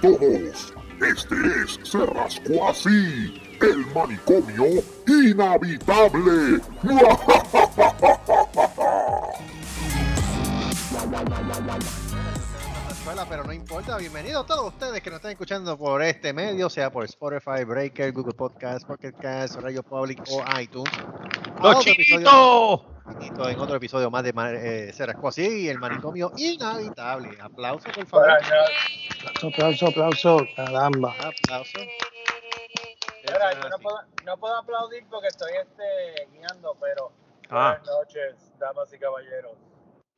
[0.00, 0.74] todos.
[1.00, 6.60] Este es Se Rascó Así, el manicomio inhabitable.
[13.28, 13.96] pero no importa.
[13.96, 18.34] Bienvenidos todos ustedes que nos están escuchando por este medio, sea por Spotify, Breaker, Google
[18.34, 20.92] Podcast, Pocket Cast, Radio Public o iTunes.
[21.62, 22.82] ¡Los chiquitos!
[23.20, 27.30] En otro episodio más de eh, Serasco así, el manicomio inhabitable.
[27.40, 28.28] Aplauso, por favor.
[29.42, 31.14] Aplauso, aplauso, caramba.
[31.18, 31.78] Aplauso.
[33.24, 37.10] Mira, yo no puedo, no puedo aplaudir porque estoy este, guiando, pero
[37.50, 37.78] Ah.
[37.80, 39.56] buenas noches, damas y caballeros.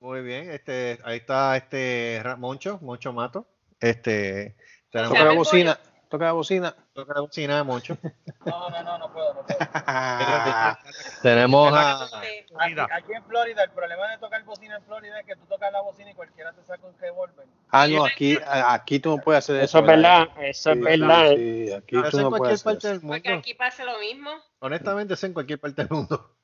[0.00, 3.46] Muy bien, este, ahí está este Moncho, Moncho Mato.
[3.78, 4.56] Este,
[4.90, 6.74] tenemos Toca la bocina, toca la bocina.
[6.94, 7.96] toca la bocina de Moncho.
[8.46, 9.58] No, no, no, no puedo, no puedo.
[11.22, 15.44] tenemos a, Aquí, en Florida, el problema de tocar bocina en Florida es que tú
[15.44, 17.46] tocas la bocina y cualquiera te saca un revólver.
[17.70, 19.64] Ah, no, aquí, aquí tú no puedes hacer eso.
[19.64, 21.28] Eso es verdad, eso es Sí, verdad.
[21.36, 23.06] Sí, aquí eso tú en no cualquier puedes parte del eso.
[23.06, 23.22] mundo.
[23.22, 24.30] Porque aquí pasa lo mismo.
[24.60, 26.34] Honestamente, es en cualquier parte del mundo.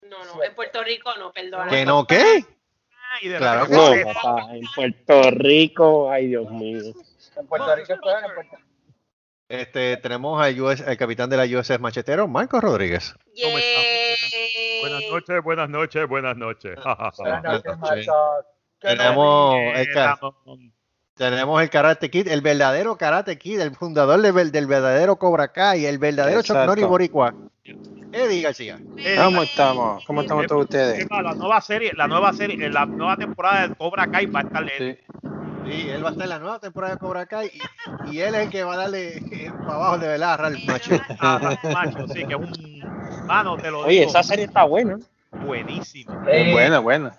[0.00, 1.68] No, no, en Puerto Rico no, perdona.
[1.70, 2.44] ¿Que no qué?
[3.20, 6.80] Y de Claro No, papá, en Puerto Rico, ay Dios mío.
[7.36, 8.56] En Puerto Rico en Puerto
[9.48, 13.14] Este, tenemos al US el capitán de la USS Machetero, Marcos Rodríguez.
[13.40, 13.56] ¿Cómo.
[14.80, 16.78] Buenas noches, buenas noches, buenas noches.
[17.18, 17.78] Buenas noches, Sí.
[17.80, 18.46] Machado.
[18.80, 19.88] ¿Qué Tenemos el,
[21.14, 25.86] tenemos el Karate Kid, el verdadero Karate Kid, el fundador del, del verdadero Cobra Kai,
[25.86, 26.56] el verdadero Chuck.
[26.56, 27.34] Norris Boricua.
[28.12, 28.78] Eddie García.
[28.98, 30.04] Eh, ¿Cómo estamos?
[30.04, 31.06] ¿Cómo estamos todos ustedes?
[31.10, 34.68] La nueva serie, la nueva serie, la nueva temporada de Cobra Kai va a estar
[34.78, 34.96] Sí.
[35.64, 37.50] Sí, él va a estar en la nueva temporada de Cobra Kai
[38.10, 40.36] y, y él es el que va a darle eh, para abajo de verdad a
[40.36, 40.94] Ralph Macho.
[41.20, 44.64] a Ralph Macho, sí, que es un mano, te lo Oye, digo, esa serie está
[44.64, 44.98] buena.
[45.32, 46.12] Buenísimo.
[46.28, 47.12] Eh, Buena, buena.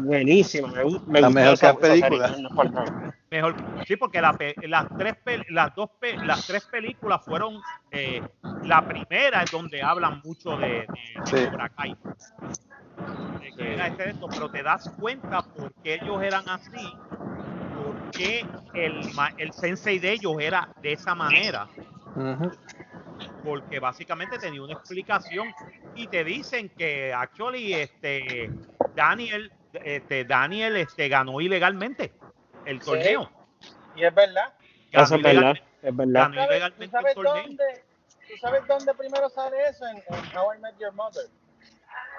[0.00, 0.68] Buenísima.
[0.68, 2.28] Me, me gustó mejor que la serie, película.
[2.70, 3.14] nada.
[3.30, 3.54] Mejor,
[3.86, 5.14] sí, porque la las tres
[5.50, 5.90] las dos
[6.24, 7.60] las tres películas fueron
[7.92, 8.20] eh,
[8.64, 10.86] la primera es donde hablan mucho de, de- de
[11.24, 11.46] Sí.
[11.48, 11.96] Cobra Kai.
[13.40, 16.92] De que era este esto, pero te das cuenta por qué ellos eran así,
[17.76, 18.44] por qué
[18.74, 19.00] el,
[19.38, 21.68] el sensei de ellos era de esa manera,
[22.16, 22.50] Ujú.
[23.42, 25.52] Porque básicamente tenía una explicación
[25.94, 28.50] y te dicen que actually este
[28.94, 32.12] Daniel este Daniel este ganó ilegalmente
[32.64, 32.86] el Sí.
[32.86, 33.30] torneo.
[33.94, 34.54] Y es verdad.
[34.92, 36.12] Ganó Eso es verdad, es verdad.
[36.22, 37.42] ganó ¿Sabes, ilegalmente ¿tú, sabes el torneo.
[37.42, 37.84] dónde,
[38.28, 39.86] ¿Tú sabes dónde primero sale eso?
[39.86, 41.26] En, en How I Met Your Mother.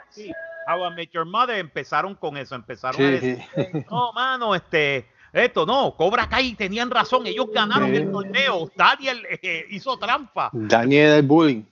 [0.10, 0.32] Sí,
[0.68, 3.86] How I Met Your Mother empezaron con eso, empezaron a Sí, decir, sí.
[3.90, 9.66] no, mano, este, esto no, Cobra Kai tenían razón, ellos ganaron el torneo, Daniel eh,
[9.70, 11.64] hizo trampa, Daniel el bullying.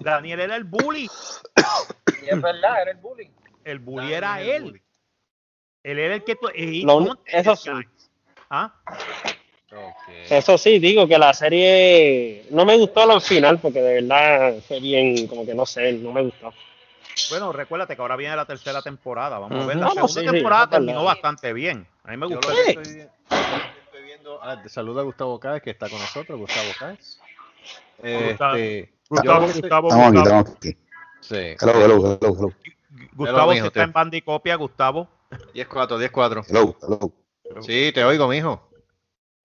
[0.00, 1.08] Daniel era el bully,
[2.22, 3.30] Y es verdad, era el bullying.
[3.64, 4.80] el bully era él,
[5.82, 6.36] él era el que...
[6.54, 7.70] eh, Lo- eso sí.
[8.50, 8.72] ¿Ah?
[10.30, 14.80] Eso sí, digo que la serie no me gustó al final porque de verdad fue
[14.80, 16.52] bien, como que no sé, no me gustó.
[17.30, 20.20] Bueno, recuérdate que ahora viene la tercera temporada, vamos a ver, la No, no, segunda
[20.20, 20.78] sí, sí, temporada verdad.
[20.78, 22.50] terminó bastante bien, a mí me gustó.
[22.50, 27.18] estoy, estoy viendo, ah, saluda a Gustavo Cáez que está con nosotros, Gustavo Cáez.
[27.98, 30.76] Gustavo- Este, yo Gustavo, Gustavo, Estamos aquí, Gustavo, estamos aquí.
[31.20, 31.56] Sí.
[31.60, 32.52] Hello, hello, hello, hello.
[33.14, 35.08] Gustavo, si está te- en bandicopia, Gustavo.
[35.54, 36.44] 10-4, 10-4.
[36.48, 37.62] Hello, hello.
[37.62, 38.70] Sí, te oigo, mijo.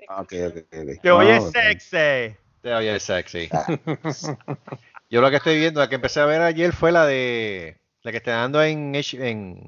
[0.08, 1.02] Ah, ok, ok, ok.
[1.02, 1.52] Te oye Ah, ok.
[1.53, 2.35] sexy.
[2.62, 3.50] Te oye sexy.
[5.09, 8.12] Yo lo que estoy viendo, la que empecé a ver ayer fue la de la
[8.12, 9.68] que está dando en, H- en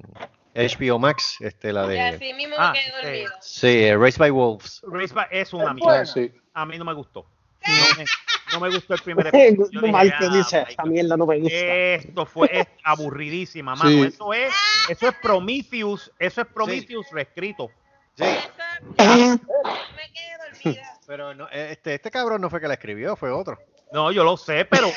[0.54, 3.02] HBO Max, este, la de así mismo Ah, me quedé sí.
[3.06, 3.32] dormido.
[3.42, 4.82] sí, eh, Race by Wolves.
[4.84, 6.06] Race by- es una mierda.
[6.06, 6.32] Sí.
[6.54, 7.26] A mí no me gustó.
[7.68, 8.06] No me,
[8.54, 9.70] no me gustó el primer episodio.
[9.72, 10.86] Yo dije, Mal que "Ah, dice, God".
[10.90, 11.56] mierda no me gusta.
[11.58, 13.90] Esto fue es aburridísima, mano.
[13.90, 14.02] Sí.
[14.04, 14.54] Eso es,
[14.90, 17.70] eso es Prometheus, eso es Prometheus reescrito.
[18.16, 19.40] Sí, Eso,
[19.96, 21.00] me quedé dormida.
[21.08, 23.58] pero no, eh, este, este cabrón no fue que la escribió, fue otro.
[23.92, 24.90] No, yo lo sé, pero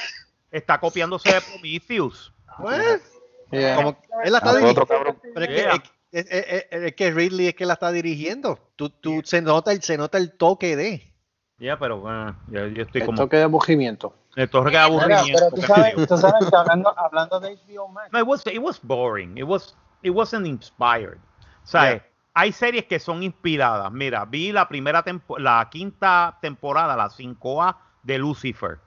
[0.56, 2.32] está copiándose de Prometheus.
[2.58, 3.10] Pues,
[3.50, 3.76] Yeah.
[3.76, 4.82] como él la está dirigiendo.
[4.82, 5.18] otro cabrón.
[5.22, 5.82] Pero es que, Yeah.
[6.12, 8.58] es, es- es- es que Ridley es que la está dirigiendo.
[8.76, 11.12] Tú, tú, se, nota el, se nota el toque de.
[11.58, 13.18] Ya, pero bueno, yo, yo estoy El como.
[13.18, 14.16] toque de aburrimiento.
[14.34, 15.42] Esto es que Mira, aburrimiento.
[15.50, 18.58] pero tú sabes, tú sabes que hablando, hablando de HBO Max, No, it was, it
[18.58, 19.38] was boring.
[19.38, 21.18] It was, it wasn't inspired.
[21.62, 22.06] O sea, Yeah.
[22.34, 23.92] hay series que son inspiradas.
[23.92, 28.78] Mira, vi la primera tempo- la quinta temporada, la 5A de Lucifer.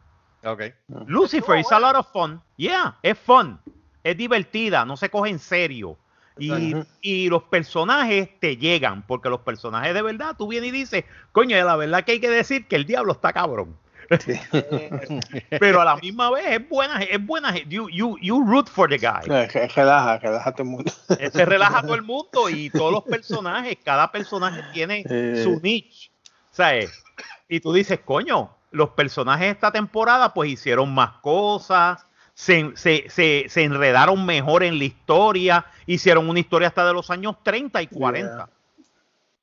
[0.43, 0.61] Ok.
[1.07, 2.41] Lucifer is a lot of fun.
[2.57, 3.59] Yeah, es fun.
[4.03, 5.97] Es divertida, no se coge en serio.
[6.39, 11.03] Y, y los personajes te llegan, porque los personajes de verdad, tú vienes y dices,
[11.31, 13.75] coño, la verdad que hay que decir que el diablo está cabrón.
[15.59, 17.55] Pero a la misma vez es buena, es buena.
[17.65, 19.21] You, you, you root for the guy.
[19.29, 20.91] Eh, re- Relaja, relaja todo el mundo.
[21.19, 25.41] Eh, Se relaja todo el mundo y todos los personajes, cada personaje tiene Eh.
[25.43, 26.11] su niche.
[26.23, 27.03] O ¿Sabes?
[27.49, 33.45] Y tú dices, coño, los personajes esta temporada pues hicieron más cosas, se, se, se,
[33.49, 37.87] se enredaron mejor en la historia, hicieron una historia hasta de los años 30 y
[37.87, 38.43] 40.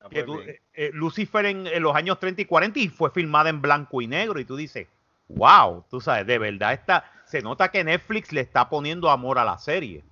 [0.01, 2.87] Ah, Que pues tú- eh, eh, Lucifer en, en los años 30 y 40 y
[2.89, 4.87] fue filmada en blanco y negro y tú dices,
[5.29, 9.43] wow, tú sabes, de verdad está, se nota que Netflix le está poniendo amor a
[9.45, 10.03] la serie.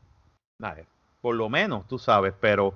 [1.22, 2.74] Por lo menos, tú sabes, pero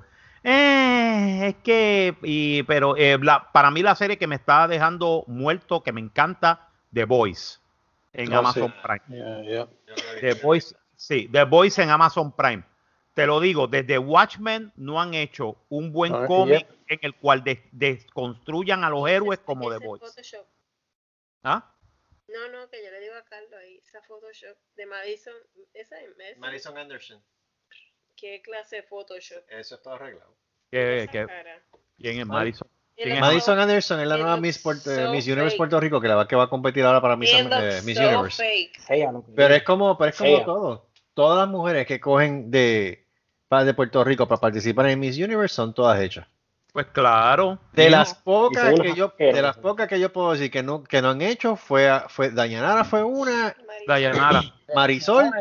[0.49, 5.23] eh, es que, y, pero eh, la- para mí la serie que me está dejando
[5.27, 7.59] muerto, que me encanta, The Voice
[8.13, 8.77] en Oh, Amazon sí.
[8.81, 9.01] Prime.
[9.09, 9.67] Yeah, yeah.
[10.21, 12.63] The Voice, sí, The Voice en Amazon Prime.
[13.13, 17.44] Te lo digo, desde Watchmen no han hecho un buen Ah, cómic en el cual
[17.44, 20.05] des- desconstruyan a los héroes como The Voice.
[20.05, 20.45] Photoshop.
[21.44, 21.73] ¿Ah?
[22.27, 25.33] No, no, que yo le digo a Carlos ahí, esa Photoshop de Madison,
[25.73, 27.21] esa es Madison Anderson,
[28.19, 29.43] ¿Qué clase de Photoshop?
[29.49, 30.33] eso está arreglado.
[30.71, 31.61] Cara.
[31.99, 32.67] ¿Quién es Madi- Madison?
[32.95, 35.57] ¿Quién es Madison so- Anderson es la nueva Miss, Puerto- so Miss Universe fake.
[35.57, 38.03] Puerto Rico, que la va, que va a competir ahora para Miss, eh, Miss so
[38.07, 38.43] Universe.
[38.43, 38.81] fake.
[39.35, 40.87] Pero es como, pero es como todo.
[41.13, 43.05] Todas las mujeres que cogen de,
[43.49, 46.27] de Puerto Rico para participar en Miss Universe son todas hechas.
[46.73, 47.59] Pues claro.
[47.73, 51.01] De las pocas que yo, de las pocas que yo puedo decir que no, que
[51.01, 53.55] no han hecho fue, a- fue Dayanara fue una,
[53.87, 54.43] Dayanara.
[54.75, 55.31] Marisol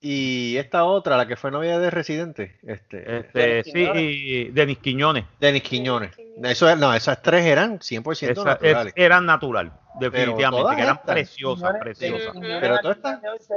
[0.00, 5.24] y esta otra, la que fue novia de Residente, este, Este, sí, y Denis Quiñones.
[5.40, 6.10] Denis Quiñones.
[6.42, 8.92] Eso es, no, esas tres eran 100% Esa- naturales.
[8.96, 11.12] es- eran natural, definitivamente, todas que eran estas.
[11.14, 12.36] preciosas, Quiñones- preciosas.
[12.60, 12.74] Pero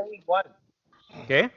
[0.09, 0.45] ve igual.
[1.27, 1.51] ¿Qué?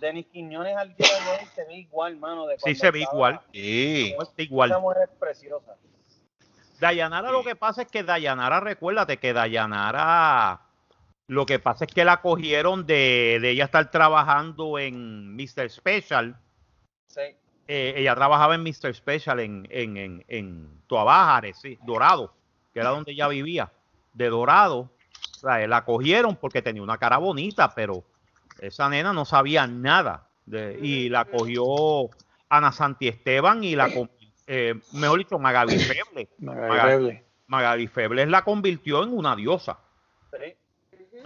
[0.00, 2.46] Denis Quiñones al día de hoy se ve igual, mano.
[2.46, 3.40] De Sí, se ve igual.
[3.52, 4.14] Sí.
[4.20, 4.70] Está igual.
[4.70, 5.74] Esa mujer es preciosa.
[6.78, 10.60] Dayanara lo que pasa es que Dayanara, recuérdate que Dayanara,
[11.28, 15.68] lo que pasa es que la cogieron de, de ella estar trabajando en Mr.
[15.70, 16.36] Special.
[17.08, 17.20] Sí.
[17.68, 18.94] Eh, ella trabajaba en Mr.
[18.94, 22.32] Special en, en, en, en Tuabaja, sí, Dorado,
[22.72, 23.72] que era donde ella vivía.
[24.14, 24.78] De Dorado,
[25.32, 28.04] o sea, la cogieron porque tenía una cara bonita, pero
[28.60, 30.28] esa nena no sabía nada.
[30.46, 31.64] de- y la cogió
[32.48, 33.90] Ana Santi Esteban y la,
[34.46, 36.28] eh, mejor dicho, Magaby Feble.
[36.38, 36.90] Magali.
[36.90, 37.24] Feble.
[37.48, 39.78] Magali Febles la convirtió en una diosa.
[40.32, 40.54] Sí.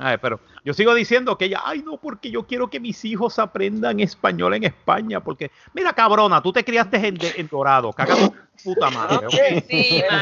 [0.02, 3.38] Ay, pero yo sigo diciendo que ella, ay no, porque yo quiero que mis hijos
[3.38, 8.34] aprendan español en España, porque, mira cabrona, tú te criaste en, en Dorado, caga tu
[8.64, 9.28] puta madre.
[9.68, 10.14] Sí, En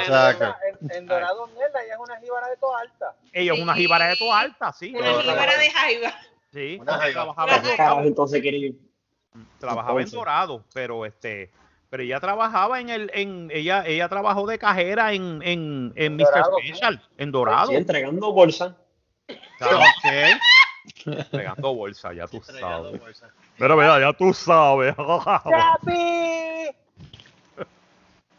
[0.00, 0.54] Exacto.
[0.82, 3.14] en, en Dorado mierda, ella es una jíbara de toda alta.
[3.32, 4.94] Ella es una jíbara de toda alta, sí.
[4.94, 6.12] Una jíbara de jaiba.
[6.52, 7.12] Sí, Una jaiba.
[7.34, 8.78] trabajaba, en entonces quiere ir.
[9.58, 10.10] trabajaba en.
[10.10, 11.50] Dorado, pero este,
[11.88, 16.24] pero ella trabajaba en el, en, ella, ella trabajó de cajera en, en, en Mr.
[16.24, 18.76] Dorado, Special, en Dorado, Sí, entregando bolsa.
[19.62, 20.42] ¿Sabes?
[21.30, 23.00] pegando bolsa, ya tú sabes.
[23.58, 24.94] Pero mira, ya tú sabes.
[24.96, 26.76] ¡Chapi!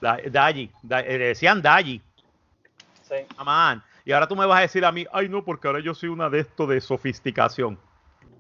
[0.02, 2.02] Da- Dayi, da- eh, le decían Dayi,
[3.04, 3.16] Sí.
[3.44, 3.82] man.
[4.06, 6.10] Y ahora tú me vas a decir a mí, ay no, porque ahora yo soy
[6.10, 7.80] una de esto de sofisticación.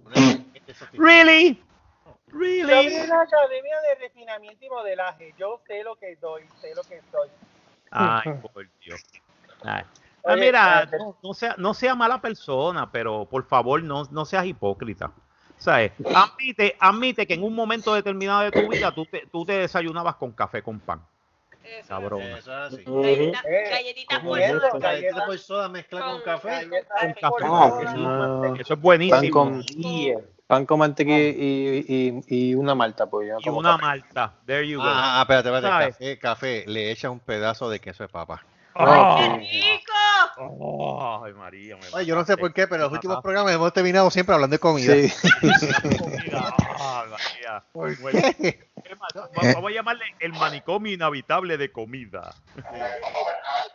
[0.93, 1.63] ¿Really?
[2.03, 2.95] Yo vi ¿Really?
[3.01, 5.33] una academia de refinamiento y modelaje.
[5.37, 7.29] Yo sé lo que doy, sé lo que soy.
[7.91, 9.01] Ay, por Dios.
[9.63, 9.83] Ay.
[10.25, 10.97] Ah, mira, espérate.
[10.97, 15.11] no, no sea, no sea mala persona, pero por favor no, no seas hipócrita.
[15.57, 15.91] ¿Sabes?
[16.15, 20.15] Admite, admite que en un momento determinado de tu vida tú te, tú te desayunabas
[20.15, 21.01] con café con pan.
[21.63, 21.87] Eso.
[21.87, 22.21] Cabrón.
[22.21, 22.83] Eso es así.
[22.83, 24.79] Galletita- Eh, por soda.
[24.79, 26.69] Galletita por soda mezclada con Con café.
[27.21, 27.43] Con.
[27.43, 28.53] Ah.
[28.59, 29.19] Eso es buenísimo.
[29.21, 29.63] Pan con,
[30.45, 31.85] pan con mantequilla y,
[32.27, 33.81] y, y una malta, pues y una café.
[33.81, 34.33] malta.
[34.45, 34.85] There you go.
[34.85, 35.67] Ah, ah, espérate, espérate.
[35.67, 35.95] ¿Sabes?
[35.95, 36.63] Café, café.
[36.67, 38.43] Le echas un pedazo de queso de papa.
[38.75, 39.93] Oh, ¡Qué rico!
[40.59, 41.75] oh, ay, María.
[41.77, 44.33] me Ay, yo no sé por qué, pero en los últimos programas hemos terminado siempre
[44.33, 44.93] hablando de comida.
[44.93, 45.13] Sí.
[45.99, 46.55] Comida.
[46.79, 48.43] Ay, María.
[49.53, 52.33] Vamos a llamarle el manicomio inhabitable de comida.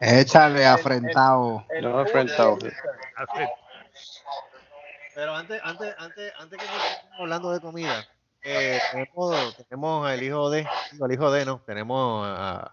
[0.00, 1.64] Échale afrentado.
[1.80, 2.74] No, minister.
[5.14, 8.06] Pero antes, antes, antes, antes que estemos hablando de comida,
[8.42, 10.66] eh, tenemos, tenemos al hijo de,
[11.00, 12.72] al hijo de, no, tenemos a-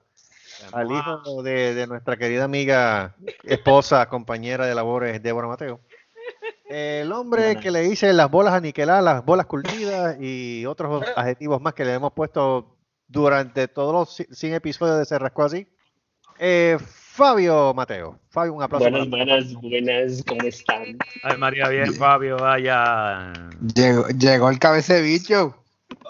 [0.72, 5.80] al hijo de, de nuestra querida amiga, esposa, compañera de labores, Débora Mateo.
[6.68, 11.74] El hombre que le dice las bolas aniquiladas, las bolas curtidas y otros adjetivos más
[11.74, 12.76] que le hemos puesto
[13.08, 15.68] durante todos los ci- 100 episodios de Se Rascó Así.
[16.40, 18.20] Eh, Fabio Mateo.
[18.30, 18.90] Fabio, un aplauso.
[18.90, 20.98] Buenas, buenas, buenas, ¿cómo están?
[21.24, 23.32] Ay, María, bien, Fabio, vaya.
[23.74, 25.02] Llegó, llegó el cabece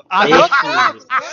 [0.10, 0.26] Ah,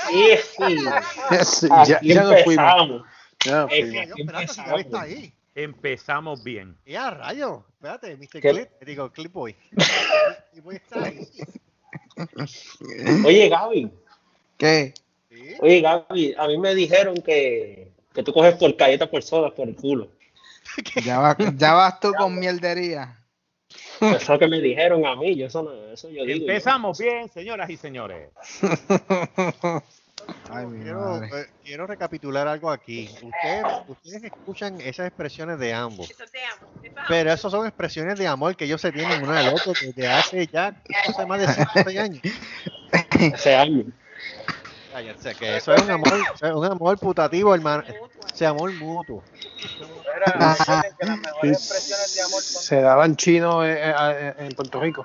[0.08, 0.76] Sí,
[2.02, 2.64] ya, nos fuimos.
[2.64, 3.02] empezamos.
[3.44, 4.08] Ya nos Es fuimos.
[4.08, 5.34] Yo, espérate, está ahí.
[5.54, 6.76] Empezamos bien.
[6.86, 7.64] Ya, rayo.
[7.74, 8.40] Espérate, Mr.
[8.40, 8.50] ¿Qué?
[8.50, 8.68] Clip.
[8.86, 9.54] Digo, Clipboy.
[10.52, 11.28] Clipboy está ahí.
[13.24, 13.90] Oye, Gaby,
[14.58, 14.94] ¿Qué?
[15.30, 15.54] Sí.
[15.60, 19.66] oye, Gaby, a mí me dijeron que, Que tú coges por galletas por sodas por
[19.68, 20.10] el culo.
[21.04, 23.18] Ya, va- ya vas tú con mierdería.
[24.00, 26.40] Eso que me dijeron a mí, yo eso, no, eso yo digo.
[26.40, 28.30] Empezamos bien, señoras y señores.
[30.50, 33.08] Ay, Quiero, eh, quiero recapitular algo aquí.
[33.22, 36.70] Ustedes, ustedes escuchan esas expresiones de ambos, Eso te amo.
[36.82, 39.72] Eso es pero esas son expresiones de amor que ellos se tienen uno al otro
[39.72, 42.22] desde hace ya hace más de 5 o 6 años.
[43.34, 43.86] Hace años.
[45.38, 46.12] Que eso es un amor,
[46.54, 47.84] un amor putativo, hermano.
[48.32, 49.22] Ese amor mutuo.
[50.34, 54.34] Mira, recuerden que las mejores expresiones de amor son Se daban chinos eh, eh, eh,
[54.38, 55.04] en Puerto Rico.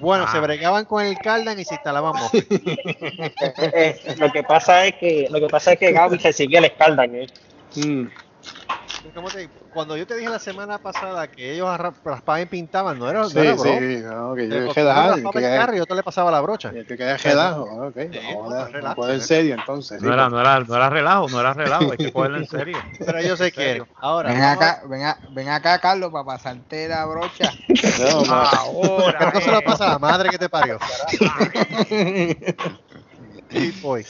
[0.00, 0.32] Bueno, Ah.
[0.32, 2.14] se bregaban con el Cardan y se instalaban.
[2.32, 6.66] Eh, eh, lo que pasa es que lo que pasa es que Gaby recibía el
[6.66, 7.26] escaldan, eh.
[7.76, 8.06] Mm.
[9.12, 11.68] ¿Cómo te- Cuando yo te dije la semana pasada que ellos
[12.04, 15.10] raspaban y pintaban, no era, no Sí, era sí, no, que yo uno dejar.
[15.10, 16.70] raspaba el carro y otro le pasaba la brocha.
[16.70, 17.94] Que que quede relajo, ok.
[17.94, 19.14] Sí, relajo, no puede ¿eh?
[19.16, 20.00] en serio entonces.
[20.00, 22.46] sí, No era, no, era, no era relajo, no era relajo, hay que cogerlo en
[22.46, 22.80] serio.
[23.04, 23.86] Pero ellos se quieren.
[24.00, 27.52] Ahora, Ven acá, ven, a- ven acá, Carlos, para pasarte la brocha.
[27.98, 28.34] No, no.
[28.34, 29.62] Ahora, ¿Por qué no se lo eh.
[29.64, 30.78] pasa a la madre que te parió?
[33.50, 34.04] Sí, voy.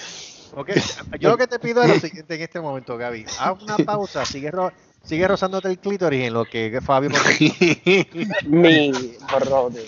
[0.56, 0.70] Ok,
[1.20, 3.26] Yo lo que te pido es lo siguiente en este momento, Gaby.
[3.38, 7.10] Haz una pausa, sigue, ro- sigue rozándote el clítoris en lo que Fabio...
[8.46, 8.92] Mi
[9.32, 9.84] brother.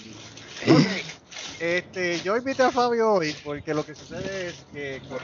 [1.59, 5.15] Este, yo invité a Fabio hoy porque lo que sucede es que este,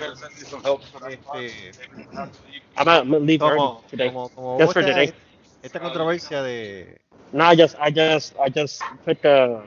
[2.77, 3.83] I'm gonna leave como,
[4.13, 5.15] como, como Just for esta, today.
[5.63, 7.01] esta controversia de...
[7.33, 9.59] No, I just, I just, I just put the.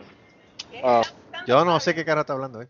[0.71, 0.81] ¿Qué?
[0.83, 1.01] Ah.
[1.47, 2.67] Yo no sé qué cara está hablando, ¿eh?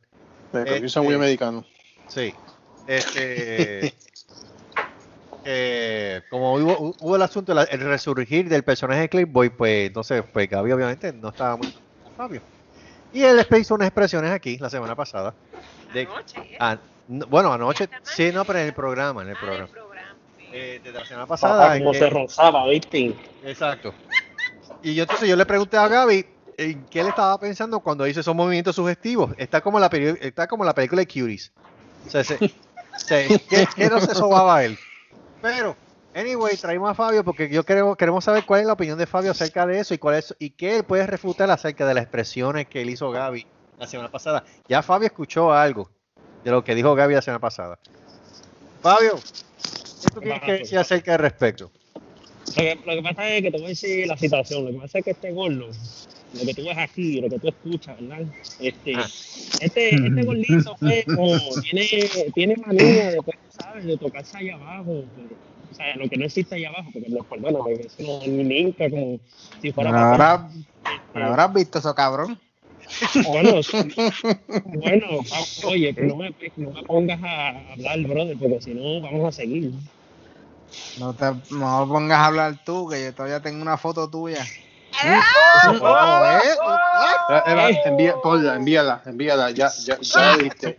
[0.53, 1.65] Me cogió un Este- sandwich americano.
[2.07, 2.33] Sí.
[2.87, 3.93] Este.
[5.43, 10.23] eh, como hubo, hubo el asunto, la- el resurgir del personaje de Clipboy, pues entonces,
[10.33, 11.71] pues Gaby obviamente no estaba muy
[12.03, 12.41] con Fabio.
[13.11, 15.35] Y él hizo unas expresiones aquí la semana pasada.
[15.93, 16.77] De, Anoche, ¿eh?
[17.07, 19.69] no- bueno, anoche, sí, no, pero en el programa, en el Ah, programa.
[20.51, 21.75] Eh, desde la semana pasada.
[21.75, 23.15] en como que- se rozaba, ¿viste?
[23.43, 23.93] Exacto.
[24.81, 26.25] Y yo entonces yo le pregunté a Gaby
[26.57, 29.33] en qué él estaba pensando cuando hizo esos movimientos sugestivos.
[29.37, 31.51] Está como la está como la película de Curies.
[32.05, 32.37] O sea, se-
[33.05, 34.77] se- ¿qué, qué no se sobaba él?
[35.41, 35.75] Pero,
[36.13, 39.31] anyway, traímos a Fabio porque yo queremos, queremos saber cuál es la opinión de Fabio
[39.31, 42.67] acerca de eso y cuál es y qué él puede refutar acerca de las expresiones
[42.67, 43.45] que él hizo Gaby
[43.77, 44.43] la semana pasada.
[44.67, 45.89] Ya Fabio escuchó algo
[46.43, 47.77] de lo que dijo Gaby la semana pasada.
[48.81, 51.71] Fabio, ¿qué tú tienes que decir acerca del respecto?
[52.47, 54.65] Lo que, lo que pasa es que te voy a decir la situación.
[54.65, 55.69] Lo que pasa es que este gordo,
[56.35, 58.25] lo que tú ves aquí, lo que tú escuchas, ¿verdad?
[58.59, 59.07] Este, Ah.
[59.61, 61.87] este, este gordito, pues, como tiene,
[62.33, 63.85] tiene manía de, pues, ¿sabes?
[63.85, 65.05] De tocarse allá abajo.
[65.15, 65.35] pero,
[65.69, 68.89] o sea, lo que no existe allá abajo, porque no, perdóname, eso no ni nunca
[68.89, 69.19] como
[69.61, 70.11] si fuera Pero papá.
[70.11, 70.49] ahora,
[71.13, 72.39] pero habrás visto eso, cabrón.
[73.27, 73.61] Bueno,
[74.63, 75.07] bueno,
[75.65, 79.31] oye, que no me, no me pongas a hablar, brother, porque si no vamos a
[79.31, 79.71] seguir.
[80.99, 84.45] No te no pongas a hablar tú, que yo todavía tengo una foto tuya.
[85.03, 86.39] Oh, ¿eh?
[87.29, 90.77] Eh, Eva, envía, ponla, envíala, envíala, ya, ya, ya la viste.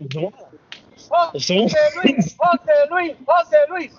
[1.08, 1.68] José
[2.02, 3.92] Luis, José Luis, José Luis.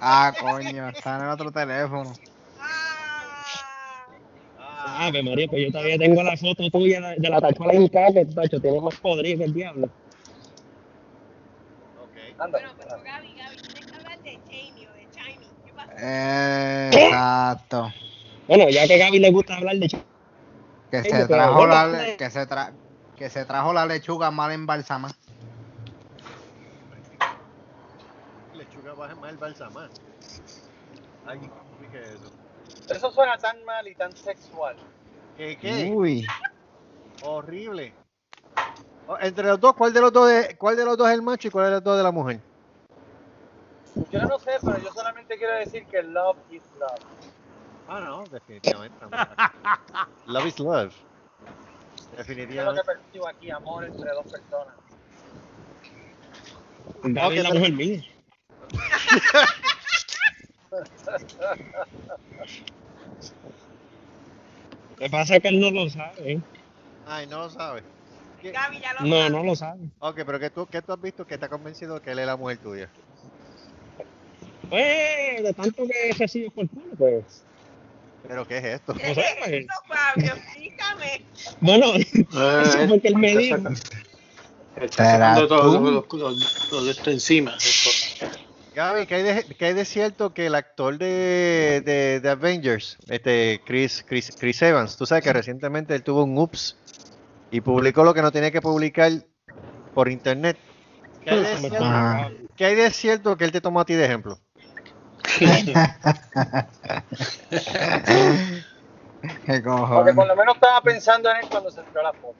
[0.00, 2.12] Ah, coño, está en el otro teléfono.
[4.58, 7.88] Ah, Ave María, pues yo todavía tengo la foto tuya de, de la tachuela en
[7.88, 9.88] que tacho, tiene más podrido que el diablo.
[12.38, 12.58] Anda.
[12.58, 15.48] Bueno, pero Gaby, Gaby, tienes que hablar de Jamie o de Chimey.
[15.66, 15.92] ¿Qué pasa?
[15.98, 17.92] Eh, Exacto.
[18.48, 19.88] Bueno, ya que a Gaby le gusta hablar de
[20.90, 22.72] Que se trajo la le- que se tra
[23.14, 25.14] que se trajo la lechuga mal embalsamada.
[28.54, 29.90] Lechuga balsamar.
[31.26, 31.38] Ay,
[31.92, 32.32] ¿qué es eso?
[32.88, 34.76] Eso suena tan mal y tan sexual.
[35.36, 35.92] ¿Qué, qué?
[35.94, 36.26] Uy.
[37.20, 37.94] Horrible.
[39.06, 41.22] Oh, Entre los dos, ¿cuál de los dos es, cuál de los dos es el
[41.22, 42.40] macho y cuál de los dos de la mujer?
[44.10, 47.02] Yo no sé, pero yo solamente quiero decir que love is love.
[47.88, 48.96] Ah, no, definitivamente.
[50.26, 50.92] love is love.
[50.92, 50.96] Eso
[52.12, 52.82] es lo que Definitivamente.
[52.84, 54.74] percibo aquí, amor entre dos personas.
[57.02, 58.04] Gaby es la mujer mía.
[64.90, 66.32] Lo que pasa es que él no lo sabe.
[66.32, 66.40] ¿eh?
[67.06, 67.84] Ay, no lo sabes.
[68.42, 68.50] ¿Qué?
[68.52, 69.30] Gaby ya lo No, sabe.
[69.30, 69.80] no lo sabe.
[70.00, 72.26] Ok, pero ¿qué tú, ¿qué tú has visto que te ha convencido que él es
[72.26, 72.90] la mujer tuya?
[74.68, 77.44] Pues, de tanto que recibe por culo, pues.
[78.28, 78.92] ¿Pero qué es esto?
[78.94, 80.32] ¿Qué es eso, Fabio?
[80.34, 81.24] Explícame.
[81.60, 83.56] Bueno, Eh, eso fue que él me está dijo.
[84.76, 85.74] Está sacando
[86.70, 87.56] los de esto encima.
[88.74, 92.98] Gaby, ¿qué hay, de, qué hay de cierto que el actor de, de, de Avengers,
[93.08, 96.76] este Chris, Chris, Chris Evans, tú sabes que recientemente él tuvo un ups
[97.50, 99.10] y publicó lo que no tenía que publicar
[99.94, 100.58] por internet?
[101.24, 102.30] ¿Qué hay de cierto, Ajá.
[102.56, 104.38] qué hay de cierto que él te tomó a ti de ejemplo?
[109.44, 112.36] Qué Porque por lo menos estaba pensando en él cuando se tiró la foto.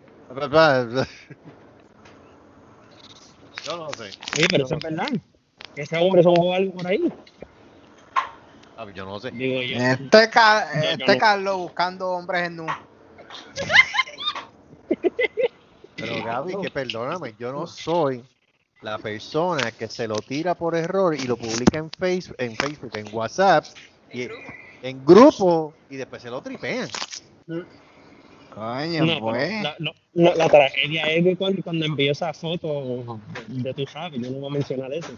[3.65, 4.05] Yo no sé.
[4.37, 5.09] Oye, pero eso es verdad.
[5.75, 7.13] Ese hombre somos algo por ahí.
[8.77, 9.31] Ah, Yo no sé.
[9.33, 9.77] Digo yo.
[9.77, 11.19] Este, Ca- Yo- yo este no.
[11.19, 12.67] Carlos buscando hombres en nu.
[15.97, 18.25] Pero Gaby, que perdóname, yo no soy
[18.83, 22.93] la persona que se lo tira por error y lo publica en Facebook, en Facebook,
[22.95, 23.65] en WhatsApp,
[24.13, 24.29] y
[24.83, 26.89] en grupo y después se lo tripean.
[28.55, 29.63] Coño, No, pues.
[29.63, 34.21] la, no, no, la tragedia es que cuando, cuando envió esa foto de, tu sabes,
[34.21, 35.09] yo no voy a mencionar eso.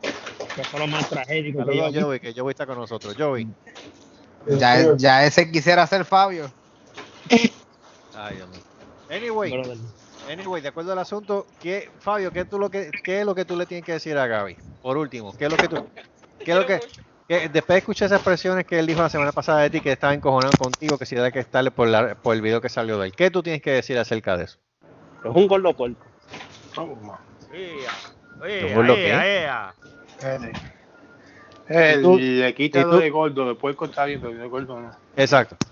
[0.00, 0.08] Que,
[0.54, 2.02] que fue lo más tragédico que Saludos yo.
[2.02, 3.14] Joey, que Joey está con nosotros.
[3.16, 3.46] Joey.
[4.58, 6.50] Ya, ya ese quisiera ser Fabio.
[8.14, 8.60] Ay, Dios mío.
[9.10, 9.76] Anyway, Brother.
[10.28, 13.44] Anyway, de acuerdo al asunto, ¿qué, Fabio, ¿qué, tú lo que, ¿qué es lo que
[13.44, 14.56] tú le tienes que decir a Gaby?
[14.82, 15.86] Por último, ¿qué es lo que tú...
[16.44, 16.80] ¿Qué es lo que,
[17.28, 19.92] que después de escuchar esas expresiones que él dijo la semana pasada de ti, que
[19.92, 22.98] estaba encojonado contigo, que si era que estarle por, la, por el video que salió
[22.98, 24.58] de él, ¿qué tú tienes que decir acerca de eso?
[25.24, 25.74] Es un gordo
[27.52, 29.74] ea.
[31.68, 32.92] El lequita ¿Y tú?
[32.92, 34.90] lo de gordo, de puerco está bien, pero de gordo no.
[35.16, 35.56] Exacto.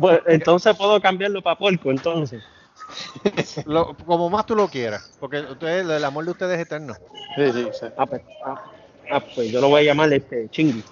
[0.00, 2.42] Pues, entonces puedo cambiarlo para puerco, entonces.
[3.66, 6.94] Lo- como más tú lo quieras, porque ustedes, el amor de ustedes es eterno.
[7.36, 7.86] Sí, sí, sí.
[7.96, 8.62] Ah, pues, ah,
[9.10, 10.82] ah, pues yo lo voy a llamar este chingui.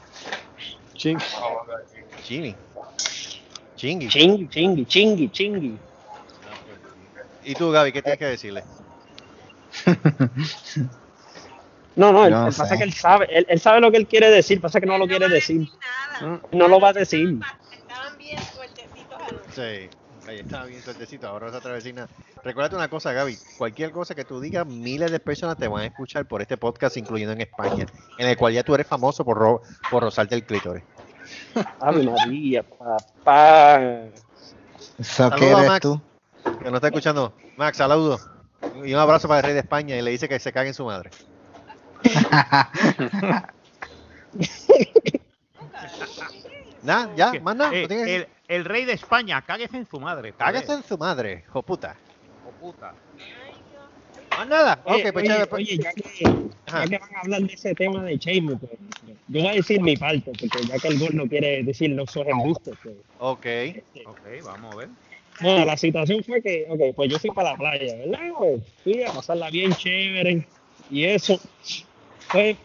[0.94, 1.18] Ching.
[2.22, 2.56] Chini.
[3.76, 4.08] Chingui.
[4.08, 5.78] Chingui, chingui, chingui, chingui.
[7.44, 8.64] ¿Y tú, Gaby, qué tienes que decirle?
[11.96, 14.06] No, no, él, No él pasa que él sabe, él, él sabe lo que él
[14.06, 15.66] quiere decir, pasa que no lo quiere decir.
[16.20, 16.40] Nada.
[16.52, 17.38] No lo va a decir.
[17.72, 19.88] Estaban bien suertecitos anoche.
[19.88, 19.96] Sí.
[20.28, 22.08] Ahí estaba bien suertecito, ahora vas a travesina.
[22.42, 23.38] Recuérdate una cosa, Gaby.
[23.58, 26.96] Cualquier cosa que tú digas, miles de personas te van a escuchar por este podcast,
[26.96, 27.86] incluyendo en España,
[28.18, 30.82] en el cual ya tú eres famoso por, ro- por rozarte el clítoris.
[31.80, 33.80] Ave María, papá.
[35.00, 35.80] Saludos que a eres Max.
[35.82, 36.00] tú.
[36.62, 37.32] Que no está escuchando.
[37.56, 38.28] Max, saludos.
[38.84, 40.74] Y un abrazo para el rey de España y le dice que se cague en
[40.74, 41.10] su madre.
[46.82, 47.70] Nada, ya, más nada.
[47.74, 48.28] eh, no el, decir.
[48.48, 50.32] El rey de España, cáguese en su madre.
[50.32, 50.36] joder.
[50.54, 51.96] Cáguese en su madre, hijo puta.
[52.40, 52.94] Hijo puta.
[54.30, 54.80] Más nada.
[54.84, 56.02] Oye, ok, pues oye, chévere, pues- oye, ya que,
[56.66, 58.72] ya que van a hablar de ese tema de Sheamus, pues,
[59.28, 62.10] yo voy a decir mi parte, porque ya que el gol no quiere decir los
[62.10, 62.74] sus embustes.
[62.82, 63.46] Pues, Ok.
[63.46, 64.88] este, Ok, vamos a ver.
[65.40, 68.20] Bueno, la situación fue que, ok, pues yo fui para la playa, ¿verdad?
[68.38, 70.46] Pues, fui a pasarla bien chévere
[70.90, 71.38] y eso.
[72.32, 72.56] Pues,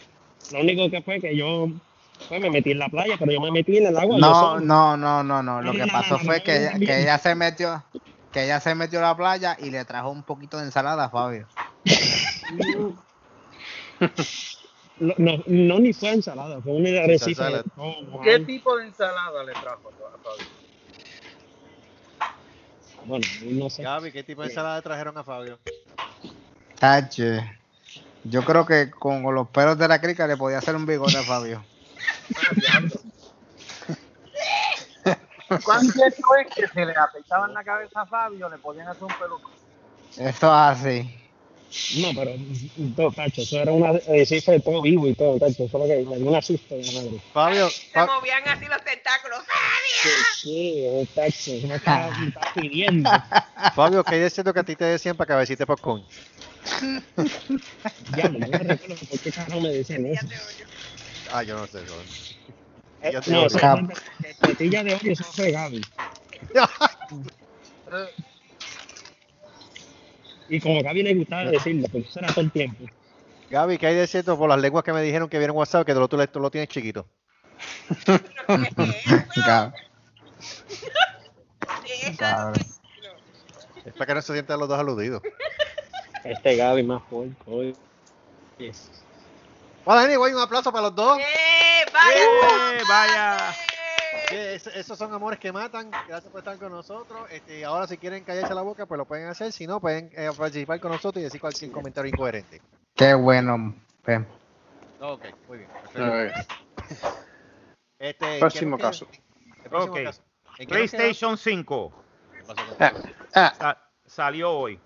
[0.52, 1.82] lo único que fue que yo pues,
[2.30, 4.18] me metí en la playa, pero yo me metí en el agua.
[4.18, 5.62] No, no, no, no, no.
[5.62, 7.84] Lo que pasó fue que ella, que ella se metió,
[8.32, 11.10] que ella se metió a la playa y le trajo un poquito de ensalada a
[11.10, 11.48] Fabio.
[15.00, 17.34] No, no, no, ni fue ensalada, fue un arrecife.
[17.34, 17.66] salad.
[17.76, 20.48] Oh, ¿Qué tipo de ensalada le trajo a Fabio?
[23.06, 23.82] Bueno, no sé.
[23.82, 25.58] Gaby, ¿qué tipo de ensalada trajeron a Fabio?
[26.80, 27.62] Tache.
[28.24, 31.24] Yo creo que con los pelos de la crica le podía hacer un bigote a
[31.24, 31.64] Fabio.
[35.64, 36.16] ¿Cuánto es
[36.56, 39.52] que se le afeitaban la cabeza a Fabio, le podían hacer un peluco?
[40.18, 41.18] Eso es así.
[42.02, 42.32] No, pero,
[42.98, 46.28] todo, tacho, eso era un arrecife todo vivo y todo, tacho, solo que me dio
[46.28, 47.22] un asusto de la madre.
[47.34, 49.40] Fabio, Se movían así los tentáculos.
[50.04, 50.10] Sí,
[50.42, 53.10] sí, un tacho, me estaba, me estaba pidiendo.
[53.76, 56.04] Fabio, ¿qué hay de cierto que a ti te decían para cabecita de popcorn?
[58.18, 60.28] Ya, no me recuerdo por qué carajo me decían Ya eso.
[61.32, 61.94] Ah, yo no sé eso.
[63.02, 63.54] Eh, te no, es
[65.04, 65.82] de eso fue Gaby.
[70.50, 72.86] Y como a Gaby le gustaba decirlo, pues eso era todo el tiempo.
[73.50, 75.94] Gaby, ¿qué hay de cierto por las lenguas que me dijeron que vieron WhatsApp que
[75.94, 77.06] tú lo, tú, lo- tú lo tienes chiquito?
[78.48, 78.64] ¿Pero
[83.84, 85.22] qué es para que no se sientan los dos aludidos.
[86.24, 87.76] Este Gaby más fuerte hoy.
[88.58, 89.01] Yes.
[89.86, 91.18] Bueno, anyway, un aplauso para los dos.
[91.20, 91.86] ¡Eh!
[91.94, 92.74] ¡Vaya!
[92.74, 93.56] ¡Eh, vaya!
[94.32, 95.90] Es- esos son amores que matan.
[96.08, 97.22] Gracias por estar con nosotros.
[97.32, 99.52] Este, ahora, si quieren callarse la boca, pues lo pueden hacer.
[99.52, 102.62] Si no, pueden eh, participar con nosotros y decir cualquier comentario incoherente.
[102.96, 103.76] Qué bueno.
[104.04, 104.26] Pem.
[105.00, 105.70] Ok, muy bien.
[108.00, 109.08] Este, Próximo ¿qué nos caso.
[109.64, 110.04] El próximo Ok.
[110.04, 110.22] caso.
[110.60, 112.38] ¿En qué nos PlayStation 5 queda?
[112.38, 112.94] ¿Qué pasó con- Ah,
[113.36, 114.80] ah, sa- salió hoy.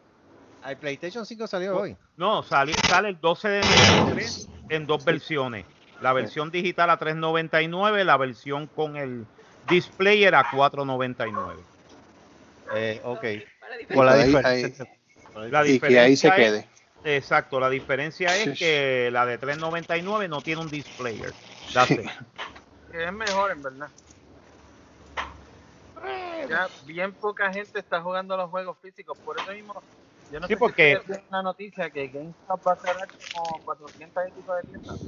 [0.66, 1.96] El PlayStation 5 salió hoy.
[2.18, 4.26] No, sali- sale el 12 de noviembre
[4.70, 5.66] en dos versiones.
[6.02, 9.26] La versión digital a 3.99, la versión con el
[9.70, 11.56] display era 4.99.
[12.76, 13.24] Eh, ok.
[13.94, 14.88] Por la Ahí- diferencia.
[15.36, 16.68] La y que ahí se es- quede.
[17.04, 18.66] Exacto, la diferencia es Sí.
[18.66, 21.34] que la de 399 no tiene un displayer.
[22.92, 23.90] Que es mejor, en verdad.
[26.50, 29.82] Ya bien poca gente está jugando los juegos físicos, por eso mismo.
[30.32, 34.24] Yo no Sí, sé porque- si una noticia que GameStop va a cerrar como 400
[34.28, 35.00] y pico de tiendas.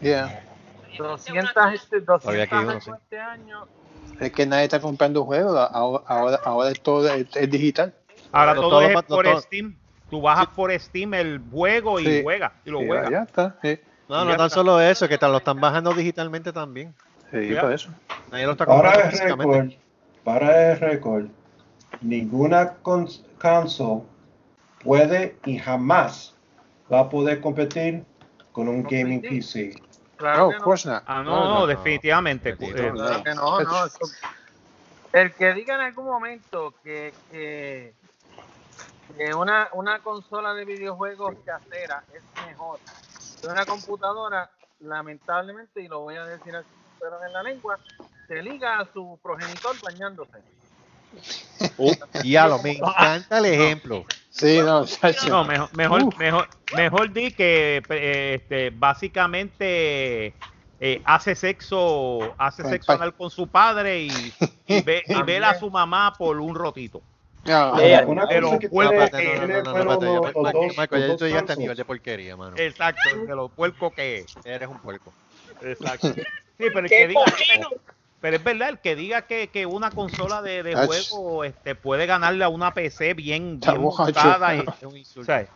[0.00, 0.42] Yeah.
[0.96, 2.90] 200, este, 200 Todavía queda uno, algo sí.
[3.02, 3.66] este año.
[4.20, 7.94] Es que nadie está comprando juegos, ahora, ahora, ahora es todo es, es digital.
[8.32, 9.76] Ahora todo todo es lo- por todo- Steam.
[10.10, 12.22] Tú bajas por Steam el juego y Sí.
[12.22, 12.52] juegas.
[12.64, 13.10] Y lo Sí, juegas.
[13.10, 13.56] Ya está.
[13.62, 13.78] Sí,
[14.08, 14.48] No, Y no tan está.
[14.50, 16.94] solo eso, que te lo están bajando digitalmente también.
[17.30, 17.90] sí, por eso.
[18.32, 19.60] Nadie lo está comprando Para el físicamente.
[19.60, 19.78] récord,
[20.24, 21.26] para el récord,
[22.00, 24.02] ninguna cons- console
[24.82, 26.34] puede y jamás
[26.92, 28.04] va a poder competir
[28.52, 29.72] con un gaming PC.
[30.16, 30.64] Claro No, of no.
[30.64, 31.02] course not.
[31.06, 32.52] Ah, no, No, no, definitivamente.
[32.52, 32.78] Bendito.
[32.78, 32.92] Eh,
[33.62, 33.88] eso-
[35.12, 37.94] El que diga en algún momento que, que,
[39.16, 42.78] que una, una consola de videojuegos casera es mejor
[43.40, 46.68] que una computadora, lamentablemente, y lo voy a decir así,
[47.00, 47.78] pero en la lengua,
[48.26, 50.38] se liga a su progenitor bañándose.
[52.22, 54.04] Diablo, me encanta el ejemplo.
[54.30, 54.84] Sí, no.
[55.28, 60.34] No, mejor, mejor, mejor, mejor di que eh, este, básicamente
[60.80, 64.32] eh, hace sexo, hace Con sexo anal con su padre y,
[64.66, 67.02] y ve, y vela a su mamá por un rotito.
[67.44, 71.24] Ya, Ahora, una de los cosa que tiene- No, no, no, no, los- ya, tú
[71.24, 71.58] llegaste a consoles.
[71.58, 72.56] nivel de porquería, mano.
[72.56, 74.26] Exacto, de lo puerco que es.
[74.44, 75.12] Eres un puerco.
[75.62, 76.14] Exacto.
[76.58, 77.68] Sí, pero el ¡Qué que diga, cochino!
[78.20, 82.06] Pero es verdad, el que diga que, que una consola de, de juego este, puede
[82.06, 85.26] ganarle a una PC bien, bien montada y, Es un insulto.
[85.32, 85.48] ¿sabes?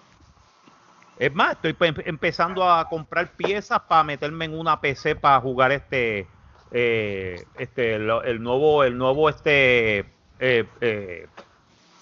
[1.19, 5.73] Es más, estoy pe- empezando a comprar piezas para meterme en una PC para jugar
[5.73, 6.29] este,
[6.71, 9.99] eh, este, el nuevo, el nuevo este,
[10.41, 11.27] eh, eh,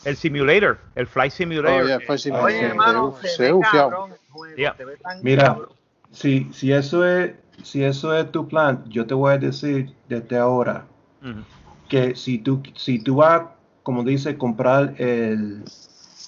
[0.05, 1.83] el simulator, el flight simulator.
[1.83, 4.77] Oh, yeah, Oye, hermano, se- ve cabrón juego, Yeah.
[5.23, 5.69] Mira, cabrón.
[6.13, 7.33] si, si, eso es,
[7.65, 10.87] si eso es tu plan, yo te voy a decir desde ahora
[11.89, 13.43] que si tú, si tú vas,
[13.83, 15.65] como dice, comprar el,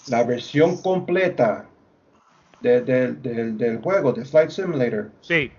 [0.09, 1.66] la versión completa
[2.61, 5.53] de- de- del- del juego, de Flight Simulator, Sí,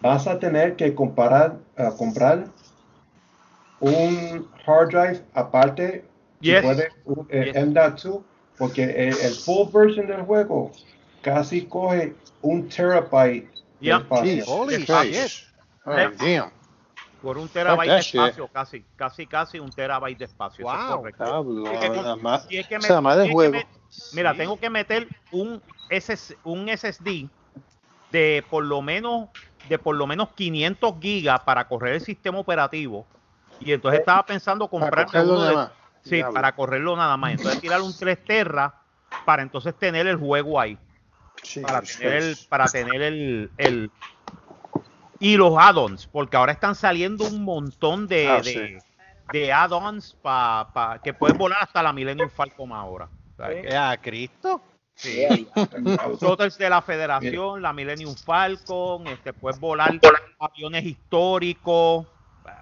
[0.00, 1.58] vas a tener que comparar,
[1.98, 2.46] comprar
[3.80, 6.04] un hard drive aparte,
[6.40, 6.62] si Yes.
[6.62, 7.56] puede, un- el Yes.
[7.56, 8.22] M.2,
[8.58, 10.70] porque el, el full version del juego
[11.22, 13.48] casi coge un terabyte
[13.80, 15.46] Holy shit.
[15.86, 16.50] Oh, damn.
[17.22, 18.14] por un terabyte de shit.
[18.14, 20.66] espacio, casi, casi, casi un terabyte de espacio.
[20.66, 20.96] eso es Wow.
[20.98, 21.24] correcto.
[21.24, 23.28] Diablo, Sí, que con- la ma- Y es que me- esa madre y de es
[23.30, 23.52] que juego.
[23.52, 23.66] me-
[24.12, 27.28] mira, tengo que meter un, SS, un SSD
[28.12, 29.28] de por lo menos
[29.62, 33.06] de por lo menos 500 gigas para correr el sistema operativo.
[33.60, 35.68] Y entonces estaba pensando comprarme uno de-
[36.02, 36.32] sí, Diablo.
[36.34, 37.32] para correrlo nada más.
[37.32, 38.74] Entonces tirar un 3 terra
[39.26, 40.78] para entonces tener el juego ahí,
[41.62, 43.90] para tener el, para tener el, el-
[45.18, 48.82] y los add-ons, porque ahora están saliendo un montón de, Ah, de,
[49.32, 53.08] de add-ons para que pueden volar hasta la Millennium Falcon ahora.
[53.36, 53.66] ¿Sabes?
[53.66, 54.62] Eh, ¿A Cristo?
[54.94, 55.26] Sí.
[56.18, 59.98] Totals de la Federación, la Millennium Falcon, este, puedes volar
[60.38, 62.06] aviones históricos,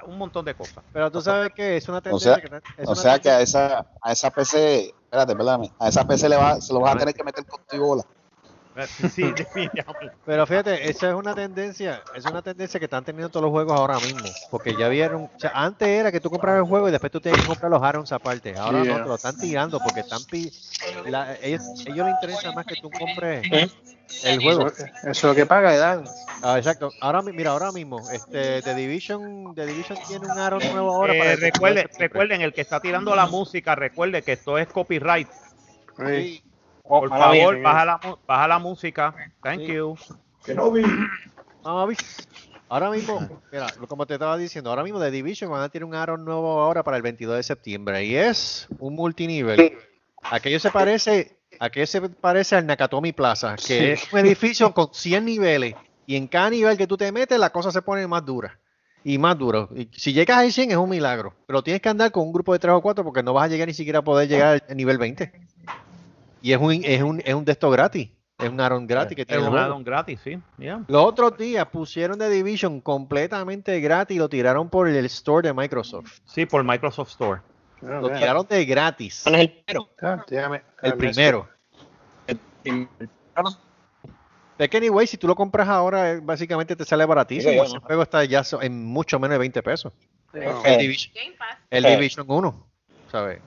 [0.07, 0.85] un montón de cosas.
[0.93, 3.41] Pero tú sabes que es una O tendencia sea, que es o sea que a
[3.41, 6.99] esa, a esa PC, espérate, perdóname, a esa PC le va, se lo vas a
[6.99, 8.05] tener que meter con tu bola.
[8.87, 10.11] Sí, definitivamente.
[10.25, 13.75] Pero fíjate, esa es una tendencia, es una tendencia que están teniendo todos los juegos
[13.75, 16.91] ahora mismo, porque ya vieron, o sea, antes era que tú comprabas el juego y
[16.91, 18.99] después tú tenías que comprar los add-ons aparte, ahora Yeah.
[18.99, 20.51] no, te lo están tirando porque están pi-
[21.07, 23.51] la- ellos, ellos les interesa más que tú compres
[24.25, 24.69] el juego.
[24.69, 26.05] Eso, es lo que paga, ¿verdad?
[26.41, 26.95] Ah, exacto.
[27.01, 31.14] Ahora mi- mira, ahora mismo, este The Division, The Division tiene un add-on nuevo ahora
[31.14, 32.09] Eh, para recuerden, 29 de septiembre.
[32.09, 35.29] recuerden, el que está tirando la música, recuerde que esto es copyright.
[36.07, 36.43] Sí.
[36.88, 39.14] Oh, Por favor, baja la, mu- baja la música.
[39.42, 39.66] Thank Sí.
[39.74, 39.96] you.
[40.44, 40.83] Que no vi.
[41.64, 41.96] A ver.
[42.70, 45.94] Ahora mismo, mira, como te estaba diciendo, ahora mismo The Division van a tener un
[45.94, 49.79] add-on nuevo ahora para el 22 de septiembre y es un multinivel.
[50.22, 53.74] Aquello se parece, aquello se parece al Nakatomi Plaza, que Sí.
[53.79, 55.74] es un edificio con 100 niveles
[56.07, 58.59] y en cada nivel que tú te metes la cosa se pone más dura
[59.03, 59.70] y más duro.
[59.74, 62.53] Y si llegas al 100 es un milagro, pero tienes que andar con un grupo
[62.53, 64.77] de 3 o 4 porque no vas a llegar ni siquiera a poder llegar al
[64.77, 65.33] nivel 20.
[66.42, 69.22] Y es un, es un, es un de esto gratis, es un add-on gratis que
[69.22, 70.38] Es tiene el un add-on gratis, sí.
[70.59, 70.85] yeah.
[70.88, 75.55] Los otros días pusieron The Division completamente gratis y lo tiraron por el store de
[75.55, 76.20] Microsoft.
[76.24, 77.40] Sí, por Microsoft Store.
[77.83, 79.20] Ah, Lo tiraron de gratis.
[79.24, 79.88] ¿Cuál es el primero?
[80.03, 81.48] Ah, déjame- El primero.
[82.27, 82.88] El-
[84.59, 87.64] Es que anyway, si tú lo compras ahora, eh, básicamente te sale baratísimo.
[87.64, 87.81] Sí, no.
[87.81, 89.92] juego está ya en mucho menos de 20 pesos.
[90.35, 90.62] Oh.
[90.64, 91.59] El Division, Game Pass.
[91.70, 91.85] el.
[91.85, 92.66] Division 1,
[93.11, 93.40] ¿sabes?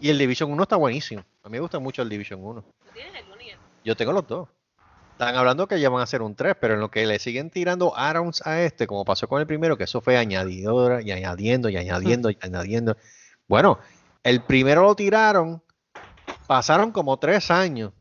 [0.00, 1.22] Y el Division 1 está buenísimo.
[1.42, 2.64] A mí me gusta mucho el Division 1.
[2.92, 3.52] ¿Tienes el Unity?
[3.84, 4.48] Yo tengo los dos.
[5.12, 7.48] Están hablando que ya van a hacer un 3, pero en lo que le siguen
[7.50, 11.68] tirando add-ons a este, como pasó con el primero, que eso fue añadido y añadiendo
[11.68, 12.96] y añadiendo y añadiendo.
[13.46, 13.78] Bueno,
[14.24, 15.62] el primero lo tiraron,
[16.46, 17.92] pasaron como tres años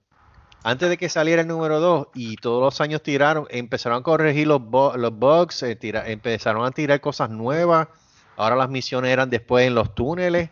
[0.63, 4.47] antes de que saliera el número 2 y todos los años tiraron, empezaron a corregir
[4.47, 4.61] los,
[4.95, 7.89] los bugs, eh, tira- empezaron a tirar cosas nuevas.
[8.37, 10.49] Ahora las misiones eran después en los túneles,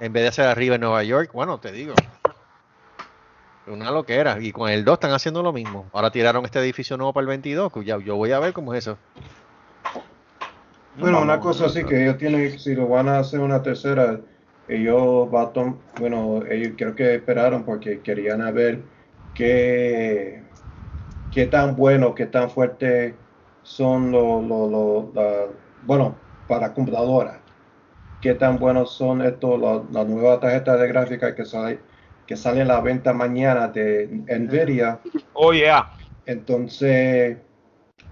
[0.00, 1.30] en vez de hacer arriba en Nueva York.
[1.32, 1.94] Bueno, te digo,
[3.66, 4.38] una loquera.
[4.40, 5.86] Y con el 2 están haciendo lo mismo.
[5.92, 8.74] Ahora tiraron este edificio nuevo para el 22, que ya, yo voy a ver cómo
[8.74, 8.98] es eso.
[10.98, 14.20] Bueno, una cosa así que ellos tienen, si lo van a hacer una tercera,
[14.68, 15.52] ellos va
[15.98, 18.82] bueno, ellos creo que esperaron porque querían a ver
[19.34, 20.42] qué,
[21.32, 23.14] qué tan bueno, qué tan fuerte
[23.62, 25.12] son los,
[25.86, 26.16] bueno,
[26.48, 27.39] para computadora,
[28.20, 31.78] qué tan buenos son estos, la, la nueva tarjeta de gráfica que sale,
[32.26, 35.00] que sale a la venta mañana de Nvidia.
[35.32, 35.88] Oh, yeah.
[36.26, 37.38] Entonces,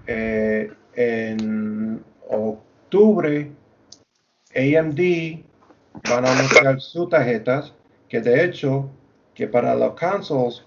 [0.07, 3.51] eh, en octubre,
[4.55, 5.45] AMD
[6.09, 7.75] van a anunciar sus tarjetas,
[8.09, 8.89] que de hecho,
[9.35, 10.65] que para los consoles,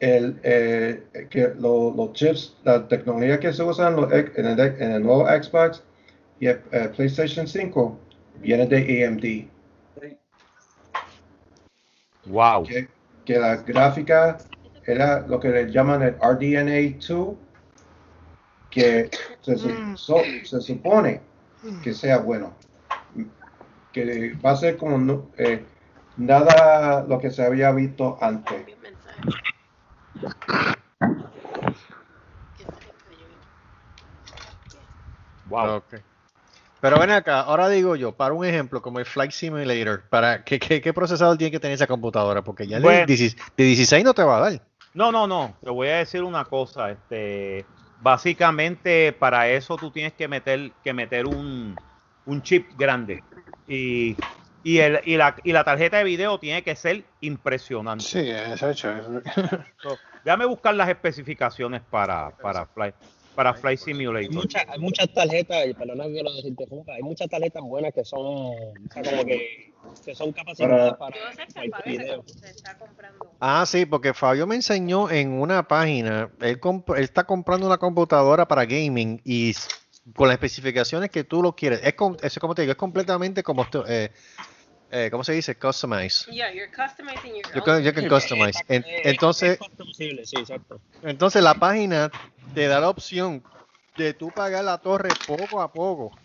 [0.00, 4.46] el, eh, que lo- los chips, la tecnología que se usa en, los ex- en
[4.46, 5.82] el, en el nuevo Xbox
[6.40, 7.98] y el, eh, PlayStation 5
[8.40, 9.50] viene de AMD.
[12.26, 12.64] Wow.
[12.64, 12.88] que,
[13.26, 14.38] que la gráfica
[14.86, 17.36] era lo que le llaman el RDNA 2,
[18.70, 19.10] que
[19.42, 21.20] se, su- so- se supone
[21.82, 22.54] que sea bueno,
[23.92, 25.64] que va a ser como no- eh,
[26.16, 28.64] nada lo que se había visto antes.
[35.46, 35.76] Wow.
[35.76, 35.94] Ok.
[36.84, 40.58] Pero ven acá, ahora digo yo, para un ejemplo como el Flight Simulator, para ¿qué,
[40.58, 42.44] qué, qué procesador tiene que tener esa computadora?
[42.44, 43.06] Porque ya de, Bueno.
[43.06, 44.60] 16 de 16 no te va a dar.
[44.92, 45.56] No, no, no.
[45.62, 46.90] Te voy a decir una cosa.
[46.90, 47.64] Este,
[48.02, 51.74] básicamente para eso tú tienes que meter, que meter un,
[52.26, 53.24] un chip grande
[53.66, 54.14] y,
[54.62, 58.04] y, el, y, la, y la tarjeta de video tiene que ser impresionante.
[58.04, 58.74] Sí, eso.
[58.74, 62.94] So, déjame buscar las especificaciones para, para Flight,
[63.34, 64.32] para Flight Hay, Simulator.
[64.32, 68.20] muchas- hay muchas tarjetas, y perdona que lo interrumpa, hay muchas tarjetas buenas que son,
[68.24, 71.16] o sea, como que, que son capacitadas para, para.
[73.40, 77.78] Ah, sí, porque Fabio me enseñó en una página, él, comp- él está comprando una
[77.78, 79.52] computadora para gaming y
[80.14, 81.80] con las especificaciones que tú lo quieres.
[81.82, 84.10] Es, es como te digo, es completamente como, esto, eh,
[84.90, 85.56] eh, ¿cómo se dice?
[85.58, 86.30] Customize.
[86.32, 88.62] Yeah, you're customizing your You can, you can customize.
[88.68, 90.80] En- entonces, Posible, sí, exacto.
[91.02, 92.12] entonces la página
[92.52, 93.42] te da la opción
[93.96, 96.16] de tú pagar la torre poco a poco.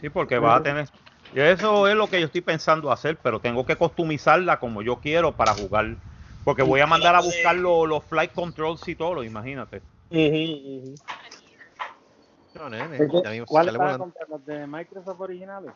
[0.00, 0.88] Sí, porque vas a tener.
[1.34, 5.00] y Eso es lo que yo estoy pensando hacer, pero tengo que customizarla como yo
[5.00, 5.96] quiero para jugar.
[6.44, 9.82] Porque voy a mandar a buscar los, los flight controls y todo, imagínate.
[12.54, 13.22] No, nene, ¿Por qué?
[13.22, 14.04] ya mismo ¿Cuál sale vas a volando.
[14.04, 14.28] comprar?
[14.28, 15.72] ¿Los de Microsoft originales?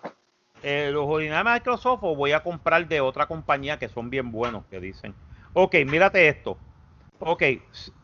[0.66, 4.32] Eh, los originales de Microsoft o voy a comprar de otra compañía que son bien
[4.32, 5.14] buenos, que dicen.
[5.52, 6.56] Ok, mírate esto.
[7.18, 7.42] Ok,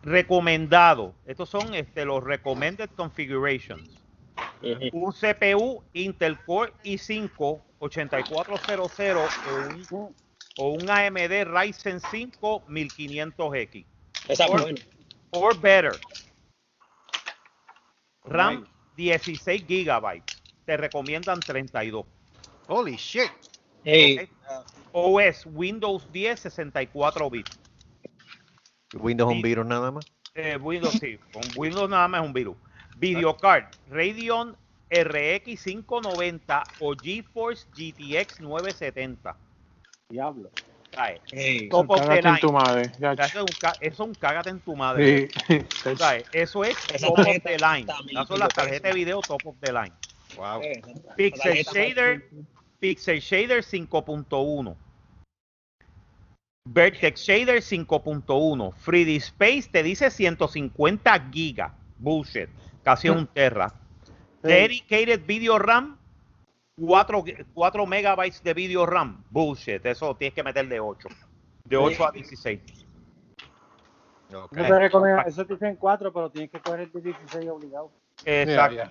[0.02, 1.14] recomendado.
[1.24, 3.88] Estos son este, los recommended configurations.
[4.92, 10.14] Un CPU Intel Core i5 8400 o un,
[10.58, 13.86] o un AMD Ryzen 5 1500X.
[14.28, 14.80] Esa es Or- buena.
[15.30, 15.92] or better.
[18.24, 20.42] RAM 16 gigabytes.
[20.66, 22.04] Te recomiendan 32.
[22.70, 23.32] Holy shit.
[23.84, 24.28] Hey,
[24.94, 27.58] OS Windows 10 64 bits.
[28.94, 30.04] Windows un virus nada más.
[30.36, 32.56] Eh, Windows sí, con Windows nada más es un virus.
[32.96, 34.56] Videocard Radeon
[34.88, 39.34] RX 590 o GeForce GTX 970.
[40.08, 40.50] Diablo.
[40.94, 41.20] ¿Sabes?
[41.32, 42.40] Hey, Top of the cágate en line.
[42.40, 45.28] tu madre, ya, O sea, Eso es un, eso es un cágate en tu madre.
[45.48, 45.58] Sí.
[45.96, 46.24] ¿Sabes?
[46.32, 47.86] Eso es top of the line.
[48.10, 49.92] Esas son las tarjetas de video top of the line.
[50.36, 50.62] Wow.
[50.62, 50.82] eh,
[51.16, 52.30] Pixel tarjeta Shader,
[52.80, 54.76] Pixel Shader 5.1.
[56.64, 58.74] Vertex Shader 5.1.
[58.84, 61.72] 3D Space te dice 150 gigas.
[61.98, 62.48] Bullshit.
[62.82, 63.72] Casi un terra.
[64.42, 65.98] Dedicated Video RAM
[66.80, 69.22] 4, 4 megabytes de video RAM.
[69.30, 69.84] Bullshit.
[69.84, 71.08] Eso tienes que meter de 8.
[71.64, 72.60] De 8 a 16.
[74.30, 77.90] Eso te recomiendo, eso te dicen 4, pero tienes que coger el de 16 obligado.
[78.24, 78.90] Exacto.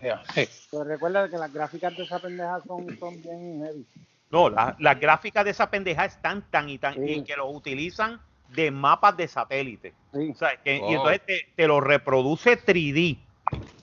[0.72, 3.86] Pero recuerda que las gráficas de esa pendeja son, son bien heavy.
[4.32, 7.02] No, la- las gráficas de esa pendeja están tan y tan Sí.
[7.06, 9.94] y que lo utilizan de mapas de satélite.
[10.13, 10.32] Sí.
[10.34, 10.92] O sea, que- Oh.
[10.92, 13.18] Y entonces te, te lo reproduce 3D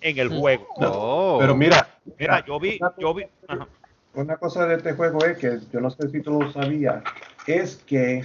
[0.01, 0.67] en el juego.
[0.77, 1.39] Oh.
[1.41, 3.67] Pero mira, Mira, yo vi, yo vi, ajá.
[4.15, 7.03] Una cosa de este juego es que yo no sé si tú lo sabías,
[7.47, 8.25] es que,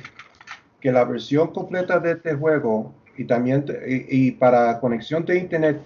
[0.80, 5.38] que la versión completa de este juego y también te- y, y para conexión de
[5.40, 5.82] internet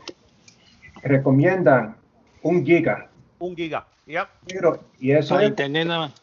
[1.05, 1.95] recomiendan
[2.41, 3.09] un giga.
[3.39, 3.85] Un giga.
[4.05, 4.27] Yep.
[4.47, 6.13] Pero, y eso Para es, internet nada más.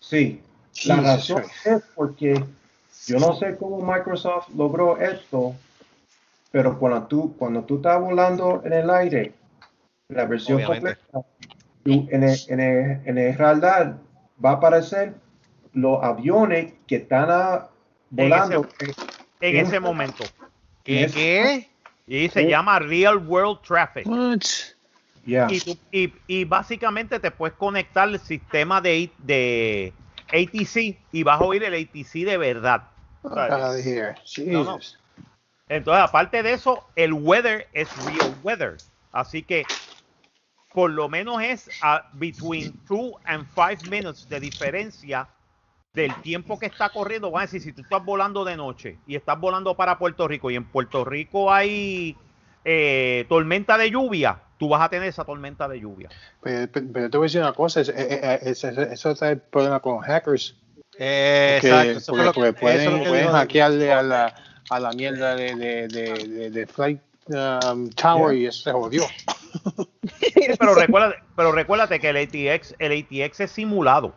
[0.00, 0.40] sí,
[0.86, 1.66] la razón Christ.
[1.66, 2.44] es porque
[3.06, 5.54] yo no sé cómo Microsoft logró esto,
[6.50, 9.32] pero cuando tú, cuando tú estás volando en el aire,
[10.08, 10.96] la versión Obviamente.
[11.12, 11.28] completa,
[11.84, 13.96] tú- en, el, en, el, en el radar
[14.42, 15.14] va a aparecer
[15.74, 17.66] los aviones que están En
[18.10, 18.66] volando.
[19.40, 20.24] En en- ese momento.
[20.84, 21.04] ¿Qué?
[21.04, 21.68] es- ¿Qué?
[22.06, 24.06] Y se llama Real World Traffic.
[24.06, 24.40] What?
[25.24, 25.48] Yeah.
[25.50, 29.92] Y, y- y básicamente te puedes conectar al sistema de, de
[30.32, 32.82] ATC y vas a oír el ATC de verdad.
[33.24, 34.16] Out of here.
[34.46, 34.74] No, no.
[34.78, 34.98] Jesus.
[35.68, 38.76] Entonces, aparte de eso, el weather es real weather.
[39.12, 39.64] Así que
[40.74, 45.28] por lo menos es a between 2 and 5 minutes de diferencia
[45.94, 47.30] del tiempo que está corriendo.
[47.30, 50.50] Van a decir, si tú estás volando de noche y estás volando para Puerto Rico
[50.50, 52.16] y en Puerto Rico hay
[52.64, 56.08] eh, tormenta de lluvia, tú vas a tener esa tormenta de lluvia.
[56.40, 59.10] Pero, pero- pero te voy a decir una cosa, es- eh, eh, es- es- eso
[59.10, 60.56] es el problema con hackers.
[60.98, 61.90] Eh, que, exacto.
[61.98, 64.34] Eso porque, fue lo porque que, pueden, eso es hackearle a la,
[64.70, 69.02] a la mierda de, de, de, de, de Flight um, Tower y eso se jodió.
[70.58, 74.14] pero recuérdate, pero recuérdate que el ATX, el ATX es simulado.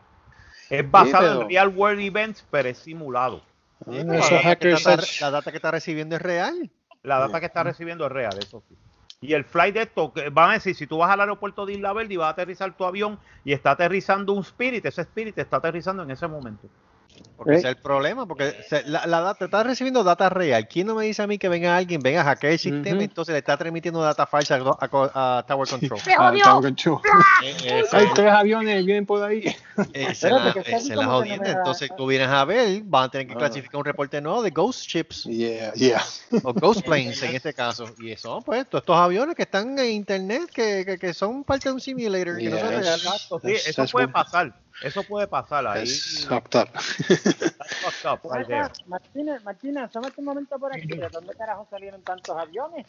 [0.69, 3.41] Es basado pero- en real world events, pero es simulado.
[3.89, 6.21] Sí, pero esos la, data que hackers está, es- la data que está recibiendo es
[6.21, 6.71] real.
[7.03, 8.75] La data que está recibiendo es real, eso sí.
[9.21, 11.73] Y el flight de esto, que van a decir, si tú vas al aeropuerto de
[11.73, 15.37] Isla Verde y vas a aterrizar tu avión y está aterrizando un Spirit, ese Spirit
[15.37, 16.67] está aterrizando en ese momento.
[17.37, 20.67] Porque ese es el problema, porque se- la, la data, está recibiendo data real.
[20.67, 23.01] ¿Quién no me dice a mí que venga alguien, venga a hackear el sistema Ujú.
[23.01, 25.99] y entonces le está transmitiendo data falsa a, a- a Tower Control?
[26.17, 26.99] Ah, Tower Control.
[27.43, 29.53] Eh, esa Hay es- tres aviones vienen por ahí.
[29.93, 31.51] Espérate, la- es la jodienda.
[31.51, 33.37] Entonces tú vienes a ver, van a tener que Ah.
[33.37, 36.01] clasificar un reporte nuevo de Ghost Ships Yeah, yeah.
[36.43, 37.85] o Ghost Planes en este caso.
[37.99, 41.69] Y eso, pues, todos estos aviones que están en internet, que, que, que son parte
[41.69, 43.27] de un simulator, que no son Yeah, reales.
[43.43, 44.53] Sí, eso puede pasar.
[44.81, 45.85] Eso puede pasar ahí.
[45.85, 46.69] That's fucked up.
[46.73, 48.69] That's fucked up right there.
[48.87, 50.87] Martínez, Martínez, asómate un momento por aquí.
[50.87, 52.85] ¿De dónde carajo salieron tantos aviones?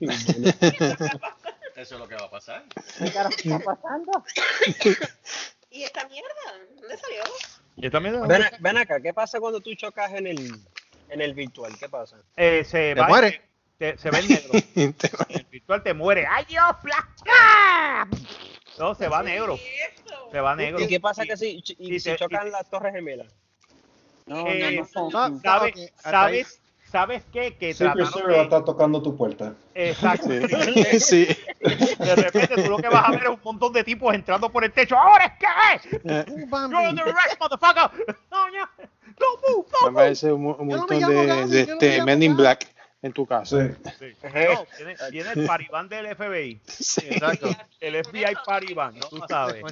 [1.76, 2.64] Eso es lo que va a pasar.
[2.98, 4.24] ¿Qué carajo está pasando?
[5.70, 6.28] ¿Y esta mierda?
[6.80, 7.24] ¿Dónde salió?
[7.76, 10.54] Yo también Ven, a- ven acá, ¿qué pasa cuando tú chocas en el,
[11.08, 11.76] en el virtual?
[11.78, 12.16] ¿Qué pasa?
[12.36, 13.42] eh, se Te va- muere.
[13.76, 14.52] te- se ve en negro.
[15.30, 16.26] el virtual te muere.
[16.30, 16.64] ¡Ay, Dios!
[17.28, 18.06] ¡Ah!
[18.78, 19.58] No, se va negro.
[20.32, 20.80] Se va negro.
[20.80, 23.32] ¿Y qué pasa que si, y si chocan las torres gemelas?
[24.26, 25.28] No, Eh, no, no.
[25.30, 25.92] No, ¿Sabes.
[25.96, 26.60] ¿sabes,
[26.90, 27.56] ¿Sabes qué?
[27.56, 28.42] Que trataron Service va a de...
[28.44, 29.54] estar tocando tu puerta.
[29.74, 30.28] Exacto.
[30.28, 31.00] Sí.
[31.00, 31.28] sí.
[31.98, 34.64] De repente tú lo que vas a ver es un montón de tipos entrando por
[34.64, 34.96] el techo.
[34.96, 35.98] ¡Ahora es que!
[36.04, 36.76] Eh, Uh, Bambi.
[36.76, 37.90] ¡You're under arrest, motherfucker!
[38.30, 38.68] ¡No, no!
[39.20, 39.66] ¡No move!
[39.66, 39.94] Me ¡No move!
[39.94, 42.36] parece un, un Yo no me montón de, de me este llamo Men in.
[42.36, 42.73] Black
[43.04, 43.68] en tu casa.
[43.68, 43.92] Sí.
[43.98, 44.16] Sí.
[44.22, 46.60] No, tiene, tiene el paribán del FBI.
[46.66, 47.06] Sí.
[47.10, 47.50] Exacto.
[47.78, 49.62] El FBI paribán, tú sabes.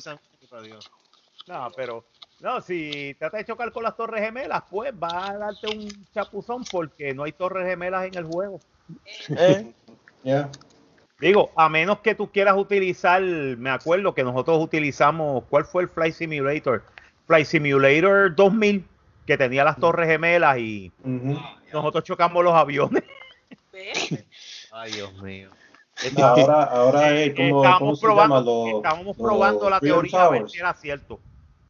[1.49, 2.05] No, pero...
[2.41, 6.65] No, si trata de chocar con las torres gemelas, pues va a darte un chapuzón
[6.71, 8.61] porque no hay torres gemelas en el juego.
[9.31, 9.73] ¿Eh?
[10.25, 10.51] Yeah.
[11.21, 15.89] Digo, a menos que tú quieras utilizar, me acuerdo que nosotros utilizamos, ¿cuál fue el
[15.89, 16.83] Flight Simulator?
[17.29, 18.85] Flight Simulator 2000,
[19.25, 20.93] que tenía las torres gemelas y
[21.73, 23.05] nosotros chocamos los aviones.
[23.73, 24.25] ¿Ves?
[24.73, 25.51] Ay, Dios mío.
[26.21, 28.17] Ahora, ahora Eh, es como, ¿cómo estábamos se llama?
[28.27, 30.53] probando, Los, estábamos los probando la teoría a ver Towers.
[30.53, 31.21] si era cierto.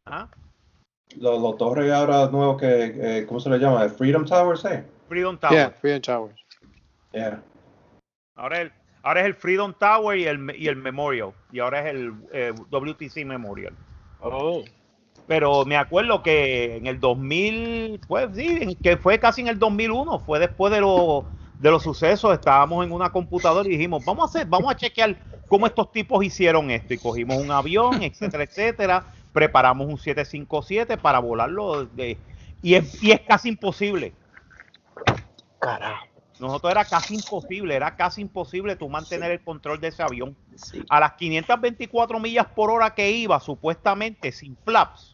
[0.05, 0.27] ¿Ah?
[1.17, 3.87] Los, los torres ahora nuevos que, eh, ¿cómo se le llama?
[3.89, 4.85] Freedom Towers, ¿eh?
[5.07, 5.53] Freedom Tower.
[5.53, 6.41] Yeah, Freedom Towers.
[7.11, 7.43] Yeah.
[8.35, 8.71] Ahora, el-
[9.03, 11.33] ahora es el Freedom Tower y el, y el Memorial.
[11.51, 13.75] Y ahora es el eh, WTC Memorial.
[14.21, 14.63] Oh.
[15.27, 20.19] Pero me acuerdo que en el 2000, pues sí, que fue casi en el 2001,
[20.19, 21.25] fue después de, lo-
[21.59, 25.15] de los sucesos, estábamos en una computadora y dijimos, vamos a hacer, vamos a chequear
[25.47, 26.93] cómo estos tipos hicieron esto.
[26.93, 31.85] Y cogimos un avión, etcétera, etcétera, preparamos un 757 para volarlo.
[31.85, 32.17] De,
[32.61, 34.13] y, es, y es casi imposible.
[35.59, 36.07] Carajo.
[36.39, 40.35] Nosotros era casi imposible, era casi imposible tú mantener el control de ese avión.
[40.89, 45.13] A las 524 millas por hora que iba, supuestamente sin flaps,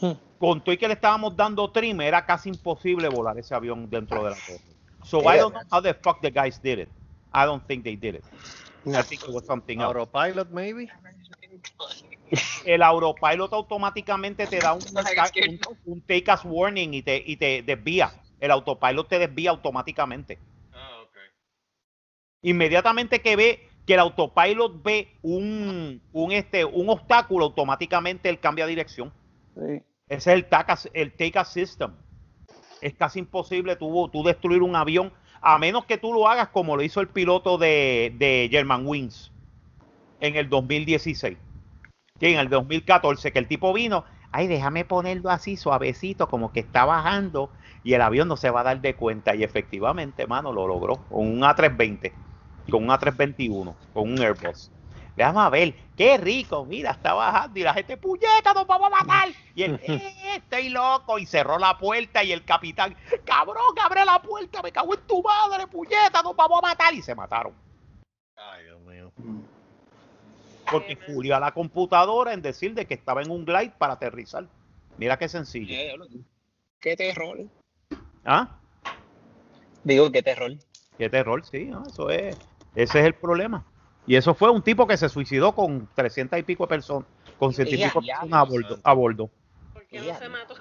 [0.00, 0.12] Hmm.
[0.38, 4.24] con todo y que le estábamos dando trim, era casi imposible volar ese avión dentro
[4.24, 4.73] de la torre.
[5.04, 6.88] So I don't know how the fuck the guys did it.
[7.32, 8.24] I don't think they did it.
[8.86, 9.96] I think it was something else.
[9.96, 10.90] Autopilot, maybe.
[12.64, 17.62] El autopilot automáticamente te da un, un, un take as warning y te, y te
[17.62, 18.12] desvía.
[18.40, 20.38] El autopilot te desvía automáticamente.
[22.42, 28.66] Inmediatamente que ve que el autopilot ve un, un, este, un obstáculo, automáticamente él cambia
[28.66, 29.12] dirección.
[29.54, 29.82] Sí.
[30.08, 31.94] Ese es el take as, el take as system.
[32.84, 35.10] Es casi imposible tú, tú destruir un avión,
[35.40, 39.32] a menos que tú lo hagas como lo hizo el piloto de, de German Wings
[40.20, 41.38] en el 2016.
[42.20, 46.60] Que en el 2014, que el tipo vino, ay, déjame ponerlo así suavecito, como que
[46.60, 47.50] está bajando
[47.82, 49.34] y el avión no se va a dar de cuenta.
[49.34, 52.12] Y efectivamente, mano, lo logró con un A320,
[52.70, 54.70] con un A321, con un Airbus.
[55.16, 59.04] Déjame a ver, qué rico, mira, está bajando y la gente, puñeta, nos vamos a
[59.04, 59.28] matar.
[59.54, 64.20] Y él, eh, estoy loco, y cerró la puerta y el capitán, cabrón, abre la
[64.20, 66.94] puerta, me cago en tu madre, puñeta, nos vamos a matar.
[66.94, 67.54] Y se mataron.
[68.36, 69.12] Ay, Dios mío.
[70.70, 74.46] Porque Julio a la computadora en decir de que estaba en un glide para aterrizar.
[74.96, 75.74] Mira qué sencillo.
[76.80, 77.38] Qué terror.
[78.24, 78.58] ¿Ah?
[79.84, 80.52] Digo, qué terror.
[80.98, 81.84] Qué terror, sí, ¿no?
[81.86, 82.36] eso es,
[82.74, 83.64] ese es el problema.
[84.06, 87.52] Y eso fue un tipo que se suicidó con 300 y pico de personas, con
[87.52, 88.78] 100 y pico personas a bordo.
[88.82, 89.30] A bordo.
[89.72, 90.54] ¿Por qué no se mató?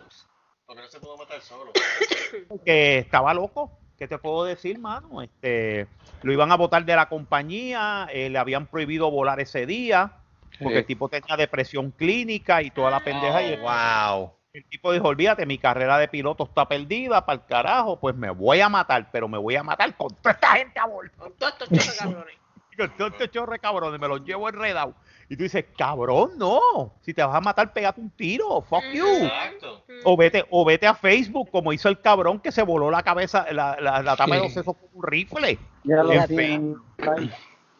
[0.65, 1.71] Porque no se pudo matar solo.
[2.65, 3.71] que estaba loco.
[3.97, 5.21] ¿Qué te puedo decir, mano?
[5.21, 5.87] Este,
[6.23, 10.13] lo iban a votar de la compañía, eh, le habían prohibido volar ese día,
[10.59, 10.79] porque Sí.
[10.79, 13.43] el tipo tenía depresión clínica y toda la pendeja.
[13.43, 14.33] y el, Wow.
[14.53, 18.29] el tipo dijo, olvídate, mi carrera de piloto está perdida, para el carajo, pues me
[18.31, 21.11] voy a matar, pero me voy a matar con toda esta gente a bordo.
[21.17, 22.35] Con todos estos cabrones.
[22.77, 24.95] Con todo este chorre cabrones, me los llevo enredado.
[25.29, 26.93] Y tú dices, cabrón, no.
[27.01, 28.61] Si te vas a matar, pégate un tiro.
[28.61, 29.07] Fuck you.
[29.07, 29.83] Exacto.
[30.03, 33.45] O vete, o vete a Facebook, como hizo el cabrón que se voló la cabeza,
[33.51, 35.57] la, la, la tapa de los sesos con un rifle.
[35.83, 36.75] Lo En.
[36.99, 37.31] Ay,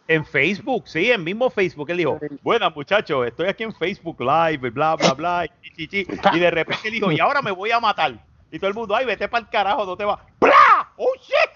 [0.08, 1.90] En Facebook, sí, en mismo Facebook.
[1.90, 5.46] Él dijo, bueno, muchachos, estoy aquí en Facebook Live, y bla, bla, bla.
[5.46, 6.18] Y, chi, chi, chi".
[6.34, 8.14] Y de repente dijo, y ahora me voy a matar.
[8.52, 10.20] Y todo el mundo, ay, vete para el carajo, no te vas.
[10.40, 10.92] ¡Bla!
[10.98, 11.50] ¡Oh, shit!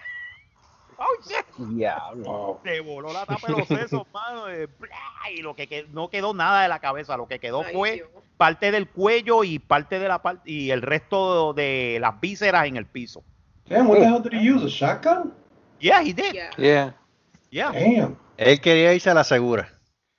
[1.00, 1.46] ¡Oh, shit!
[1.58, 2.60] Diablo.
[2.64, 4.46] Se voló la tapa de los sesos, mano.
[4.80, 5.32] ¡bla!
[5.32, 7.92] Y lo que qued- no quedó nada de la cabeza, lo que quedó Ay, fue
[7.94, 8.10] Dios.
[8.38, 12.78] parte del cuello y parte de la parte y el resto de las vísceras en
[12.78, 13.24] el piso.
[13.68, 14.66] Damn, what the hell did he use?
[14.66, 15.34] A shotgun?
[15.80, 16.34] Yeah, he did.
[16.58, 16.96] Yeah.
[17.52, 17.72] Yeah.
[17.72, 18.18] Damn.
[18.38, 19.72] Él quería irse a la segura.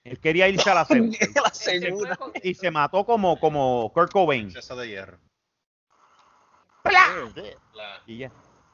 [0.05, 2.17] Él quería irse a la segunda La Se fue segunda.
[2.17, 4.53] con- y se mató como, como Kurt Cobain.
[4.53, 5.19] De hierro.
[6.85, 8.31] La- Y ya.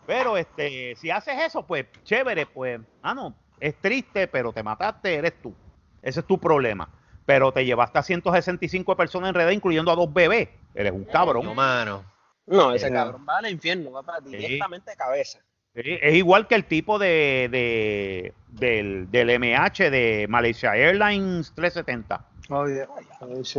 [0.07, 5.15] Pero este, si haces eso, pues chévere, pues, ah, no, es triste, pero te mataste,
[5.15, 5.55] eres tú.
[6.03, 6.89] Ese es tu problema.
[7.27, 10.49] Pero te llevaste a 165 personas en red, incluyendo a dos bebés.
[10.75, 11.47] Eres un cabrón.
[11.47, 12.05] No, mano.
[12.47, 15.39] No, ese Eh, cabrón va al infierno, va para directamente de cabeza.
[15.75, 22.23] Sí, Es igual que el tipo de, de- del, del MH de Malaysia Airlines 370.
[22.51, 22.87] Oh, yeah.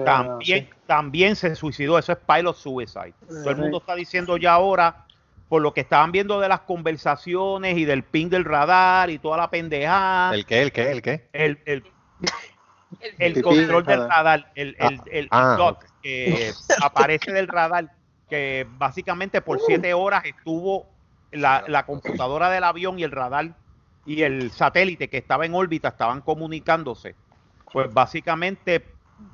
[0.06, 1.98] También, también se suicidó.
[1.98, 3.14] Eso es pilot suicide.
[3.28, 5.05] Todo el mundo está diciendo ya ahora,
[5.48, 9.38] por lo que estaban viendo de las conversaciones y del ping del radar y toda
[9.38, 10.62] la pendejada, ¿El qué?
[10.62, 10.92] ¿El qué?
[10.92, 11.30] ¿El qué?
[11.34, 11.84] el, el,
[13.20, 14.10] El- control del radar.
[14.10, 17.92] radar, el, el, el Ah, dot que aparece del radar,
[18.30, 20.86] que básicamente por siete horas estuvo
[21.32, 23.56] la, la computadora del avión y el radar
[24.06, 27.16] y el satélite que estaba en órbita estaban comunicándose.
[27.72, 28.86] Pues básicamente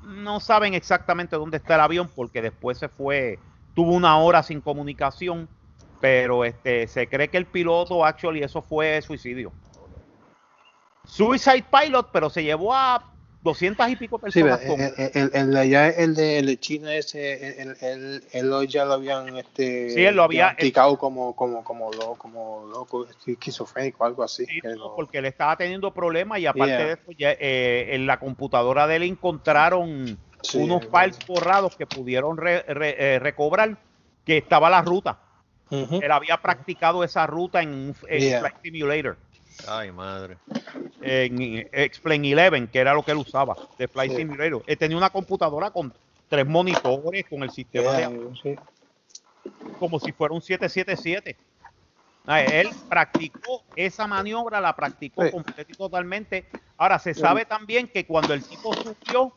[0.02, 3.38] no saben exactamente dónde está el avión porque después se fue,
[3.74, 5.48] tuvo una hora sin comunicación,
[6.02, 9.52] pero este se cree que el piloto actually eso fue suicidio.
[11.06, 13.08] Suicide Pilot, pero se llevó a
[13.40, 14.60] 200 y pico Sí, personas.
[14.66, 18.50] con- el, el, el de allá, el de, el de China ese, el, el, el,
[18.60, 20.56] el ya lo habían este, Sí, él lo había-
[20.98, 24.44] como, como, como, lo- como loco, esquizofrénico, algo así.
[24.46, 26.86] Sí, no, porque él estaba teniendo problemas y aparte Yeah.
[26.86, 31.76] de eso, ya, eh, en la computadora de él encontraron Sí, unos es files borrados
[31.76, 33.76] que pudieron re- re- eh, recobrar,
[34.24, 35.18] que estaba la ruta.
[35.72, 38.40] Él había practicado esa ruta en, un- en Yeah.
[38.40, 39.18] Flight Simulator,
[39.66, 40.36] Ay, madre.
[41.00, 44.18] en Explain 11, que era lo que él usaba, de Flight Sí.
[44.18, 44.62] Simulator.
[44.66, 45.92] Él tenía una computadora con
[46.28, 48.58] tres monitores, con el sistema Yeah, de sí.
[49.78, 51.36] como si fuera un 777.
[52.26, 55.30] Ah, Él practicó esa maniobra, la practicó Sí.
[55.30, 56.46] completa y totalmente.
[56.76, 59.32] Ahora, se sabe también que cuando el tipo cua-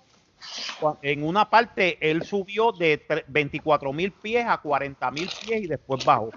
[1.01, 6.03] en una parte, él subió de 24 mil pies a 40 mil pies y después
[6.05, 6.31] bajó.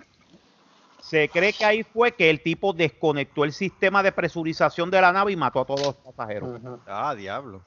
[1.01, 5.12] Se cree que ahí fue que el tipo desconectó el sistema de presurización de la
[5.12, 6.61] nave y mató a todos los pasajeros.
[6.86, 7.62] Ah, diablo.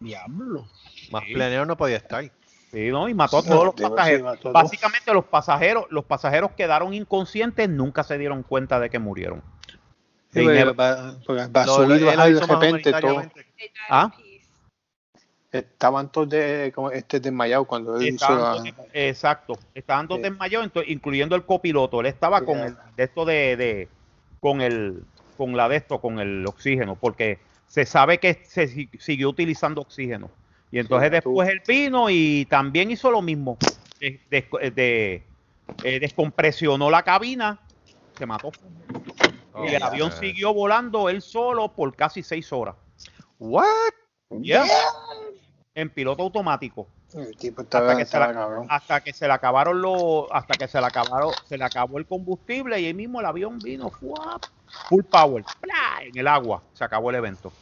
[0.00, 0.66] Diablo.
[1.10, 1.34] Más Sí.
[1.66, 2.24] no podía estar.
[2.72, 3.08] Sí, ¿no?
[3.08, 4.38] Y mató a todos los pasajeros.
[4.52, 9.42] Básicamente los pasajeros, los pasajeros quedaron inconscientes, nunca se dieron cuenta de que murieron.
[10.32, 10.92] Sí, va, va
[11.62, 13.22] a subir bajar de repente todo.
[13.88, 14.12] ¿Ah?
[15.52, 18.62] Estaban todos de, como este desmayados cuando él hizo la...
[18.92, 20.28] exacto, estaban todos Sí.
[20.28, 22.00] desmayados, incluyendo el copiloto.
[22.00, 22.66] Él estaba con Yeah.
[22.68, 23.88] el de esto de, de-
[24.38, 25.02] con el
[25.36, 29.80] con la de esto, con el oxígeno, porque se sabe que se si- siguió utilizando
[29.80, 30.30] oxígeno.
[30.70, 33.56] Y entonces ya tú- después él vino y también hizo lo mismo.
[33.98, 35.22] De, de- de-
[35.82, 37.58] eh, descompresionó la cabina,
[38.16, 38.52] se mató.
[39.52, 40.18] Oh, y el avión yeah.
[40.20, 42.76] siguió volando él solo por casi seis horas.
[43.38, 43.64] What?
[44.40, 44.64] Yeah.
[45.74, 46.86] En piloto automático.
[47.14, 48.66] El tipo Hasta estaba, que, se estaba la- cabrón.
[48.70, 52.06] hasta que se le acabaron los, hasta que se le acabaron, se le acabó el
[52.06, 54.44] combustible y ahí mismo el avión vino ¡fuap!
[54.88, 56.04] full power, ¡plá!
[56.04, 57.52] en el agua, se acabó el evento.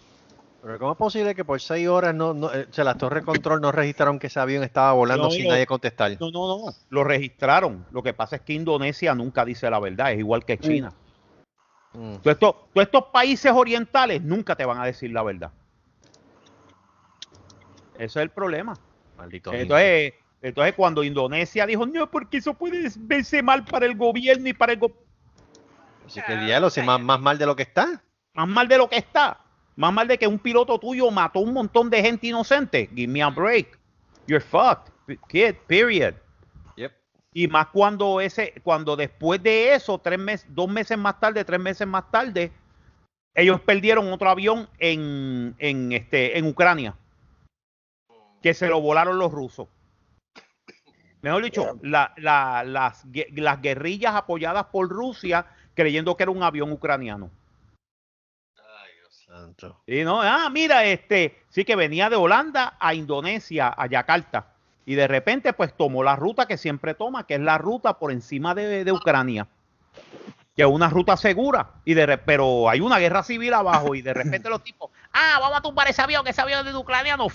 [0.60, 3.22] Pero ¿cómo es posible que por seis horas no, no eh, o sea, las torres
[3.22, 5.50] de control no registraron que ese avión estaba volando No, sin no.
[5.52, 6.10] nadie contestar?
[6.20, 7.86] No, no, no, lo registraron.
[7.90, 10.90] Lo que pasa es que Indonesia nunca dice la verdad, es igual que China.
[10.90, 11.07] Mm.
[11.98, 15.50] Todos estos, todos estos países orientales nunca te van a decir la verdad.
[17.94, 18.74] Ese es el problema.
[19.16, 19.52] Maldito.
[19.52, 24.52] Entonces, entonces cuando Indonesia dijo, no, porque eso puede verse mal para el gobierno y
[24.52, 25.04] para el gobierno.
[26.06, 28.00] Así que el diablo, si más, más mal de lo que está.
[28.32, 29.40] Más mal de lo que está.
[29.74, 32.88] Más mal de que un piloto tuyo mató un montón de gente inocente.
[32.94, 33.76] Give me a break.
[34.26, 34.92] You're fucked.
[35.28, 36.14] Kid, period.
[37.38, 41.60] Y más cuando ese, cuando después de eso, tres meses, dos meses más tarde, tres
[41.60, 42.50] meses más tarde,
[43.32, 46.96] ellos perdieron otro avión en, en este, en Ucrania.
[48.42, 49.68] Que se lo volaron los rusos.
[51.22, 56.72] Mejor dicho, la- la- las, las guerrillas apoyadas por Rusia creyendo que era un avión
[56.72, 57.30] ucraniano.
[59.10, 59.80] Santo.
[59.86, 64.54] Y no, ah, mira, este, sí que venía de Holanda a Indonesia, a Yakarta.
[64.88, 68.10] Y de repente, pues tomó la ruta que siempre toma, que es la ruta por
[68.10, 69.46] encima de, de Ucrania.
[70.56, 71.72] Que es una ruta segura.
[71.84, 73.94] Y de, pero hay una guerra civil abajo.
[73.94, 76.72] Y de repente los tipos, ah, vamos a tumbar ese avión, que ese avión es
[76.72, 77.26] de ucraniano.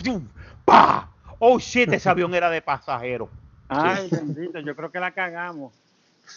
[0.65, 1.09] ¡Pah!
[1.37, 3.29] Oh shit, ese avión era de pasajeros.
[3.69, 5.73] Ay, bendito, yo creo que la cagamos.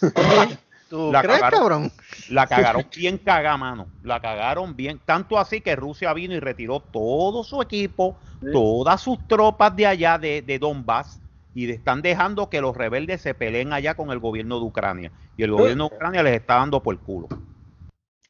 [0.89, 1.59] ¿Tú La crees, cagaron.
[1.61, 1.93] cabrón?
[2.30, 2.47] La
[2.82, 3.87] cagaron bien cagada, mano.
[4.03, 5.01] La cagaron bien.
[5.05, 8.16] Tanto así que Rusia vino y retiró todo su equipo,
[8.53, 11.20] todas sus tropas de allá de, de Donbass
[11.55, 15.11] y de- están dejando que los rebeldes se peleen allá con el gobierno de Ucrania.
[15.37, 17.28] Y el gobierno de Ucrania les está dando por el culo.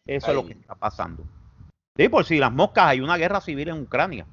[0.06, 1.24] Eso es lo que está pasando.
[1.96, 4.24] Sí, por si las moscas hay una guerra civil en Ucrania.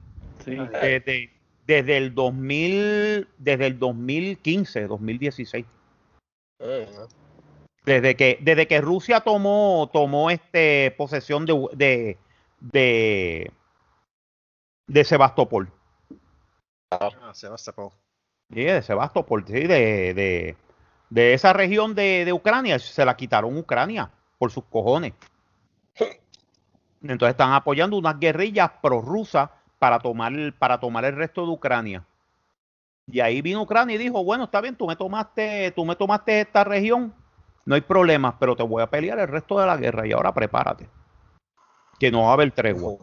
[0.46, 0.56] Sí.
[0.56, 1.30] Desde,
[1.66, 5.66] desde el 2000, desde el 2015, 2016.
[7.86, 12.18] Desde que, desde que Rusia tomó, tomó este posesión de, de,
[12.60, 13.52] de,
[14.88, 15.70] de Sebastopol.
[16.92, 17.92] Ah, Sebastopol.
[18.54, 20.58] Sí, de Sebastopol, sí, de, de,
[21.10, 25.14] de esa región de, de Ucrania, se la quitaron Ucrania por sus cojones.
[27.02, 32.06] Entonces están apoyando unas guerrillas prorrusas para tomar, para tomar el resto de Ucrania.
[33.08, 36.40] Y ahí vino Ucrania y dijo, bueno, está bien, tú me tomaste, tú me tomaste
[36.40, 37.14] esta región,
[37.66, 40.34] no hay problema, pero te voy a pelear el resto de la guerra y ahora
[40.34, 40.88] prepárate.
[42.00, 42.98] Que no va a haber tregua.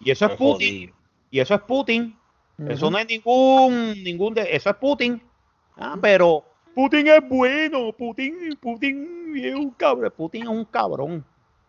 [0.00, 0.92] Y eso es Putin.
[1.30, 2.16] Y eso es Putin.
[2.68, 5.22] Eso no es ningún, ningún de, eso es Putin.
[5.76, 11.24] Ah, pero Putin es bueno, Putin, Putin es un cabrón, Putin es un cabrón.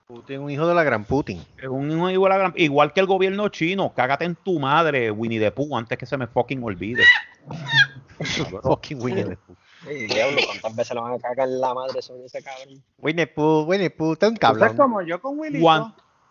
[0.07, 1.39] Putin es un hijo de la gran Putin.
[1.57, 5.11] Es un hijo de la gran- igual que el gobierno chino, cágate en tu madre,
[5.11, 7.03] Winnie the Pooh, antes que se me fucking olvide.
[8.63, 9.55] Fucking Winnie the Pooh.
[9.87, 12.83] Ey, diablo, ¿cuántas veces le van a cagar la madre sobre ese cabrón?
[12.97, 14.75] Winnie the Pooh, Winnie the Pooh, está un cabrón.
[14.75, 15.61] como yo con Willy.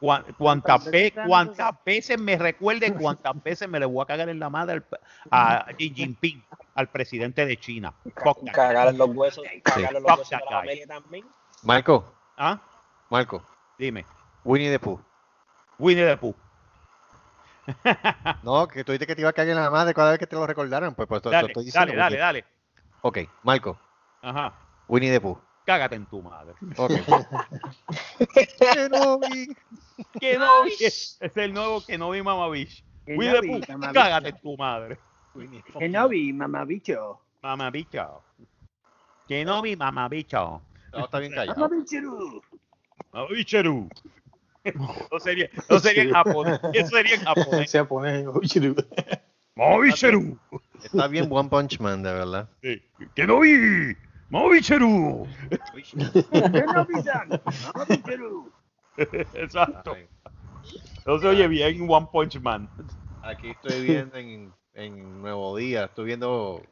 [0.00, 4.48] Cuantas, veces cuantas veces me recuerde, cuántas veces me le voy a cagar en la
[4.48, 4.86] madre al-
[5.32, 6.44] a Xi Jinping,
[6.76, 7.92] al presidente de China.
[8.52, 11.26] Cagar en los huesos, cagar en los Fuck huesos de la familia también.
[11.64, 12.04] Marco,
[12.36, 12.60] ¿Ah?
[13.10, 13.42] Marco,
[13.76, 14.04] Dime,
[14.44, 15.00] Winnie the Pooh.
[15.78, 16.34] Winnie the Pooh.
[18.44, 20.26] No, que tú dices que te iba a caer en la madre cada vez que
[20.26, 20.94] te lo recordaron.
[20.94, 21.92] Pues, pues, Dale, estoy diciendo.
[21.94, 22.57] dale, dale, dale.
[23.02, 23.78] Ok, Marco,
[24.22, 24.52] Ajá.
[24.88, 25.38] Winnie the Pooh.
[25.64, 26.54] Cágate en tu madre.
[26.76, 26.92] Ok.
[28.58, 29.54] Que no vi.
[30.18, 30.72] Que no vi.
[30.84, 33.92] Es el nuevo que no vi Winnie the Pooh, mamabicho.
[33.92, 34.98] cágate en tu madre.
[35.78, 37.20] Que no vi, mamabicho.
[37.42, 38.22] Mamabicho.
[39.28, 40.62] Que no vi Mamabicho.
[40.92, 41.60] No, está bien callado.
[41.60, 42.42] Mamabicho.
[43.12, 43.88] Mamabicheru.
[45.10, 46.60] No sería, no sería en japonés.
[46.74, 47.70] Eso sería en japonés.
[47.70, 48.24] Se pone
[49.58, 50.38] Mamabicheru.
[50.82, 52.48] Está bien One Punch Man, de verdad.
[52.62, 52.80] Sí.
[53.16, 53.96] Que no vi.
[54.30, 55.26] Mamabicheru.
[55.50, 56.94] Que no vi.
[59.34, 59.96] Exacto.
[61.06, 62.68] No se oye bien One Punch Man.
[63.22, 66.62] Aquí estoy viendo en, en Nuevo Día, estoy viendo.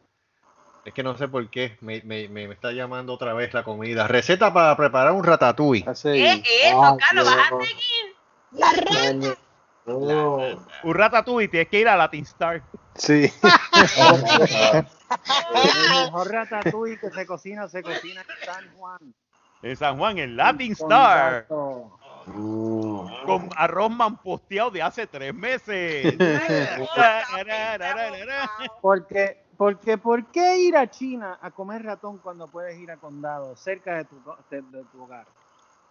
[0.85, 4.07] Es que no sé por qué, me, me, me está llamando otra vez la comida.
[4.07, 5.85] Receta para preparar un ratatouille.
[5.85, 7.25] ¿Qué es eso, Carlos?
[7.25, 8.15] ¿Vas a seguir?
[8.53, 9.39] La rata.
[9.87, 12.63] Un ratatouille, tienes que ir a Latin Star.
[12.95, 13.31] Sí.
[13.43, 13.43] El
[16.05, 19.15] mejor ratatouille que se cocina, se cocina en San Juan.
[19.63, 21.43] En San Juan, en Latin Con Star.
[21.43, 21.99] gato.
[22.27, 26.15] Con arroz manposteado de hace tres meses.
[28.81, 33.57] Porque porque ¿por qué ir a China a comer ratón cuando puedes ir a Condado,
[33.57, 34.17] cerca de tu,
[34.51, 35.27] de, de tu hogar?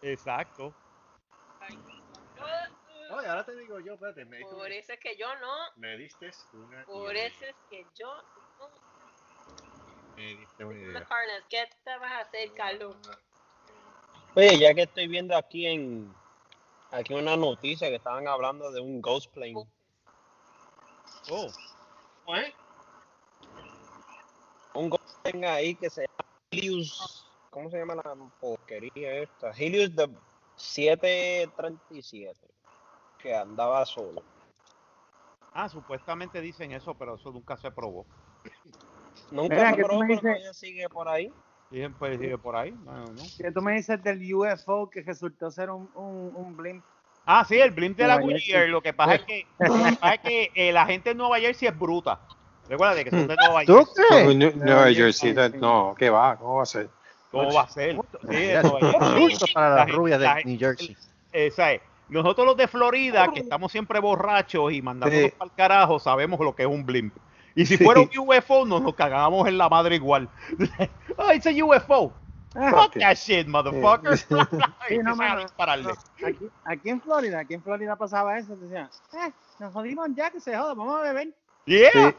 [0.04, 0.72] Exacto.
[3.18, 5.54] Oye, ahora te digo yo, espérate, me, Por eso es que yo no.
[5.78, 7.28] me diste una Por idea.
[7.28, 8.14] eso es que yo
[8.60, 8.70] no.
[10.18, 11.00] Me diste una idea.
[11.00, 12.98] Macarnas, ¿qué te vas a hacer, Carlos?
[14.36, 16.14] Oye, ya que estoy viendo aquí en
[16.92, 19.66] aquí una noticia que estaban hablando de un ghost plane.
[21.30, 21.48] Oh,
[24.74, 27.32] Un ghost plane ahí que se llama Helios.
[27.50, 29.52] ¿Cómo se llama la porquería esta?
[29.52, 30.10] Helios de
[30.58, 32.55] 737.
[33.26, 34.22] Que andaba solo.
[35.56, 38.06] ah, supuestamente dicen eso, pero eso nunca se probó.
[39.32, 41.34] Nunca Mira, se tú probó, me pero todavía sigue por ahí.
[41.72, 42.70] Dicen, pues, sigue por ahí.
[42.86, 43.24] no, no.
[43.36, 46.86] Que tú me dices del UFO que resultó ser un, un, un blimp.
[47.26, 48.70] Ah, sí, el blimp de la Goodyear.
[48.70, 51.40] Lo que pasa es que, lo que, pasa es que eh, la gente en Nueva
[51.40, 52.20] Jersey es bruta.
[52.70, 54.06] Recuerda que son de Nueva ¿Tú Jersey.
[54.08, 54.56] crees?
[54.56, 56.38] No, Nueva Jersey, no, ¿qué va?
[56.38, 56.90] ¿Cómo va a ser?
[57.32, 57.98] ¿Cómo va a ser?
[58.30, 59.30] Sí, de Nueva Jersey.
[59.32, 60.96] Justo para La las rubias de New Jersey.
[61.56, 61.82] ¿sabes?
[62.10, 65.36] Nosotros los de Florida, que estamos siempre borrachos y mandándonos Sí.
[65.38, 67.16] para el carajo, sabemos lo que es un blimp.
[67.56, 70.30] Y si fuera un UFO, nos, nos cagábamos en la madre igual.
[71.18, 72.14] oh, it's a UFO.
[72.54, 74.18] Fuck that shit, motherfucker.
[74.18, 74.26] Sí,
[75.04, 75.92] no, mano, no,
[76.26, 80.40] aquí, aquí en Florida, aquí en Florida pasaba eso, decían, eh, nos jodimos ya que
[80.40, 81.30] se joda, vamos a beber.
[81.68, 82.14] Yeah.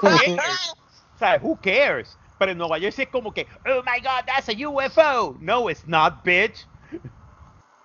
[0.00, 2.16] o sea, who cares?
[2.38, 5.36] Pero en Nueva Jersey es como que, oh my god, that's a UFO.
[5.40, 6.66] No, it's not, bitch.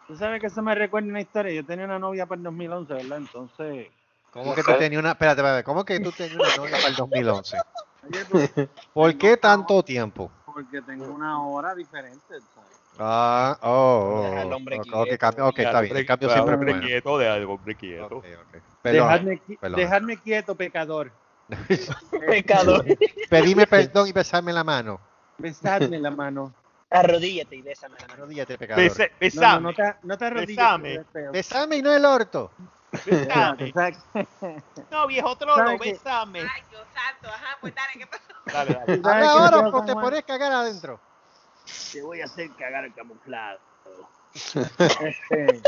[0.07, 2.93] Tú sabes que eso me recuerda una historia, yo tenía una novia para el 2011,
[2.93, 3.17] ¿verdad?
[3.17, 3.87] Entonces,
[4.31, 6.95] ¿Cómo que tú tenías una, espérate, espérate, ¿cómo que tú tenías una novia para el
[6.95, 7.57] 2011?
[8.03, 8.51] oye, pues,
[8.93, 10.31] ¿Por qué tanto tiempo?
[10.45, 12.77] porque tengo una hora diferente, ¿sabes?
[12.99, 15.17] Ah, oh, Deja al oh, hombre ok, quieto.
[15.19, 16.87] cambio, ok, está bien, el cambio Al siempre es hombre bueno.
[16.87, 18.05] quieto, de algo, hombre quieto.
[18.05, 18.57] Ok, ok.
[18.81, 19.79] Perdón, Dejadme, qui- perdón.
[19.79, 21.11] dejadme quieto, pecador.
[22.27, 22.85] Pecador.
[23.29, 24.99] Pedime perdón y besarme la mano.
[25.37, 26.53] Besadme la mano.
[26.89, 27.97] Arrodíllate y bésame.
[28.11, 28.85] Arrodíllate, pecador.
[28.85, 31.07] No, no, Besame, no te, no te arrodilles.
[31.31, 31.77] Besame.
[31.77, 32.51] y no el orto.
[33.05, 33.67] besame.
[33.67, 34.27] Exacto.
[34.89, 36.39] No, viejo trolo, besame.
[36.41, 38.23] Ay, Dios santo, ajá, pues dale, ¿qué pasó?
[38.45, 38.97] Dale, dale.
[38.97, 41.01] ¿Tú sabes Habla que ahora yo, o te pones a cagar adentro.
[41.91, 43.59] Te voy a hacer cagar el camuflado.
[45.01, 45.61] Este,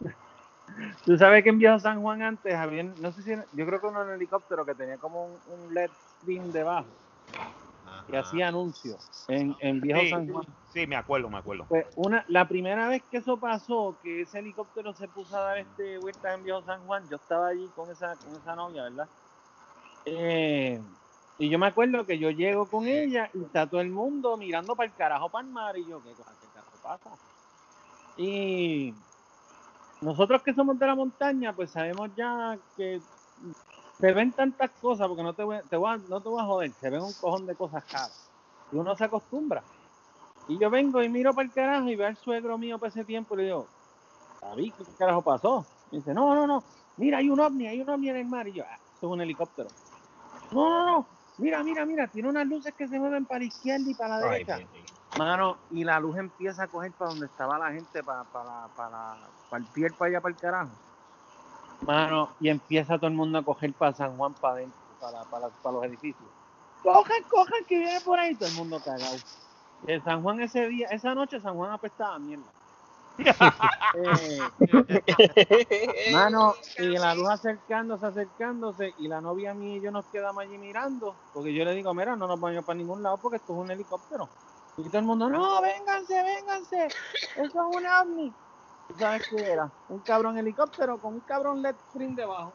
[1.04, 3.88] Tú sabes que en Viejo San Juan antes había, no sé si, yo creo que
[3.88, 5.90] era un helicóptero que tenía como un, un LED
[6.20, 6.88] screen debajo
[8.04, 10.44] que hacía anuncios en, en Viejo Sí, San Juan.
[10.68, 11.66] sí, me acuerdo, me acuerdo.
[11.68, 15.58] Pues una, la primera vez que eso pasó, que ese helicóptero se puso a dar
[15.58, 19.08] este vueltas en Viejo San Juan, yo estaba allí con esa, con esa novia, ¿verdad?
[20.04, 20.80] Eh,
[21.38, 24.76] y yo me acuerdo que yo llego con ella y está todo el mundo mirando
[24.76, 27.10] para el carajo para el mar y yo, ¿qué, cosa- qué carajo pasa?
[28.16, 28.94] Y
[30.00, 33.02] nosotros que somos de la montaña, pues sabemos ya que
[33.98, 36.42] se ven tantas cosas, porque no te voy, a- te voy a- no te voy
[36.42, 38.16] a joder, se ven un cojón de cosas caras.
[38.70, 39.64] Y uno se acostumbra.
[40.46, 43.04] Y yo vengo y miro para el carajo y veo al suegro mío para ese
[43.04, 43.70] tiempo y le digo,
[44.40, 45.66] David, ¿qué carajo pasó?
[45.90, 46.64] Y dice, no, no, no,
[46.96, 48.48] mira, hay un ovni, hay un ovni en el mar.
[48.48, 49.72] Y yo, ah, eso es un helicóptero.
[50.50, 53.90] No, no, no, mira, mira, mira, tiene unas luces que se mueven para la izquierda
[53.90, 54.62] y para la derecha.
[55.14, 59.32] Mano, y la luz empieza a coger para donde estaba la gente, para, para, para,
[59.48, 60.78] para el pier, para allá, para el carajo.
[61.82, 65.48] Mano, y empieza todo el mundo a coger para San Juan, para adentro, para, para,
[65.48, 66.28] para los edificios.
[66.82, 69.16] Cojan, cojan, que viene por ahí, todo el mundo cagado.
[69.86, 72.44] En San Juan ese día, esa noche San Juan apestaba mierda.
[73.18, 74.38] Eh,
[76.12, 80.58] Mano, y la luz acercándose, acercándose, y la novia mía y yo nos quedamos allí
[80.58, 83.58] mirando, porque yo le digo, mira, no nos vamos para ningún lado porque esto es
[83.58, 84.28] un helicóptero.
[84.76, 86.86] Y todo el mundo, no, vénganse, vénganse,
[87.36, 88.32] eso es un ovni.
[88.88, 89.70] ¿Tú sabes qué era?
[89.88, 92.52] Un cabrón helicóptero con un cabrón LED screen debajo.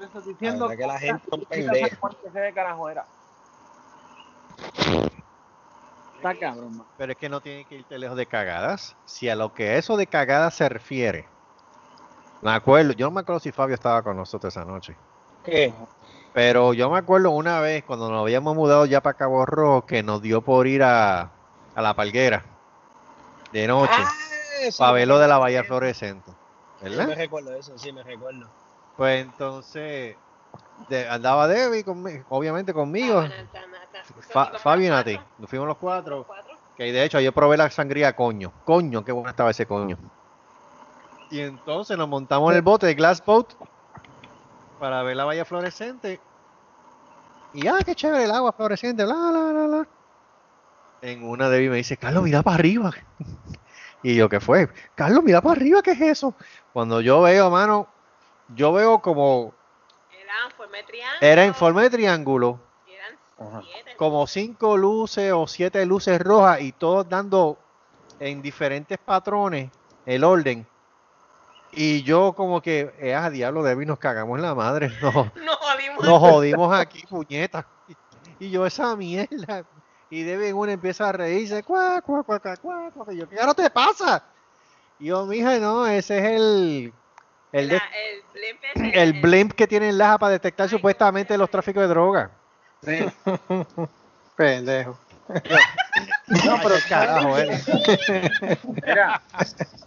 [0.00, 2.54] Eso diciendo que la gente son Mira, ¿sabes pendejos.
[2.54, 3.06] carajo era?
[6.16, 6.86] Está cabrón, man.
[6.96, 8.96] Pero es que no tiene que irte lejos de cagadas.
[9.04, 11.28] Si a lo que eso de cagadas se refiere.
[12.42, 14.96] Me acuerdo, yo no me acuerdo si Fabio estaba con nosotros esa noche.
[15.44, 15.72] ¿Qué?
[16.32, 20.02] Pero yo me acuerdo una vez cuando nos habíamos mudado ya para Cabo Rojo que
[20.02, 21.30] nos dio por ir a,
[21.74, 22.44] a la palguera
[23.52, 24.12] de noche Ah,
[24.72, 25.64] sí, para me ver lo de la eso.
[25.64, 26.30] fluorescente.
[26.30, 27.16] Sí, me ¿Verdad?
[27.16, 28.46] recuerdo eso, sí, me recuerdo.
[28.96, 30.16] Pues entonces
[30.88, 33.24] de- andaba Debbie, conmi- obviamente conmigo,
[34.30, 35.18] Fa- Fabio y Nati.
[35.38, 36.26] Nos fuimos los cuatro.
[36.76, 38.52] Que de hecho yo probé la sangría coño.
[38.64, 39.96] Coño, qué bueno estaba ese coño.
[41.30, 43.54] Y entonces nos montamos en el bote de Glass Boat
[44.78, 46.20] para ver la bahía fluorescente.
[47.52, 49.88] Y ah, qué chévere el agua fluorescente, la, la, la, la.
[51.02, 52.92] En una de ellas me dice, Carlos, mira para arriba.
[54.04, 54.68] Y yo, ¿qué fue?
[54.94, 56.34] Carlos, mira para arriba, ¿qué es eso?
[56.72, 57.88] Cuando yo veo, mano,
[58.54, 59.52] yo veo como
[60.12, 61.18] Era en forma de triángulo.
[61.20, 63.96] Era en forma de triángulo, eran siete.
[63.96, 67.58] como cinco luces o siete luces rojas y todos dando
[68.20, 69.70] en diferentes patrones
[70.06, 70.66] el orden.
[71.72, 74.92] Y yo como que, eh, a diablo, Debbie, nos cagamos en la madre.
[75.02, 76.04] No, Nos jodimos.
[76.04, 77.66] nos jodimos aquí, puñeta.
[78.38, 79.64] Y yo, esa mierda.
[80.10, 83.12] Y Debbie en una empieza a reírse, cuá, cuá, cuá, cuá, cuá, cuá.
[83.14, 84.22] Y yo, ¿qué ahora te pasa?
[84.98, 86.92] Y yo, mija, no, ese es el,
[87.52, 91.50] el, La- el blimp ese, el blimp que tiene en Laja para detectar supuestamente los
[91.50, 92.30] tráficos de droga.
[92.82, 93.06] Sí.
[94.36, 94.98] Pendejo.
[96.44, 97.60] No, pero carajo, eh.
[98.86, 99.22] Mira,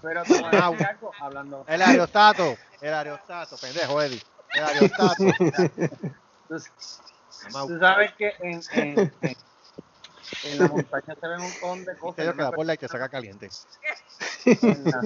[0.02, 1.66] pero te voy a decir algo, hablando.
[1.68, 4.22] El aerostato, el aerostato, pendejo, Eddie.
[4.56, 5.24] El aerostato.
[6.48, 6.58] Tú,
[7.68, 9.36] tú sabes que en, en, en,
[10.44, 12.16] en la montaña se ven un montón de cosas.
[12.16, 13.50] Te yo que la y te saca caliente.
[14.46, 15.02] la-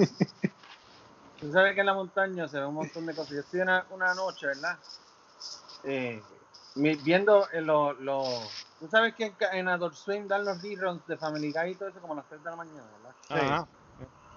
[1.40, 3.32] Tú sabes que en la montaña se ve un montón de cosas.
[3.34, 4.78] Yo estoy una, una noche, ¿verdad?
[5.84, 6.22] Eh,
[6.74, 7.98] viendo eh, los.
[7.98, 11.74] los- Tú sabes que en en Adult Swim dan los reruns de Family Guy y
[11.76, 13.14] todo eso como a las 3 de la mañana, ¿verdad?
[13.28, 13.66] Ajá.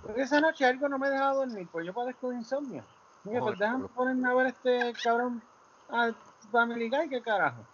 [0.03, 2.83] Porque esa noche algo no me dejaba dormir, pues yo padezco de insomnio.
[3.23, 5.41] Mira, pues déjame ponerme a ver este cabrón
[5.89, 6.11] a
[6.51, 7.65] Family Guy, ¿qué carajo?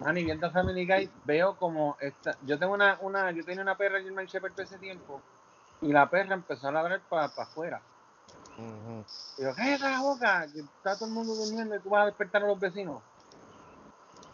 [0.00, 4.02] Manny, viendo Family Guy, veo como esta, yo tengo una, una, yo tenía una perra
[4.02, 5.20] German Shepherd todo ese tiempo,
[5.80, 7.80] y la perra empezó a ladrar para afuera.
[8.56, 9.04] Ujú.
[9.38, 12.06] Y yo, cállate la boca, que está todo el mundo durmiendo y tú vas a
[12.06, 13.02] despertar a los vecinos.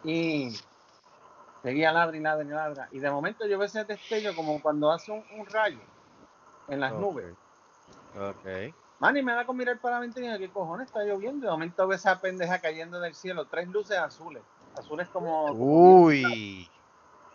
[0.03, 0.57] Y
[1.63, 2.89] seguía ladra y ladra y ladra.
[2.93, 5.81] Y de momento yo veo ese destello como cuando hace un, un rayo
[6.69, 7.37] en las nubes.
[8.15, 8.75] Ok.
[8.99, 11.47] Manny me da con mirar para la ventana y ¿qué cojones está lloviendo?
[11.47, 14.43] Y de momento veo esa pendeja cayendo del cielo, tres luces azules.
[14.77, 16.71] Azules como, como Uy.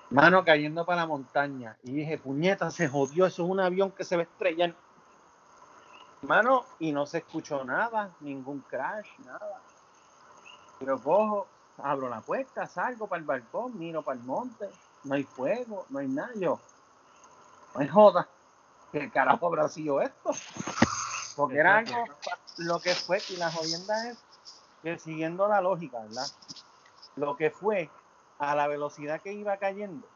[0.09, 1.77] mano cayendo para la montaña.
[1.83, 4.75] Y dije, puñeta, se jodió, eso es un avión que se va a estrellar.
[6.21, 9.61] Mano, y no se escuchó nada, ningún crash, nada.
[10.79, 14.69] Pero cojo, abro la puerta, salgo para el balcón, miro para el monte,
[15.03, 16.31] no hay fuego, no hay nada.
[16.35, 16.59] Yo,
[17.73, 18.27] no hay joda.
[18.91, 20.31] ¿Qué carajo habrá sido esto?
[21.35, 22.05] Porque era algo,
[22.57, 24.17] lo que fue, y la jodienda es
[24.81, 26.27] que siguiendo la lógica, ¿verdad?
[27.15, 27.89] Lo que fue
[28.39, 30.07] a la velocidad que iba cayendo,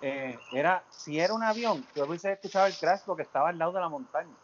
[0.00, 3.72] eh, era, si era un avión, yo hubiese escuchado el crash porque estaba al lado
[3.72, 4.34] de la montaña.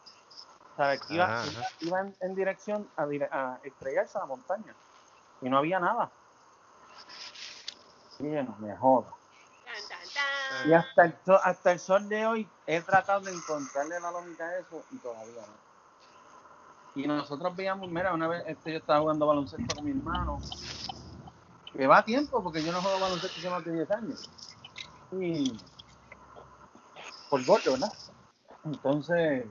[0.76, 1.00] ¿Sabes?
[1.00, 4.74] Que Iba, iba, iba en, en dirección a, estrellarse a la montaña.
[5.40, 6.10] Y no había nada.
[8.20, 9.08] Y no me joda.
[10.66, 14.46] Y hasta el, sol, hasta el sol de hoy he tratado de encontrarle la lógica
[14.46, 15.68] a eso y todavía no.
[16.94, 20.40] Y nosotros veíamos, mira, una vez este, yo estaba jugando baloncesto con mi hermano,
[21.72, 24.30] que va a tiempo porque yo no juego baloncesto hace más de 10 años.
[25.12, 25.52] Y
[27.28, 27.92] por gordo, ¿verdad?
[28.64, 29.46] Entonces,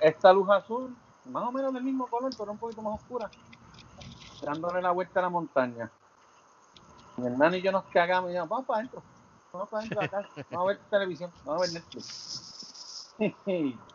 [0.00, 0.94] esta luz azul,
[1.26, 3.30] más o menos del mismo color, pero un poquito más oscura,
[4.42, 5.90] dándole la vuelta a la montaña.
[7.16, 9.02] Mi hermano y yo nos cagamos y dijimos, vamos para adentro,
[9.52, 13.14] vamos para adentro de acá, vamos a ver televisión, vamos a ver Netflix.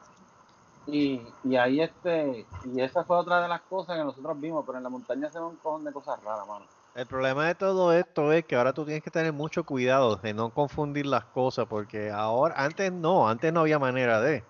[0.91, 4.77] y, y ahí este, y esa fue otra de las cosas que nosotros vimos, pero
[4.77, 6.65] en la montaña se ven un cojón de cosas raras, mano.
[6.95, 10.33] El problema de todo esto es que ahora tú tienes que tener mucho cuidado de
[10.33, 14.43] no confundir las cosas, porque ahora, antes no, antes no había manera de.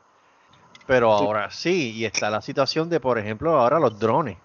[0.87, 1.25] Pero Sí.
[1.25, 4.37] ahora sí, y está la situación de, por ejemplo, ahora los drones.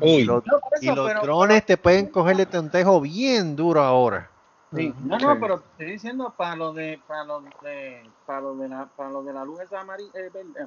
[0.00, 0.24] Uy.
[0.24, 4.28] Los- No, por y los pero- drones te pueden cogerle tontejo bien duro ahora.
[4.74, 8.54] Sí, no, no, pero te estoy diciendo para lo de, para lo de, para lo
[8.56, 10.66] de la, para lo de la luz esa amarilla, eh, verde, eh,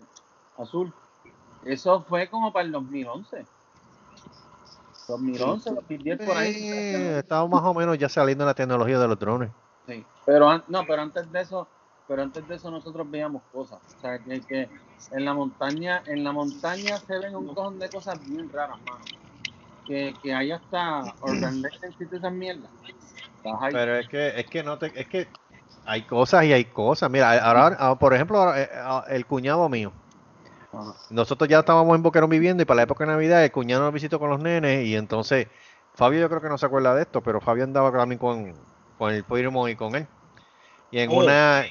[0.58, 0.94] azul.
[1.64, 3.46] Eso fue como para el 2011.
[5.08, 6.56] 2011, 2010 por ahí.
[6.56, 9.52] Eh, estamos más o menos ya saliendo en la tecnología de los drones.
[9.88, 11.68] Sí, pero no, pero antes de eso,
[12.08, 13.80] pero antes de eso nosotros veíamos cosas.
[13.98, 14.70] O sea, que, que
[15.12, 19.06] en la montaña, en la montaña se ven un cojón de cosas bien raras, mano.
[19.86, 22.72] Que, que hay hasta Legends y esas mierdas.
[23.72, 25.28] Pero es que, es que no te, es que
[25.86, 27.12] hay cosas y hay cosas.
[27.12, 29.92] Mira, ahora, ah, por ejemplo, eh, ah, el cuñado mío.
[30.78, 30.94] Ajá.
[31.10, 33.94] Nosotros ya estábamos en Boquerón viviendo y para la época de Navidad el cuñado nos
[33.94, 35.48] visitó con los nenes y entonces
[35.94, 38.54] Fabio yo creo que no se acuerda de esto, pero Fabio andaba también con,
[38.98, 40.08] con el primo y con él.
[40.92, 41.16] Y en Oh.
[41.24, 41.66] una,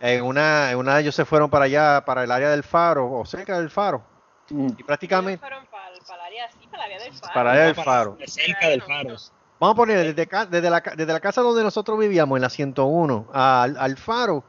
[0.00, 3.10] en una, en una de ellos se fueron para allá, para el área del faro,
[3.10, 4.02] o cerca del faro.
[4.50, 4.68] Mm.
[4.78, 7.32] Y prácticamente fueron para, para el área, sí, para el área del faro.
[7.34, 8.18] para el área del Para- faro.
[8.26, 9.16] Cerca del faro.
[9.60, 13.28] Vamos a poner desde, desde, la, desde la casa donde nosotros vivíamos, en la 101,
[13.32, 14.44] al, al faro.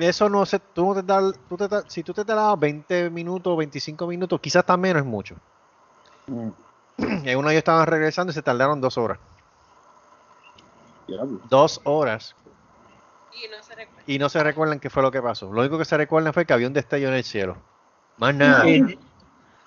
[0.00, 3.08] Eso no sé, tú no te das, tú te das- si tú te das 20
[3.10, 5.34] minutos, 25 minutos, quizás hasta menos es mucho.
[6.26, 6.48] Mm.
[6.98, 9.18] En uno de ellos estaban regresando y se tardaron dos horas.
[11.48, 12.34] Dos horas.
[13.32, 14.02] Y no se recuerda.
[14.06, 15.50] Y no se recuerdan qué fue lo que pasó.
[15.52, 17.56] Lo único que se recuerdan fue que había un destello en el cielo.
[18.18, 18.66] Más nada.
[18.68, 18.98] Eh,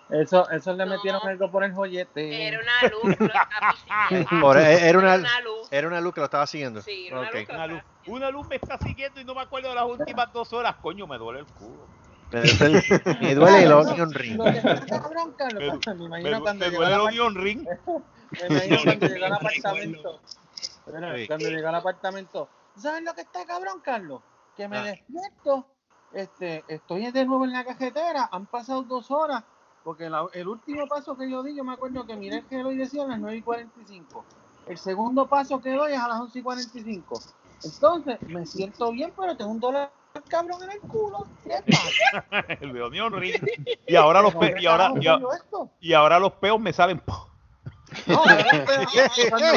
[0.10, 2.48] Eso, eso le metieron algo por el joyete.
[2.48, 3.16] Era una luz.
[3.18, 3.50] que lo estaba
[4.10, 4.42] persiguiendo.
[4.42, 5.68] Por- e- era, una, Una luz.
[5.72, 6.82] era una luz que lo estaba siguiendo.
[6.82, 7.86] Sí, era una luz Una.
[8.08, 10.76] Una luz me está siguiendo y no me acuerdo de las últimas dos horas.
[10.82, 11.86] Coño, me duele el culo.
[13.22, 14.38] Me duele el onion ring.
[14.38, 17.68] Lo que Me, me me, imagino cuando me llegó duele el onion ring.
[18.32, 20.20] Me imagino cuando llegó al apartamento.
[20.86, 22.50] Cuando llegó al apartamento.
[22.78, 24.22] ¿Sabes lo que está cabrón, Carlos?
[24.56, 24.84] Que me Ah.
[24.84, 25.66] despierto.
[26.14, 28.30] Este, estoy de nuevo en la cajetera.
[28.32, 29.44] Han pasado dos horas.
[29.84, 32.72] Porque la- el último paso que yo di, yo me acuerdo que miré el reloj
[32.74, 34.24] y decía a las 9 y 45.
[34.68, 37.20] El segundo paso que doy es a las 11 y 45.
[37.64, 39.92] Entonces, me siento bien, pero tengo un dólar
[40.28, 41.26] cabrón en el culo.
[41.44, 42.26] ¿Qué pasa?
[42.62, 43.36] el de onion ring.
[43.88, 45.70] Y ahora los pe- y ahora, y, a- ¿Cómo esto?
[45.80, 47.02] y ahora los peos me salen.
[48.08, 48.46] No, ahora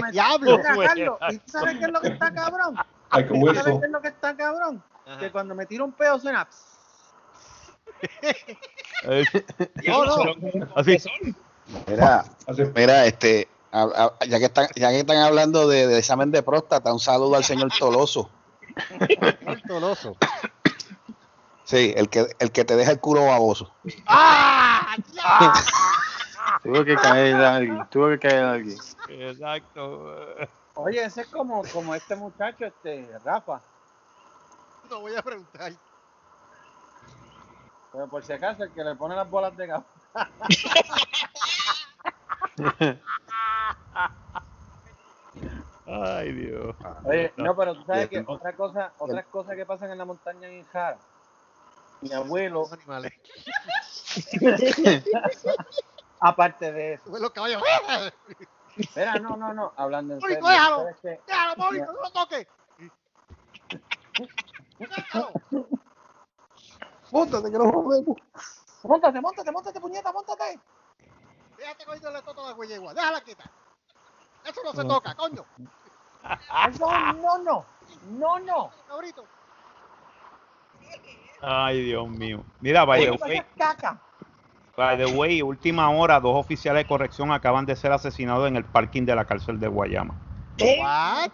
[0.02, 0.58] me- Diablo.
[0.58, 2.74] Mira, Carlos, ¿y tú sabes qué es lo que está cabrón?
[3.12, 4.82] Like a ¿Tú ¿Sabes qué es lo que está cabrón?
[5.06, 5.18] Ajá.
[5.20, 6.48] Que cuando me tiro un peo suena.
[9.86, 10.66] No, no.
[10.74, 10.96] Así.
[11.88, 12.62] Mira, Así.
[12.74, 16.42] mira, este, a- a- ya que están, ya que están hablando de, de examen de
[16.42, 18.30] próstata, un saludo al señor Toloso.
[18.98, 20.16] El toloso.
[21.64, 23.74] Sí, el que, el que te deja el culo baboso.
[26.62, 28.78] Tuvo que caer alguien, tuvo que caer alguien.
[29.08, 30.14] Exacto.
[30.74, 33.60] Oye, ese es como, como este muchacho, este Rafa.
[34.90, 35.72] No voy a preguntar.
[37.92, 39.82] Pero por si acaso, el que le pone las bolas de gas.
[45.86, 46.74] Ay, Dios.
[47.04, 50.48] Oye, no, pero tú sabes que otra cosa, otras cosas que pasan en la montaña
[50.48, 50.98] en Jara.
[52.00, 53.12] Mi abuelo, animales.
[56.20, 57.18] aparte de eso.
[57.18, 57.62] Los caballos.
[58.96, 60.36] Mira, no, no, no, hablando en serio.
[60.36, 60.86] Déjalo.
[61.02, 62.46] Déjalo, Mónico, no lo toques.
[64.78, 65.32] Déjalo.
[67.10, 68.16] Póntate que no jodemos.
[68.82, 70.60] Móntate, móntate, móntate, puñeta, móntate.
[71.56, 72.94] Déjate cogiéndole todo a la yegua.
[72.94, 73.50] Déjala quieta.
[74.44, 75.44] Eso no se toca, coño.
[76.68, 77.66] Eso no, no,
[78.10, 78.70] no, no.
[78.88, 79.24] Cabrito.
[81.40, 82.42] Ay, Dios mío.
[82.60, 84.00] Mira, by the way, caca.
[84.76, 88.64] by the way, última hora, dos oficiales de corrección acaban de ser asesinados en el
[88.64, 90.14] parking de la cárcel de Guayama.
[90.60, 91.30] What?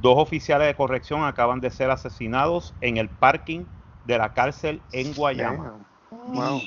[0.00, 3.64] Dos oficiales de corrección acaban de ser asesinados en el parking
[4.04, 5.74] de la cárcel en Guayama.
[6.10, 6.62] Wow.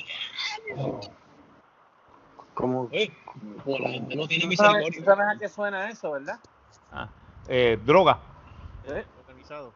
[2.54, 2.88] ¿Cómo?
[2.88, 5.04] Pues la gente no tiene ¿Tú sabes, tú misericordia.
[5.04, 6.38] sabes a qué suena eso, verdad?
[6.90, 7.08] Ah,
[7.48, 8.18] eh, droga.
[8.86, 9.04] ¿Eh?
[9.20, 9.72] Organizado.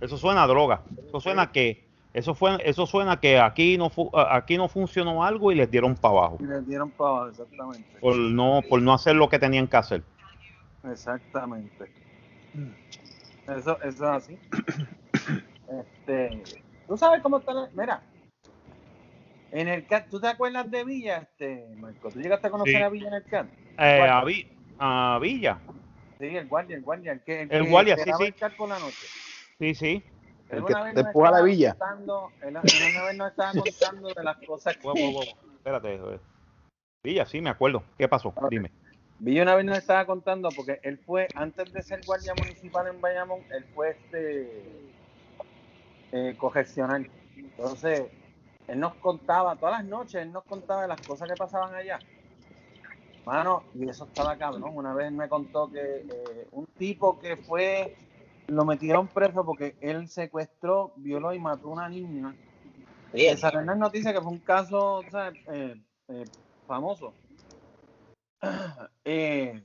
[0.00, 0.82] Eso suena a droga.
[1.08, 5.24] Eso suena que eso fue eso suena que aquí no fu- a- aquí no funcionó
[5.24, 7.98] algo y les dieron para abajo Y les dieron para abajo, exactamente.
[8.00, 10.04] por no por no hacer lo que tenían que hacer.
[10.84, 11.86] Exactamente.
[13.46, 14.38] Eso, eso es así.
[15.68, 16.42] Este,
[16.86, 18.02] tú sabes cómo está la, mira.
[19.52, 22.10] En el CAT, ¿tú te acuerdas de Villa, este, Marco?
[22.10, 22.82] ¿Tú llegaste a conocer Sí.
[22.82, 23.46] a Villa en el CAT?
[23.78, 24.48] Eh, a, Vi-
[24.78, 25.58] a Villa.
[26.18, 28.24] Sí, el guardia, el guardia, el que, El que guardia, sí, sí.
[28.24, 29.06] el CAT por la noche.
[29.58, 30.02] Sí, sí.
[30.48, 31.74] El que empuja a la villa.
[31.74, 33.52] contando- él- él una vez nos estaba
[33.92, 34.82] contando de las cosas que...
[34.82, 35.22] Wow, wow, wow.
[35.56, 35.94] Espérate.
[35.94, 36.18] eh.
[37.04, 37.82] Villa, sí, me acuerdo.
[37.98, 38.34] ¿Qué pasó?
[38.50, 38.70] Dime.
[39.18, 43.00] Villa una vez nos estaba contando porque él fue, antes de ser guardia municipal en
[43.00, 44.62] Bayamón, él fue este
[46.12, 47.08] eh, correccional.
[47.36, 48.02] Entonces,
[48.66, 51.98] él nos contaba, todas las noches, él nos contaba de las cosas que pasaban allá.
[53.24, 54.72] Mano, y eso estaba cabrón.
[54.74, 57.96] Una vez me contó que eh, un tipo que fue,
[58.48, 62.34] lo metieron preso porque él secuestró, violó y mató a una niña.
[63.12, 63.34] Bien.
[63.34, 65.76] Esa una noticia que fue un caso o sea, eh,
[66.08, 66.24] eh,
[66.66, 67.14] famoso.
[69.04, 69.62] Eh,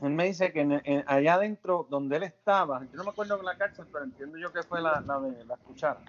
[0.00, 3.36] él me dice que en- en- allá adentro donde él estaba, yo no me acuerdo
[3.36, 6.02] de la cárcel, pero entiendo yo que fue la, la de la cuchara.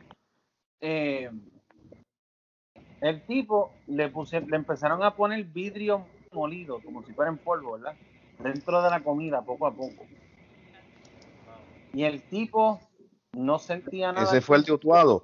[3.01, 7.73] El tipo le puse, le empezaron a poner vidrio molido, como si fuera en polvo,
[7.73, 7.97] ¿verdad?
[8.39, 10.07] Dentro de la comida, poco a poco.
[11.93, 12.79] Y el tipo
[13.33, 14.25] no sentía nada.
[14.25, 15.23] Ese fue el de Utuado.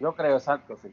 [0.00, 0.92] Yo creo, exacto, sí.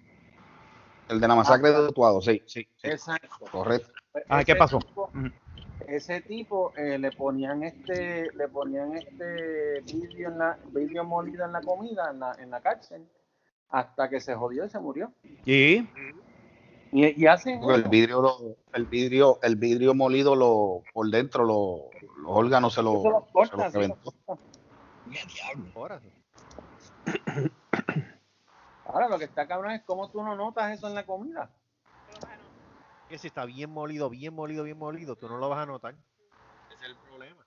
[1.10, 2.68] El de la masacre de Utuado, sí, sí.
[2.78, 2.88] sí.
[2.88, 3.46] Exacto.
[3.52, 3.92] Correcto.
[4.30, 4.80] Ah, ¿qué pasó?
[4.80, 5.12] tipo-
[5.88, 11.52] ese tipo eh, le ponían este le ponían este vidrio en la vidrio molido en
[11.52, 13.08] la comida en la, en la cárcel
[13.70, 15.12] hasta que se jodió y se murió
[15.46, 15.88] Y
[16.92, 17.90] y, y hacen el eso.
[17.90, 22.94] vidrio, lo- el vidrio, el vidrio molido lo, por dentro, lo- los órganos se lo,
[22.96, 24.14] Eso lo se corta, reventó.
[25.06, 25.72] diablo.
[28.86, 29.08] Ahora.
[29.08, 31.52] lo que está cabrón es cómo tú no notas eso en la comida
[33.08, 35.94] Que si está bien molido, bien molido, bien molido, tú no lo vas a notar.
[36.72, 37.46] Ese es el problema.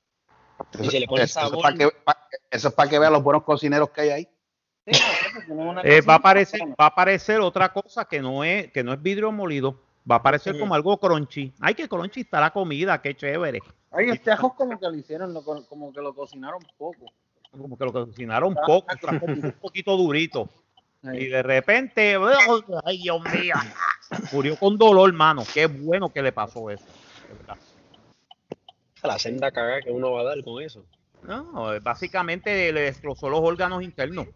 [0.81, 3.13] Y se le pone Eso, eso es para que, pa- eso es para que vean
[3.13, 4.29] los buenos cocineros que hay ahí.
[4.87, 5.01] Sí,
[5.85, 9.03] Eh, va a aparecer, va a aparecer otra cosa que no es, que no es
[9.03, 9.81] vidrio molido.
[10.11, 11.53] Va a aparecer como algo crunchy.
[11.61, 13.61] Ay, que crunchy está la comida, qué chévere.
[13.91, 17.07] Ay, este ajo como que lo hicieron, lo como que lo cocinaron poco.
[17.51, 20.49] Como que lo cocinaron Ah, poco, está un poquito durito.
[21.05, 22.17] Y de repente,
[22.85, 23.55] ay Dios mío,
[24.33, 25.45] murió con dolor, mano.
[25.53, 26.87] Qué bueno que le pasó eso.
[29.03, 30.85] La senda cagada que uno va a dar con eso.
[31.23, 34.27] No, básicamente le destrozó los órganos internos.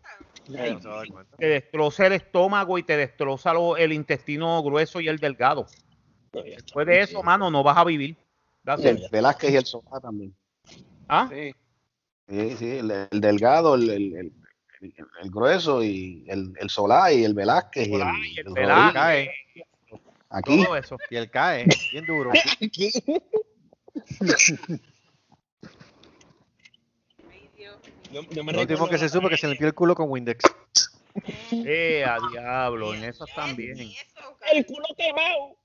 [0.49, 1.03] No.
[1.39, 5.67] Te destroza el estómago y te destroza lo- el intestino grueso y el delgado.
[6.33, 6.57] No, está.
[6.63, 8.17] Después de eso, mano, no vas a vivir.
[8.79, 10.35] Y el Velázquez y el Solá también.
[11.09, 11.29] ¿Ah?
[11.33, 11.55] Sí.
[12.29, 14.33] Sí, sí, el, el delgado, el, el, el-
[14.81, 18.47] el- el grueso y el, el Solá y el Velázquez y el, Solá y el
[18.47, 19.29] el Velázquez.
[20.29, 20.65] Aquí.
[20.65, 20.97] Todo eso.
[21.11, 22.31] Y él cae, bien duro.
[22.61, 22.71] Ay,
[28.11, 30.45] Yo, yo me Lo último que se supo que se limpió el culo con Windex.
[31.65, 33.79] Eh, a diablo, en esas también.
[34.53, 35.57] El culo quemado.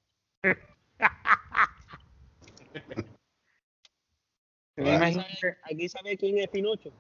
[5.64, 6.92] Aquí sabe quién es Pinocho.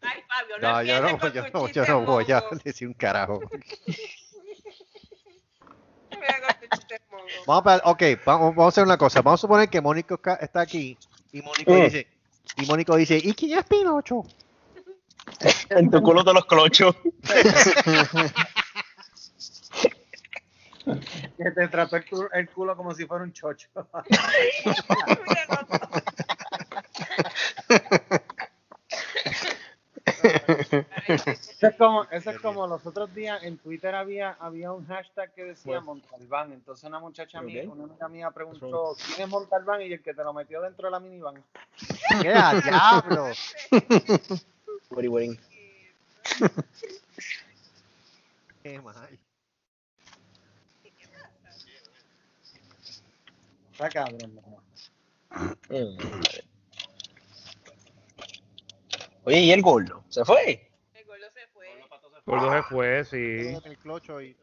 [0.00, 3.40] Ay, Fabio, no, No, yo no, yo no, yo no voy a decir un carajo.
[7.10, 7.26] Mongo.
[7.46, 9.22] Vamos a, ok, vamos, vamos a hacer una cosa.
[9.22, 10.96] Vamos a suponer que Mónico ca- está aquí
[11.32, 11.82] y Mónico Mm.
[11.84, 12.06] dice,
[12.56, 14.24] y Mónico dice, ¿y quién es Pinocho?
[15.70, 16.96] En tu culo te los clochos.
[21.36, 23.68] que te trató el culo, el culo como si fuera un chocho.
[24.08, 25.66] Mira, no,
[31.08, 35.32] Eso es como, eso es como los otros días en Twitter había, había un hashtag
[35.32, 36.52] que decía Montalbán.
[36.52, 40.24] Entonces una muchacha mía, una amiga mía preguntó quién es Montalbán y el que te
[40.24, 41.42] lo metió dentro de la minivan.
[42.22, 43.26] ¡Qué a diablo!
[48.62, 49.18] Qué mal.
[53.72, 54.40] Está cabrón.
[59.24, 60.04] Oye, ¿y el gordo?
[60.08, 60.70] ¿Se fue?
[60.94, 61.66] el gordo se fue.
[62.26, 63.56] Gordo se fue, sí.
[63.64, 64.36] El clocho y...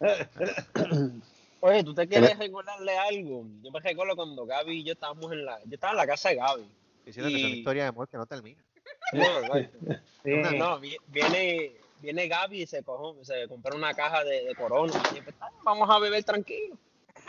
[1.60, 3.44] Oye, ¿tú te quieres recordarle algo?
[3.62, 5.58] Yo me recuerdo cuando Gaby y yo estábamos en la...
[5.64, 6.68] Yo estaba en la casa de Gaby.
[7.06, 8.62] Diciendo que es una Y- historia de amor que no termina.
[9.12, 9.54] No, no,
[10.24, 10.56] Sí.
[10.58, 14.92] no, vi- viene, viene Gaby y se, cojo, se compra una caja de, de corona.
[15.04, 16.78] Y siempre está, vamos a beber tranquilo.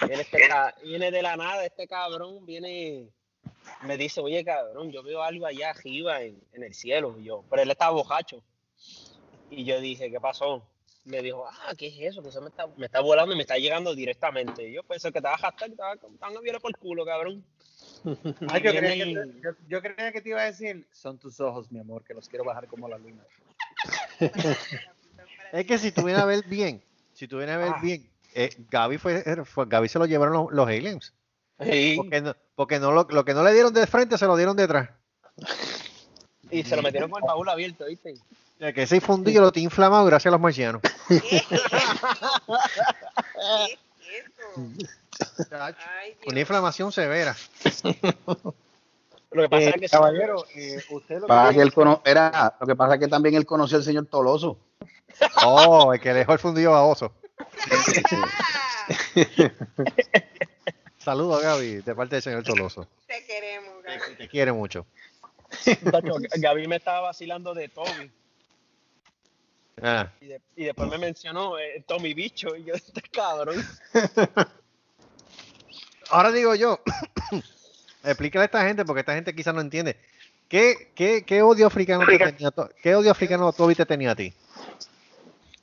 [0.07, 0.37] Viene, este
[0.83, 3.09] viene de la nada este cabrón, viene,
[3.83, 7.15] me dice, oye cabrón, yo veo algo allá arriba en, en el cielo.
[7.19, 8.43] Y yo, pero él estaba bojacho.
[9.49, 10.65] Y yo dije, ¿qué pasó?
[11.05, 12.23] Me dijo, ah, ¿qué es eso?
[12.23, 14.67] Que se me está, me está volando y me está llegando directamente.
[14.69, 17.43] Y yo pensé que te vas a gastar, te vas a por el culo, cabrón.
[18.49, 21.39] Ay, yo, creía que te, yo, yo creía que te iba a decir, son tus
[21.39, 23.23] ojos, mi amor, que los quiero bajar como la luna.
[25.51, 26.81] Es que si tú vienes a ver bien,
[27.13, 27.79] si tú vienes a ver Ah.
[27.81, 31.13] bien, eh, Gaby fue, fue- Gaby se lo llevaron los, los aliens.
[31.59, 31.93] Sí.
[31.95, 34.55] Porque, no, porque no lo, lo que no le dieron de frente se lo dieron
[34.55, 34.89] detrás.
[36.51, 38.13] Y se lo metieron con el baúl abierto, ¿viste?
[38.59, 40.81] Que ese fundillo lo tiene inflamado gracias a los marcianos.
[41.07, 41.51] ¿Qué es eso?
[44.77, 45.55] ¿Qué es eso?
[45.59, 47.35] Ay, Una inflamación severa.
[49.31, 52.01] Lo que pasa Eh, es que caballero, eh, usted lo Pasa que que él cono-
[52.05, 54.57] era, lo que pasa es que también él conoció al señor Toloso.
[55.45, 57.11] Oh, el que dejó el fundillo baboso.
[61.03, 62.87] Saludos, Gaby, de parte del señor Toloso.
[63.07, 64.15] Te queremos, Gaby.
[64.17, 64.85] Te quiere mucho.
[65.91, 68.09] Tacho, Gaby me estaba vacilando de Tommy.
[69.81, 72.55] Ah, Y, de- y después me mencionó eh, Tommy Bicho.
[72.55, 73.63] Y yo, este cabrón.
[76.09, 76.79] Ahora digo yo,
[78.03, 79.97] explícale a esta gente, porque esta gente quizás no entiende.
[80.47, 84.15] ¿Qué, qué, qué odio africano te tenía, to- qué odio africano Toby te tenía a
[84.15, 84.33] ti?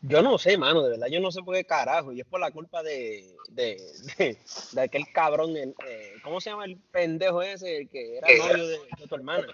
[0.02, 2.12] Yo no sé, mano, de verdad, yo no sé por qué carajo.
[2.12, 3.76] Y es por la culpa de, de,
[4.18, 4.38] de,
[4.72, 7.76] de aquel cabrón, el, eh, ¿cómo se llama el pendejo ese?
[7.78, 9.46] El que era novio de, de tu hermana.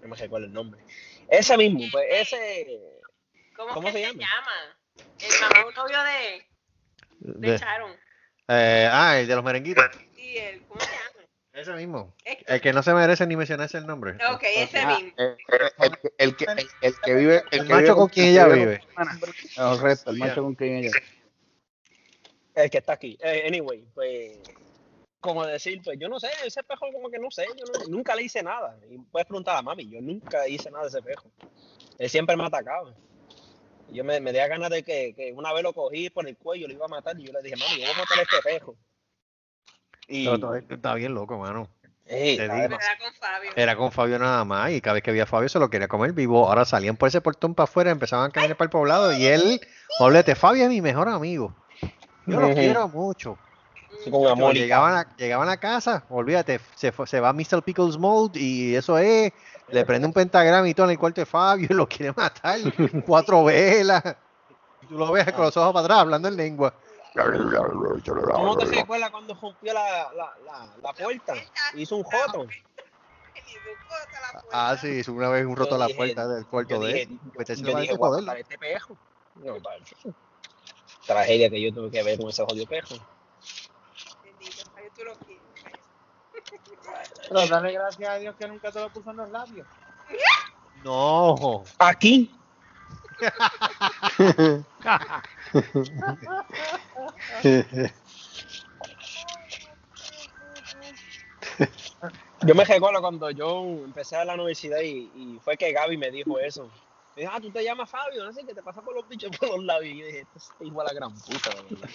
[0.00, 0.80] No me recuerdo el nombre.
[1.28, 2.80] Ese mismo, pues ese.
[3.56, 4.20] ¿Cómo, ¿Cómo se se llama?
[4.22, 4.78] llama?
[5.20, 6.46] El mamá un novio de,
[7.40, 7.90] de De- Sharon.
[8.48, 9.84] eh, ah, el de los merenguitos.
[10.14, 11.17] Sí, el, ¿cómo se llama?
[11.58, 12.14] Ese mismo.
[12.46, 14.12] El que no se merece ni mencionarse el nombre.
[14.32, 15.12] Ok, ese Ah, mismo.
[15.18, 15.36] el,
[15.98, 17.42] que- el, que, el, el que vive.
[17.50, 18.80] El, que macho vive con quien ella vive.
[19.56, 20.90] Correcto, el macho con quien ella.
[22.54, 23.18] El que está aquí.
[23.20, 24.38] Eh, anyway, pues.
[25.20, 28.14] Como decir, pues yo no sé, ese pejo como que no sé, yo no- nunca
[28.14, 28.78] le hice nada.
[28.88, 31.28] Y puedes preguntar a mami, yo nunca hice nada de ese pejo.
[31.98, 32.94] Él siempre me atacaba.
[33.90, 36.68] Yo me, me dio ganas de que, que una vez lo cogí por el cuello,
[36.68, 38.36] lo iba a matar, y yo le dije, mami, yo voy a matar a este
[38.44, 38.76] pejo.
[40.08, 41.68] Y, Pero todo- está bien loco, mano.
[42.06, 42.48] Ey, digo.
[42.48, 43.50] Era con Fabio.
[43.54, 45.88] Era con Fabio nada más y cada vez que veía a Fabio se lo quería
[45.88, 46.48] comer vivo.
[46.48, 49.60] Ahora salían por ese portón para afuera, empezaban a caminar para el poblado y él,
[50.00, 51.54] olvídate, Fabio es mi mejor amigo.
[52.26, 53.38] Yo lo quiero mucho.
[54.02, 57.62] Sí, con amor y llegaban, a, llegaban a casa, olvídate, se, se va a Mr.
[57.64, 59.32] Pickles Mode y eso es,
[59.70, 62.58] le prende un pentagrama y todo en el cuarto de Fabio y lo quiere matar,
[63.04, 64.02] cuatro velas.
[64.88, 66.72] Tú lo ves con los ojos para atrás hablando en lengua.
[67.18, 71.34] ¿Tú no te recuerdas cuando rompió la, la, la, la puerta?
[71.74, 72.46] Hizo un joto.
[74.52, 77.02] Ah, sí, hizo una vez un roto a la puerta del cuarto Yo de dije,
[77.02, 77.98] él.
[77.98, 78.96] Para matar este pejo.
[79.36, 79.56] No.
[81.06, 82.94] Tragedia que yo tuve que ver con ese jodido pejo.
[84.22, 85.42] Bendito, Fabio, tú lo quieres.
[87.28, 89.66] Pero dale gracias a Dios que nunca te lo puso en los labios.
[90.84, 91.64] No.
[91.78, 92.37] Aquí.
[102.46, 106.10] Yo me recuerdo cuando yo empecé a la universidad y, y fue que Gaby me
[106.10, 106.70] dijo eso.
[107.16, 109.36] Me dijo, ah, tú te llamas Fabio, no sé, que te pasa por los bichos
[109.36, 109.94] por los labios.
[109.96, 111.88] Y dije, esto es igual a la gran puta, de verdad.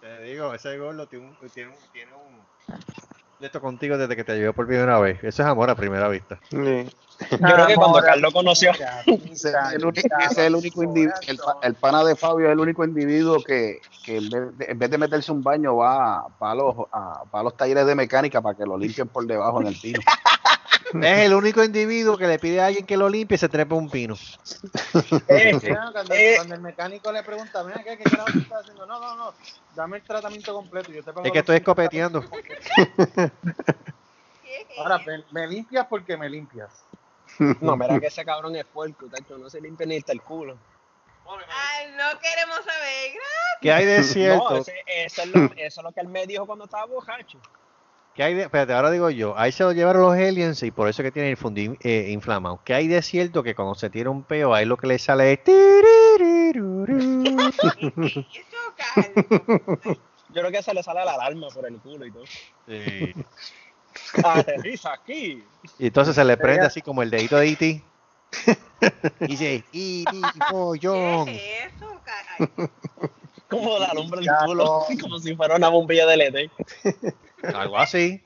[0.00, 1.36] Te digo, ese gordo tiene
[1.92, 2.46] tiene un
[3.42, 5.18] de esto contigo desde que te llevó por primera vez.
[5.22, 6.38] Eso es amor a primera vista.
[6.50, 8.70] Yo creo que cuando Carlos conoció.
[9.30, 13.42] Ese es el único, individuo, el, pa- el pana de Fabio es el único individuo
[13.42, 17.24] que, que en, vez de, en vez de meterse un baño va para los, a,
[17.30, 19.98] para los talleres de mecánica para que lo limpien por debajo en el pino.
[21.00, 23.74] Es el único individuo que le pide a alguien que lo limpie y se trepa
[23.74, 24.14] un pino.
[25.28, 25.52] Eh,
[25.92, 26.34] cuando, eh.
[26.36, 28.86] cuando el mecánico le pregunta, mira, ¿qué, qué carajo estás haciendo?
[28.86, 29.34] No, no, no,
[29.74, 30.90] dame el tratamiento completo.
[30.92, 32.24] Yo te pago Es que estoy 50 escopeteando.
[34.78, 36.84] Ahora, me, me limpias porque me limpias.
[37.60, 40.58] No, mira que ese cabrón es puerco, tacho, no se limpia ni hasta el culo.
[41.26, 43.12] Ay, no queremos saber.
[43.12, 43.58] Gracias.
[43.60, 44.56] ¿Qué hay de No, cierto?
[44.56, 47.38] ese- eso, es lo, eso es lo que él me dijo cuando estaba borracho.
[48.14, 50.88] ¿Qué hay de, espérate, ahora digo yo, ahí se lo llevaron los aliens y por
[50.88, 52.60] eso es que tiene el fundí eh, inflamado.
[52.62, 55.32] ¿Qué hay de cierto que cuando se tira un peo, ahí lo que le sale
[55.32, 55.44] es...
[55.44, 57.24] tiririrurú?
[57.24, 57.72] Eso,
[58.76, 59.98] Carlos.
[60.34, 62.24] Yo creo que se le sale la alarma por el culo y todo.
[62.66, 63.14] Sí.
[64.24, 65.44] Aterriza aquí.
[65.78, 67.84] Y entonces se le prende así como el dedito de E.T.
[69.20, 70.04] Y dice, E.T.
[70.50, 71.24] pollón.
[71.26, 72.70] ¿Qué es eso, Carlos?
[73.52, 76.50] Como la alumbra el Ya, culo, como si fuera una bombilla de LED.
[77.54, 78.22] Algo así.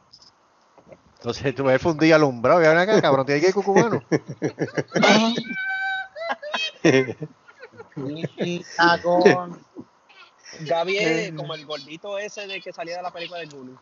[1.17, 2.63] Entonces tú ves fundillo alumbrado.
[2.63, 4.03] Y ven acá, cabrón, tiene que ir cucubano.
[8.77, 9.61] Cagón.
[10.61, 13.77] Gaby es como el gordito ese de que salía de la película de Gulu.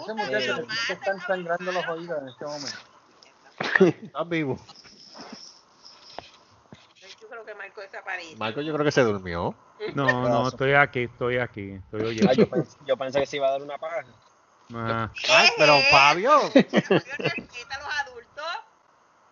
[0.00, 0.56] Ese muchacho
[0.88, 2.78] le están sangrando los oídos en este momento.
[4.06, 4.58] Estás vivo.
[7.54, 8.36] Marco desaparece.
[8.36, 9.54] Marco yo creo que se durmió.
[9.94, 12.32] No, no, estoy aquí, estoy aquí, estoy Ah, oyendo.
[12.34, 14.04] yo, pensé, yo pensé que se iba a dar una paja.
[14.74, 16.40] Ah, Ay, pero Fabio.
[16.40, 16.62] Fabio,
[17.18, 18.44] respeta a los adultos.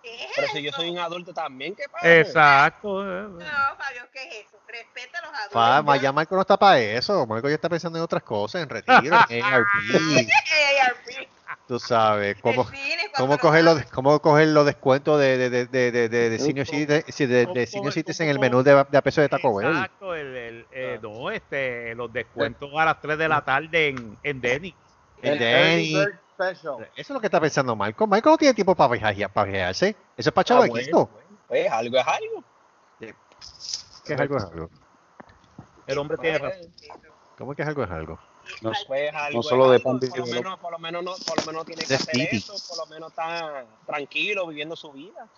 [0.03, 2.19] ¿Qué es Pero si yo soy un adulto también, ¿qué pasa?
[2.21, 3.03] Exacto.
[3.05, 3.39] No,
[3.77, 4.59] Fabio, ¿qué es eso?
[4.67, 5.31] Respeta a los
[5.75, 6.03] adultos.
[6.03, 7.27] Ya Marco no está para eso.
[7.27, 9.67] Marco ya está pensando en otras cosas, en retiro, en ARP.
[9.69, 11.29] AARP.
[11.67, 12.65] Tú sabes, cómo,
[13.17, 18.39] cómo coger los, cómo coger los descuentos de, de, de, de, de, senior en el
[18.39, 19.69] menú de, de a peso de Taco Bell.
[19.69, 24.17] Exacto, el, el, eh, no, este, los descuentos a las 3 de la tarde en,
[24.23, 24.75] en Denny.
[25.23, 25.97] El Denny.
[26.39, 28.07] Eso es lo que está pensando Marco.
[28.07, 29.97] Marco no tiene tiempo para viajar, para viajarse.
[30.17, 31.11] Eso es para Ah, bueno,
[31.49, 32.45] pues algo es algo.
[33.01, 34.71] ¿Qué es algo es algo?
[35.87, 36.73] El hombre tiene razón.
[37.37, 38.19] ¿Cómo es que es algo es algo?
[38.61, 41.39] No, Pues algo no solo de pan por lo menos, por lo menos no, por
[41.39, 45.29] lo menos tiene que hacer eso, por lo menos está tranquilo viviendo su vida.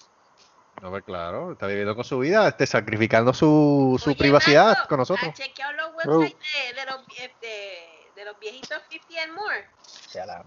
[0.80, 4.88] No, pues claro, está viviendo con su vida, este, sacrificando su, su Oye, privacidad Marco,
[4.88, 5.28] con nosotros.
[5.30, 7.06] ¿Has chequeado los websites de, de, los,
[7.40, 9.66] de, de los viejitos 50 and more?
[10.14, 10.44] La-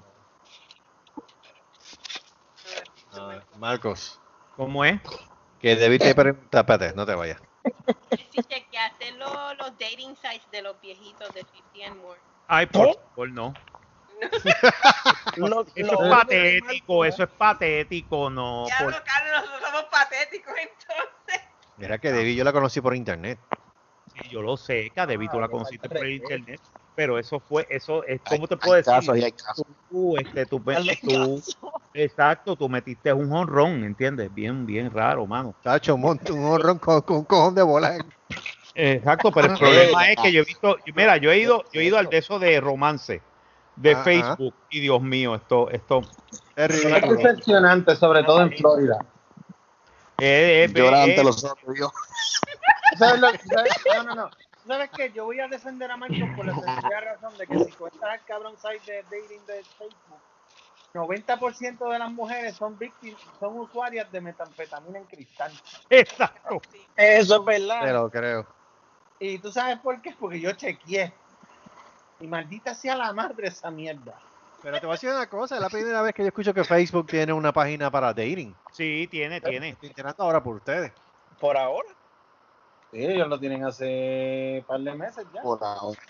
[3.13, 4.19] Ah, Marcos,
[4.55, 5.01] ¿Cómo es?
[5.59, 7.41] que David te pregunta, espérate, no te vayas.
[8.31, 11.43] Si chequeaste los, los dating sites de los viejitos de
[11.73, 12.19] 50 and more.
[12.53, 13.53] Ay, por favor, no.
[15.37, 18.67] Lo- Eso lo- es patético, eso es patético, no.
[18.67, 21.41] Ya por- lo, Carlos, nosotros somos patéticos entonces.
[21.77, 23.39] Mira que David yo la conocí por internet.
[24.13, 26.61] Sí, yo lo sé, que a Debbie tú la Ah, conociste por internet,
[26.93, 28.93] pero eso fue, eso es, Hay- ¿cómo te hay puedo decir?
[28.93, 29.65] casos y hay casos.
[29.87, 30.61] Tú, este, tú,
[31.01, 31.41] tú-
[31.93, 34.33] exacto, tú metiste un honrón, ¿entiendes?
[34.33, 35.55] Bien, bien raro, mano.
[35.63, 37.97] Chacho, un honrón con, con un cojón de bola.
[38.73, 41.85] Exacto, pero el problema es que yo he visto, mira, yo he ido, yo he
[41.85, 43.21] ido al de eso de romance
[43.75, 44.03] de Ajá.
[44.03, 46.03] Facebook y Dios mío, esto, esto
[46.55, 48.99] Es Es decepcionante, sobre todo en Florida.
[50.17, 51.91] Llora es- ante los ojos Dios.
[52.97, 54.29] ¿Sabes lo- sabes- No, no, no.
[54.67, 55.11] ¿Sabes qué?
[55.11, 58.25] Yo voy a defender a Marcos por la sencilla razón de que si cuentas el
[58.25, 60.19] cabrón site de dating de Facebook,
[60.93, 65.51] 90% de las mujeres son víctimas, son usuarias de metanfetamina en cristal.
[65.89, 66.61] Exacto.
[66.95, 67.85] Eso es verdad.
[67.85, 68.60] Te lo creo.
[69.23, 70.15] Y tú sabes por qué?
[70.19, 71.13] Porque yo chequeé.
[72.19, 74.17] Y maldita sea la madre esa mierda.
[74.63, 76.63] Pero te voy a decir una cosa, es la primera vez que yo escucho que
[76.63, 78.55] Facebook tiene una página para dating.
[78.71, 79.69] Sí, tiene, tiene.
[79.69, 80.91] Estoy enterando ahora por ustedes.
[81.39, 81.87] Por ahora.
[82.91, 85.41] Sí, ellos lo tienen hace un par de meses ya.
[85.43, 86.01] Por ahora.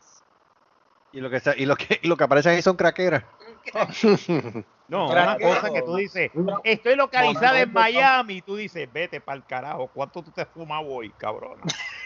[1.12, 3.26] Y lo que está- y lo que y lo que aparece ahí son craqueras.
[4.88, 5.74] No, una que cosa no.
[5.74, 6.32] que tú dices,
[6.66, 10.82] estoy localizada en Miami, y tú dices, vete para el carajo, ¿cuánto tú te fumas
[10.86, 11.64] hoy, cabrona?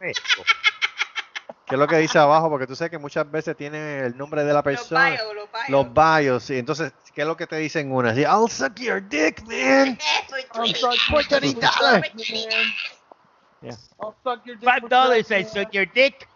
[0.00, 2.48] ¿Qué es lo que dice abajo?
[2.48, 5.10] Porque tú sabes que muchas veces tiene el nombre de la Los persona.
[5.10, 5.68] bios, los bios.
[5.68, 6.58] Los bios, sí.
[6.58, 8.14] Entonces, ¿qué es lo que te dicen una?
[8.14, 9.98] Sí, I'll suck your dick, man.
[13.60, 13.74] Yeah.
[13.98, 16.28] I'll suck your dick Five dollars, I suck your dick.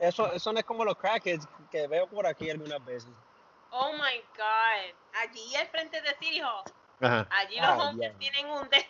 [0.00, 3.08] Eso, eso no es como los crackers que veo por aquí algunas veces.
[3.70, 4.94] Oh my god.
[5.22, 6.64] Allí al frente de City Hall.
[7.00, 7.28] Ajá.
[7.30, 8.84] Allí los Ay, hombres tienen un de-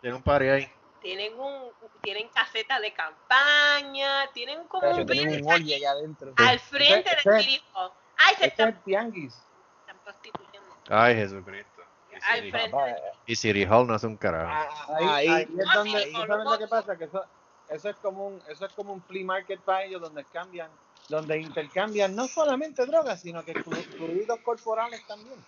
[0.00, 0.72] Tiene un party ahí.
[1.00, 1.70] Tienen un
[2.02, 6.32] tienen casetas de campaña, tienen como Pero un tienen un allí allá adentro.
[6.36, 7.90] al frente Ese- de ese- City Hall.
[8.16, 9.34] Ay, se Este es están, tianguis.
[9.80, 10.68] están prostituyendo.
[10.88, 11.82] Ay, Jesucristo.
[12.10, 12.70] Y Al City, frente.
[12.70, 12.96] Papá,
[13.26, 14.50] y City Hall no hace un carajo.
[14.50, 16.12] ah, Ahí, ahí, es donde, ahí.
[16.12, 16.96] ¿tú ¿sabes lo que pasa?
[16.96, 17.24] Que eso,
[17.68, 20.70] eso es como un, eso es como un flea market para ellos donde cambian,
[21.08, 25.38] donde intercambian no solamente drogas, sino que flu- fluidos corporales también.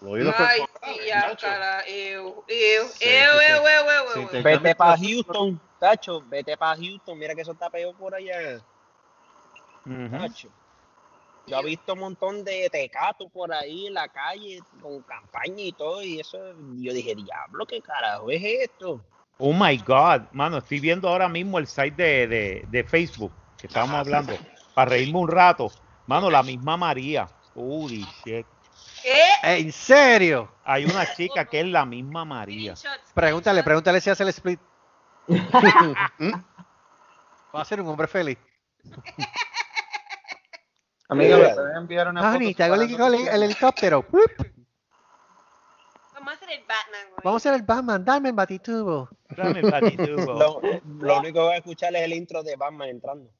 [0.00, 1.46] Ay, corporales, sí, ya, macho.
[1.46, 3.52] cara, ew, ew, Sí, ew, sí, sí.
[3.52, 4.42] ew, ew, ew, Sí, ew, te- ew.
[4.44, 8.64] Vete para Houston, Tacho, vete para Houston, mira que eso está peor por allá.
[10.10, 10.48] Tacho.
[11.46, 15.72] Yo he visto un montón de tecatos por ahí en la calle con campaña y
[15.72, 19.00] todo, y eso, yo dije, diablo, ¿qué carajo es esto?
[19.38, 23.66] Oh my God, mano, estoy viendo ahora mismo el site de, de, de Facebook que
[23.66, 24.36] estábamos hablando,
[24.74, 25.70] para reírme un rato.
[26.06, 27.28] Mano, la misma María.
[27.54, 28.46] Holy shit.
[29.06, 29.22] ¿Qué?
[29.44, 30.50] ¿En serio?
[30.64, 32.74] Hay una chica que es la misma María.
[33.14, 34.58] Pregúntale, pregúntale si hace el split.
[37.54, 38.36] Va a ser un hombre feliz.
[41.08, 42.82] Amiga, me pueden enviar una Honey, foto te hago el,
[43.44, 44.04] helicóptero.
[46.12, 47.20] Vamos a hacer el Batman, güey.
[47.22, 48.04] Vamos a hacer el Batman.
[48.04, 49.08] Dame el batitubo.
[49.36, 50.34] Dame el batitubo.
[50.34, 50.60] Lo,
[50.98, 53.30] lo único que voy a escuchar es el intro de Batman entrando.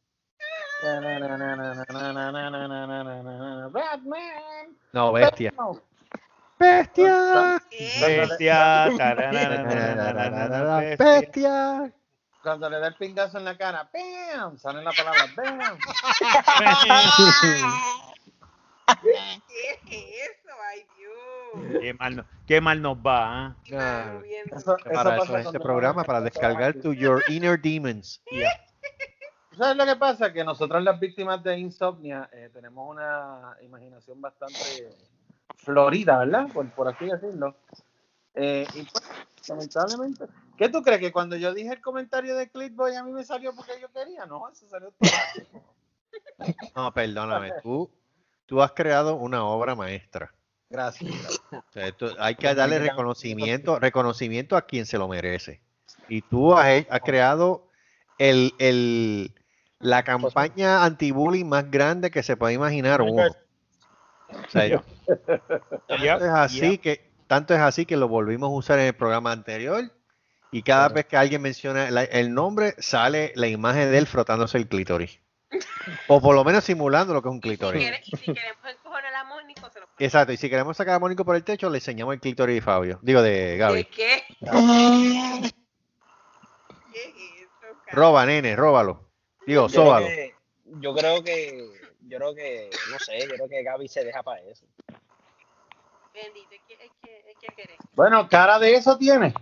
[3.73, 4.46] Batman.
[4.93, 5.53] No, bestia.
[5.57, 5.81] No.
[6.59, 7.61] Bestia.
[7.71, 8.89] Bestia.
[8.89, 10.97] bestia.
[10.99, 11.93] Bestia.
[12.43, 14.57] Cuando le da el pingazo en la cara, ¡bam!
[14.57, 15.79] Sale la palabra ¡bam!
[19.03, 20.55] ¿Qué es eso?
[20.71, 21.81] Ay, Dios.
[21.83, 23.57] Qué mal, no- qué mal nos va, ¿ah?
[23.65, 24.23] Eso,
[24.55, 28.23] eso Para eso es este programa, para descargar tu Your Inner Demons.
[29.57, 30.33] ¿Sabes lo que pasa?
[30.33, 34.95] Que nosotros las víctimas de insomnia eh, tenemos una imaginación bastante
[35.57, 36.49] florida, ¿verdad?
[36.53, 37.57] Por, por así decirlo.
[38.35, 39.05] Eh, y pues,
[39.49, 40.25] lamentablemente.
[40.59, 41.01] ¿Qué tú crees?
[41.01, 44.27] Que cuando yo dije el comentario de Clickboy a mí me salió porque yo quería?
[44.27, 45.75] No, eso salió automático.
[46.75, 47.53] No, perdóname.
[47.63, 47.91] Tú,
[48.47, 50.33] tú has creado una obra maestra.
[50.69, 51.41] Gracias.
[51.53, 55.61] O sea, esto- hay que darle reconocimiento, reconocimiento a quien se lo merece.
[56.09, 57.69] Y tú has, has creado
[58.19, 59.33] el, el-
[59.79, 63.25] la campaña anti-bullying más grande que se puede imaginar uno.
[64.29, 64.83] O sea, Yep,
[65.89, 69.33] tanto es así que tanto es así que lo volvimos a usar en el programa
[69.33, 69.85] anterior
[70.51, 74.59] y cada vez que alguien menciona la- el nombre sale la imagen de él frotándose
[74.59, 75.21] el clítoris.
[76.09, 77.81] O por lo menos simulando lo que es un si, clítoris.
[77.83, 80.01] quiere- y si queremos encojonar a Mónico, se lo ponemos.
[80.01, 82.61] Exacto, y si queremos sacar a Mónico por el techo, le enseñamos el clítoris de
[82.63, 82.99] Fabio.
[83.03, 83.85] Digo, de ¿De Gaby.
[83.85, 84.25] qué?
[84.41, 85.53] ¿Qué
[86.93, 87.51] es eso?
[87.93, 89.06] Roba, nene, róbalo.
[89.47, 90.07] Digo, Yo creo, sóbalo.
[90.09, 90.35] que,
[90.81, 91.69] yo creo que,
[92.09, 94.67] yo creo que, no sé, yo creo que Gaby se deja para eso.
[96.13, 97.77] Bendito, es que, es que, es que querés.
[97.95, 99.35] Bueno, cara de eso tiene.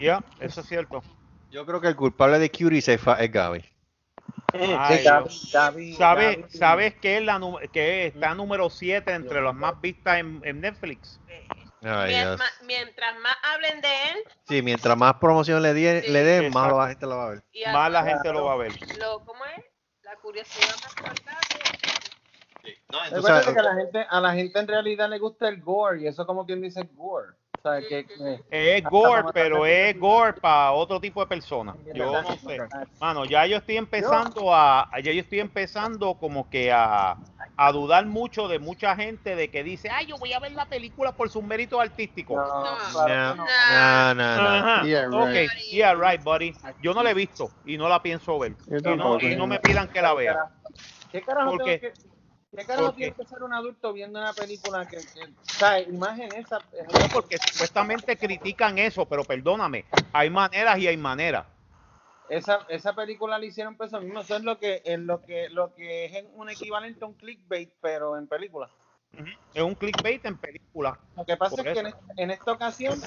[0.00, 1.02] Ya, eso es cierto.
[1.50, 3.62] Yo creo que el culpable de Curie es, fa- es Gaby.
[4.54, 5.04] Ay.
[5.04, 7.40] Gaby- ¿Sabes, Gaby- sabes que, es la,
[7.72, 11.20] que está número 7 entre las más vistas en, en Netflix?
[11.84, 12.14] Ay,
[12.64, 14.18] mientras más hablen de él,
[14.48, 17.30] Sí, mientras más promoción le, die- Sí, le den, más la gente lo va a
[17.30, 17.42] ver.
[17.52, 18.72] y Más la gente lo va a ver.
[18.98, 19.64] lo, ¿cómo es?
[20.02, 21.38] La curiosidad más cortada.
[23.10, 26.06] Recuerda que a la, gente, a la gente en realidad le gusta el gore y
[26.06, 27.34] eso como quien dice gore.
[27.88, 31.76] Que, que- Es gore, pero es gore para otro tipo de personas.
[31.94, 32.58] Yo no sé.
[33.00, 37.16] Mano, ya yo estoy empezando a, ya yo estoy empezando como que a,
[37.56, 40.66] a dudar mucho de mucha gente de que dice, ay, yo voy a ver la
[40.66, 42.36] película por sus méritos artísticos.
[42.36, 43.44] No, no, no.
[43.44, 44.84] Ajá.
[44.84, 45.50] Yeah, Ok, right.
[45.70, 46.54] yeah, right, buddy.
[46.80, 48.56] Yo no la he visto y no la pienso ver.
[48.66, 50.36] Y no, y no me pidan que la vea.
[51.10, 51.92] ¿Qué carajo, ¿Por tengo que,
[52.56, 56.28] ¿qué carajo tiene que ser un adulto viendo una película que, que o sea, imagen
[56.34, 56.58] esa?
[56.58, 61.46] No, porque supuestamente critican eso, pero perdóname, hay maneras y hay maneras.
[62.28, 64.20] Esa, esa película la hicieron por eso mismo.
[64.20, 67.70] Eso es lo que, es lo que, lo que es un equivalente a un clickbait,
[67.80, 68.70] pero en película.
[69.52, 70.98] Es un clickbait en película.
[71.16, 72.98] Lo que pasa es que en esta ocasión,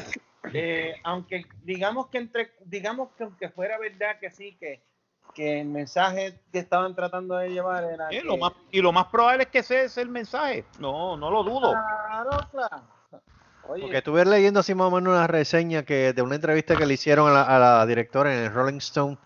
[0.54, 4.84] eh, aunque digamos que entre, digamos que aunque fuera verdad que sí, que,
[5.36, 8.92] que el mensaje que estaban tratando de llevar era Eh, que- lo más, y lo
[8.92, 10.66] más probable es que ese es el mensaje.
[10.80, 11.72] No, no lo dudo.
[11.72, 12.82] Claro, claro.
[13.68, 16.86] Oye, Porque estuve leyendo así más o menos una reseña que de una entrevista que
[16.86, 19.18] le hicieron a la, a la directora en el Rolling Stone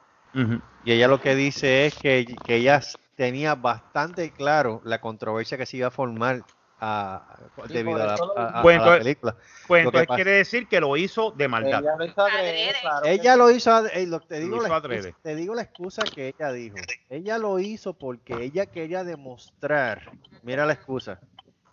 [0.85, 2.81] y ella lo que dice es que, que ella
[3.15, 6.43] tenía bastante claro la controversia que se iba a formar
[6.79, 7.37] a-
[7.67, 9.35] Sí, debido a la, a- Pues a película.
[9.67, 11.79] Pues entonces quiere decir que lo hizo de maldad.
[11.81, 13.37] ella lo hizo adrede, claro que Ella sí.
[13.39, 15.09] lo hizo, ad- eh, lo- te, Lo digo hizo la adrede.
[15.09, 16.77] excusa, te digo la excusa que ella dijo.
[17.09, 20.03] Ella lo hizo porque ella quería demostrar,
[20.41, 21.19] mira la excusa,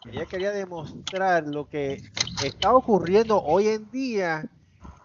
[0.05, 2.03] ella quería demostrar lo que
[2.41, 4.51] está ocurriendo hoy en día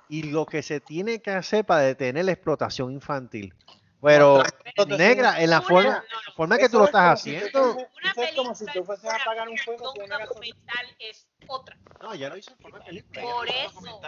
[0.07, 3.53] y lo que se tiene que hacer para detener la explotación infantil.
[4.02, 4.44] Pero,
[4.88, 8.65] negra, en la forma, la forma que tú lo estás haciendo, Eso es como si
[8.65, 10.56] tú fueses a apagar un fuego con una gasolina.
[10.56, 11.78] documental es otra.
[12.02, 13.22] no, ya lo hizo en forma de película.
[13.22, 13.99] Por eso,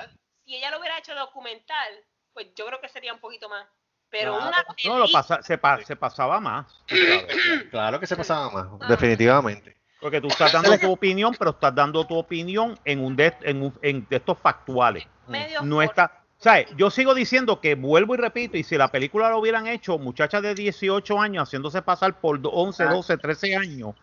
[0.46, 1.94] si ella lo hubiera hecho documental,
[2.34, 3.68] pues yo creo que sería un poquito más.
[4.10, 4.48] Pero Claro.
[4.50, 6.68] una No, lo pasa, se, pa- se pasaba más.
[7.72, 9.76] Claro que se pasaba más, definitivamente.
[10.00, 13.64] Porque tú estás dando tu opinión, pero estás dando tu opinión en un de, en,
[13.64, 15.06] un- en de estos factuales.
[15.28, 16.68] medio No está, ¿sabes?
[16.76, 20.42] Yo sigo diciendo que vuelvo y repito, y si la película lo hubieran hecho muchachas
[20.42, 23.96] de 18 años haciéndose pasar por 11, 12, 13 años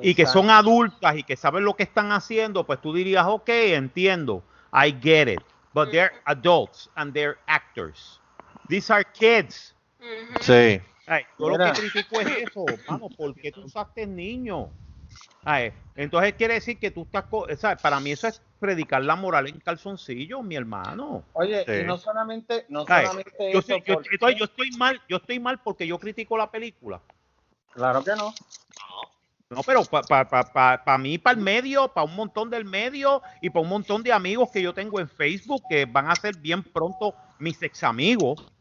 [0.00, 3.48] y que son adultas y que saben lo que están haciendo, pues tú dirías, ok,
[3.48, 4.42] entiendo,
[4.72, 5.42] I get it,
[5.74, 8.18] but they're adults and they're actors.
[8.68, 9.74] These are kids.
[10.40, 10.80] Sí.
[11.06, 14.70] Ay, yo lo que critico es eso, mano, ¿por qué tú usaste niño?
[15.44, 17.06] Ay, entonces quiere decir que tú
[17.48, 17.78] estás.
[17.80, 21.24] Para mí eso es predicar la moral en calzoncillo, mi hermano.
[21.32, 21.80] Oye, Sí.
[21.82, 25.00] y no solamente, no Ay, solamente yo, eso, soy- yo- porque- entonces yo estoy mal,
[25.08, 27.00] yo estoy mal porque yo critico la película.
[27.72, 28.32] claro que no.
[29.50, 32.64] No, pero para pa, pa, pa- pa mí, para el medio, para un montón del
[32.64, 36.14] medio y para un montón de amigos que yo tengo en Facebook que van a
[36.16, 38.51] ser bien pronto mis ex amigos.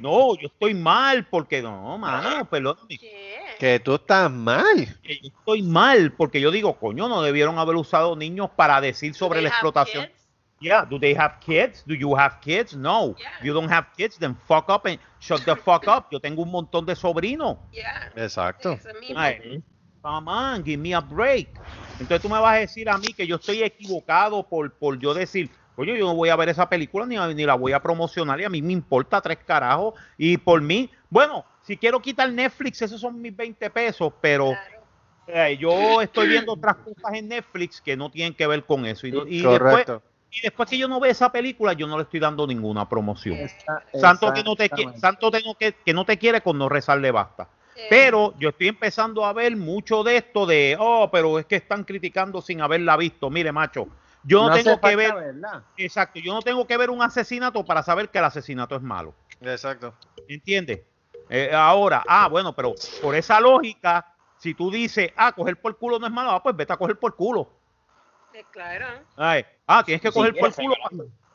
[0.00, 2.98] No, yo estoy mal porque no, mano, perdóname.
[3.58, 4.98] Que tú estás mal.
[5.02, 9.14] que yo estoy mal porque yo digo, coño, no debieron haber usado niños para decir
[9.14, 10.06] sobre la explotación.
[10.06, 10.24] kids.
[10.60, 11.84] Yeah, do they have kids?
[11.86, 12.74] Do you have kids?
[12.74, 13.14] No.
[13.18, 13.28] Yeah.
[13.42, 16.06] You don't have kids, then fuck up and shut the fuck up.
[16.10, 17.58] Yo tengo un montón de sobrinos.
[17.70, 18.78] Yeah, Exacto.
[19.14, 19.62] Ay,
[20.00, 21.48] come on, give me a break.
[22.00, 25.12] Entonces tú me vas a decir a mí que yo estoy equivocado por, por yo
[25.12, 28.40] decir, coño, yo no voy a ver esa película ni, ni la voy a promocionar
[28.40, 29.94] y a mí me importa tres carajos.
[30.16, 34.84] Y por mí, bueno, si quiero quitar Netflix, esos son mis 20 pesos, pero Claro.
[35.26, 39.06] eh, yo estoy viendo otras cosas en Netflix que no tienen que ver con eso.
[39.06, 40.02] Y, y después, Correcto.
[40.30, 43.38] y después que yo no veo esa película, yo no le estoy dando ninguna promoción.
[43.92, 47.10] Santo que no te santo que no, que, que no te quiere con no rezarle
[47.10, 47.48] basta.
[47.90, 51.84] Pero yo estoy empezando a ver mucho de esto de, oh, pero es que están
[51.84, 53.30] criticando sin haberla visto.
[53.30, 53.88] Mire, macho,
[54.24, 55.64] yo no, tengo que ver, verla.
[55.76, 59.14] exacto, yo no tengo que ver un asesinato para saber que el asesinato es malo.
[59.40, 59.94] Exacto.
[60.28, 60.80] ¿Entiendes?
[61.28, 64.06] Eh, ahora, ah, bueno, pero por esa lógica,
[64.38, 66.98] si tú dices, ah, coger por culo no es malo, ah, pues vete a coger
[66.98, 67.50] por culo.
[68.50, 68.86] claro.
[69.16, 70.74] Ay, ah, tienes que Si coger por culo.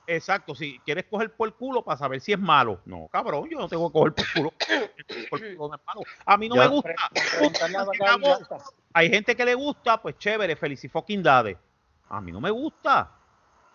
[0.08, 2.82] Exacto, si quieres coger por culo para saber si es malo.
[2.86, 4.54] No, cabrón, yo no tengo que coger por culo.
[5.30, 6.02] por culo no es malo.
[6.26, 6.64] A mí no Ya.
[6.64, 6.96] me gusta.
[8.94, 11.58] Hay gente que le gusta, pues chévere, fucking dade.
[12.10, 13.12] A mí no me gusta.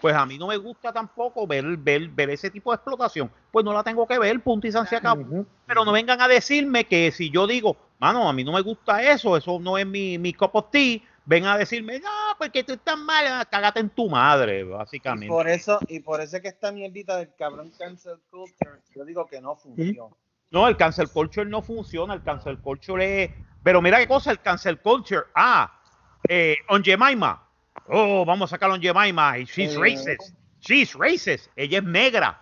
[0.00, 3.30] Pues a mí no me gusta tampoco ver, ver, ver ese tipo de explotación.
[3.50, 5.46] Pues no la tengo que ver, punto y san se acabó.
[5.66, 9.02] Pero no vengan a decirme que si yo digo, mano, a mí no me gusta
[9.02, 12.74] eso, eso no es mi, mi cup of tea, ven a decirme, no, porque tú
[12.74, 15.28] estás mal, cágate en tu madre, Y básicamente.
[15.28, 19.26] por eso, y por eso es que esta mierdita del cabrón cancel culture, yo digo
[19.26, 20.14] que no funciona.
[20.50, 23.30] No, el cancel culture no funciona, el cancel culture es...
[23.62, 25.80] Pero mira qué cosa, el cancel culture, ah,
[26.28, 27.43] eh, on Jemima,
[27.88, 29.78] oh, vamos a sacar a on Jemima, y she's Eh.
[29.78, 32.40] racist, she's racist, ella es negra.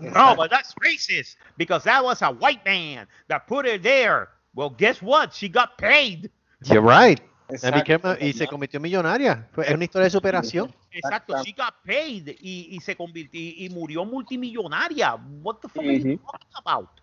[0.00, 4.28] No, but that's racist, because that was a white man that put her there.
[4.54, 5.32] Well, guess what?
[5.34, 6.30] She got paid.
[6.64, 7.20] You're right.
[7.48, 7.78] And Exacto,
[8.14, 9.48] became- y se convirtió millonaria.
[9.56, 10.72] Es una historia de superación.
[10.92, 15.14] Exacto, she got paid y, y se convirtió y, y murió multimillonaria.
[15.42, 16.99] What the fuck are you talking about?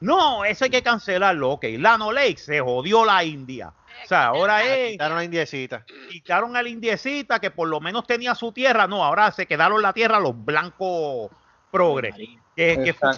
[0.00, 1.50] No, eso hay que cancelarlo.
[1.52, 3.72] Ok, Lano Lake se jodió la India.
[4.04, 4.92] O sea, ahora es.
[4.92, 5.84] Quitaron la indiecita.
[6.10, 8.86] Quitaron a la indiecita que por lo menos tenía su tierra.
[8.86, 11.30] No, ahora se quedaron la tierra los blancos
[11.70, 12.14] progres.
[12.54, 13.10] Que- que fue-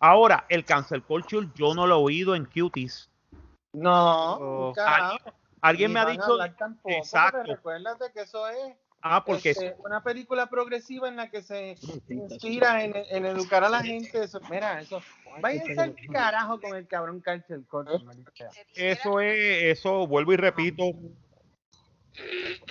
[0.00, 3.10] ahora, el cancel culture yo no lo he oído en Cuties.
[3.74, 4.72] No, Oh.
[4.74, 5.12] carajo.
[5.12, 5.32] ¿Alguien,
[5.62, 6.36] alguien me ha dicho.
[6.58, 7.42] tampoco, Exacto.
[7.44, 8.74] Recuérdate que eso es
[9.04, 11.76] Ah, porque este, una película progresiva en la que se
[12.08, 14.22] inspira en, en educar a la gente.
[14.22, 15.02] Eso, mira, eso.
[15.40, 17.98] Váyanse al carajo con el cabrón cárcel corto,
[18.34, 18.50] sea.
[18.76, 20.84] eso es, eso vuelvo y repito.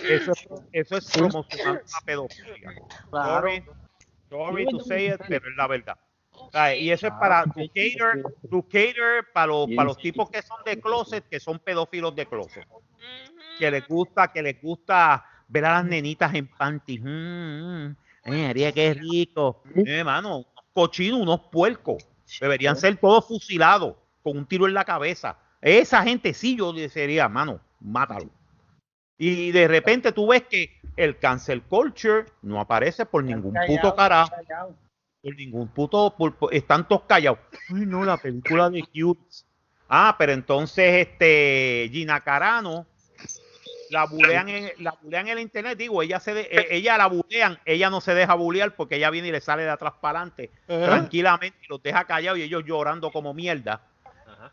[0.03, 2.75] Eso es, eso es promocionar la pedofilia.
[3.09, 3.41] Claro.
[3.41, 3.65] Sorry,
[4.29, 5.97] sorry to say it, pero es la verdad.
[6.77, 10.57] Y eso es para to cater, to cater para los, para los tipos que son
[10.65, 12.67] de closet, que son pedófilos de closet.
[13.59, 16.99] Que les gusta, que les gusta ver a las nenitas en panty.
[16.99, 17.95] Mm, mm.
[18.25, 19.61] María, qué rico.
[19.75, 22.07] Eh, mano, unos cochinos, unos puercos.
[22.39, 25.37] Deberían ser todos fusilados con un tiro en la cabeza.
[25.59, 28.29] Esa gente sí yo sería, mano, mátalo.
[29.17, 34.31] Y de repente tú ves que el cancel culture no aparece por ningún puto carajo.
[35.21, 36.15] Por ningún puto.
[36.17, 37.39] por- por- están todos callados.
[37.69, 39.21] Ay, no, la película de Cute.
[39.87, 42.85] Ah, pero entonces este Gina Carano
[43.91, 45.77] la bulean en, la bulean en el internet.
[45.77, 49.09] Digo, ella se de- eh, ella la bulean, ella no se deja bulear porque ella
[49.09, 52.63] viene y le sale de atrás para adelante tranquilamente y los deja callados y ellos
[52.65, 53.81] llorando como mierda.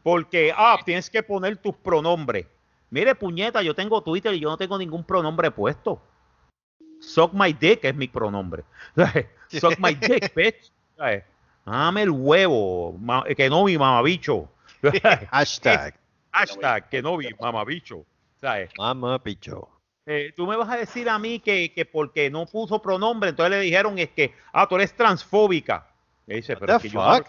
[0.03, 2.47] Porque, ah, tienes que poner tus pronombres.
[2.91, 6.01] Mire, puñeta, yo tengo Twitter y yo no tengo ningún pronombre puesto.
[7.01, 8.65] Suck my dick es mi pronombre.
[9.49, 10.73] Suck my dick, bitch.
[11.65, 12.99] Dame el huevo,
[13.37, 14.49] que no vi mamabicho.
[15.31, 15.95] Hashtag.
[16.33, 18.05] Hashtag que no vi mamabicho.
[18.41, 18.71] ¿Sabes?
[18.79, 19.69] Mamá picho.
[20.07, 23.51] Eh, tú me vas a decir a mí que, que porque no puso pronombre, entonces
[23.51, 25.87] le dijeron es que, ah, tú eres transfóbica.
[26.27, 27.27] Y dice, pero es que yo no, fuck?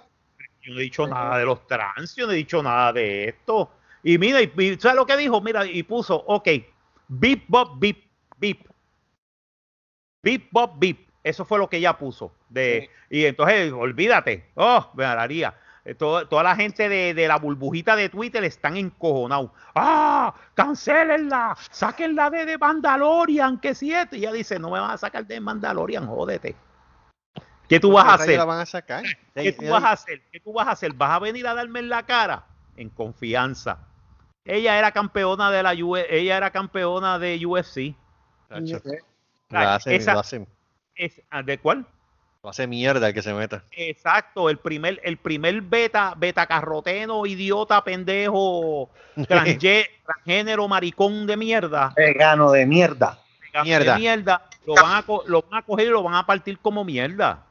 [0.61, 3.69] yo no he dicho nada de los trans, yo no he dicho nada de esto.
[4.01, 5.41] Y mira, y, y ¿sabes lo que dijo?
[5.41, 6.47] Mira, y puso, ok,
[7.09, 7.97] beep, bop, beep,
[8.37, 8.69] beep.
[10.23, 11.07] Beep, bop, beep.
[11.23, 12.33] Eso fue lo que ella puso.
[12.49, 14.49] De, Y entonces, olvídate.
[14.55, 15.53] Oh, me haría.
[15.95, 19.51] Todo- toda la gente de, de la burbujita de Twitter están encojonados.
[19.75, 20.33] ¡Ah!
[20.53, 21.55] ¡Cancelenla!
[21.71, 23.59] ¡Sáquenla de, de Mandalorian!
[23.59, 24.17] ¡Que siete!
[24.17, 26.55] Y ella dice, no me van a sacar de Mandalorian, jódete.
[27.67, 28.37] ¿Qué tú vas a ¿Por qué hacer?
[28.37, 29.03] la van a sacar?
[29.35, 30.21] ¿Qué tú vas a hacer?
[30.31, 30.93] ¿Qué tú vas a hacer?
[30.93, 32.43] ¿Vas a venir a darme en la cara?
[32.75, 33.77] En confianza.
[34.43, 37.93] Ella era campeona de la U- ella era campeona de UFC.
[38.49, 40.47] Lo hace, esa- lo hace-
[40.95, 41.85] es- ah, ¿De cuál?
[42.43, 43.63] Lo hace mierda el que se meta.
[43.71, 51.93] Exacto, el primer, el primer beta, beta carroteno, idiota, pendejo, transge- transgénero, maricón de mierda.
[51.95, 53.19] Vegano de mierda.
[53.41, 53.93] vegano Mierda.
[53.93, 56.59] De mierda lo, van a, co- lo van a coger y lo van a partir
[56.59, 57.45] como mierda.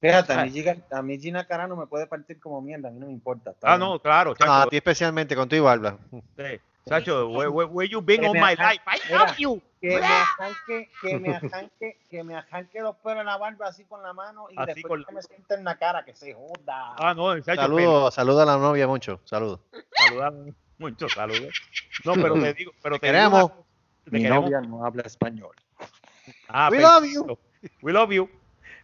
[0.00, 2.98] Fíjate, a mí, Gina, a mí Gina Carano me puede partir como mierda, a mí
[3.00, 3.54] no me importa.
[3.62, 3.88] Ah, bien.
[3.88, 4.46] no, claro, chacho.
[4.50, 5.96] No, a ti especialmente con tu y barba.
[6.36, 8.82] Sí, chacho, where, where- where you been all my life?
[8.86, 9.62] I love you.
[9.88, 13.84] Que me arranque, que me arranque, que me arranque los pelos en la barba así
[13.84, 16.34] con la mano y Así después la- que me sienta en la cara, que se
[16.34, 16.94] joda.
[16.98, 19.20] Ah, no, Saludos, saluda a la novia mucho.
[19.24, 19.60] Saludos.
[19.92, 20.32] Saluda,
[20.78, 21.54] muchos saludos.
[22.04, 23.50] No, pero te digo, pero te Queremos.
[23.50, 23.66] digo
[24.04, 24.44] te Mi queremos.
[24.50, 25.54] novia no habla español.
[26.48, 27.38] Ah, We love perfecto.
[27.82, 28.30] We love you.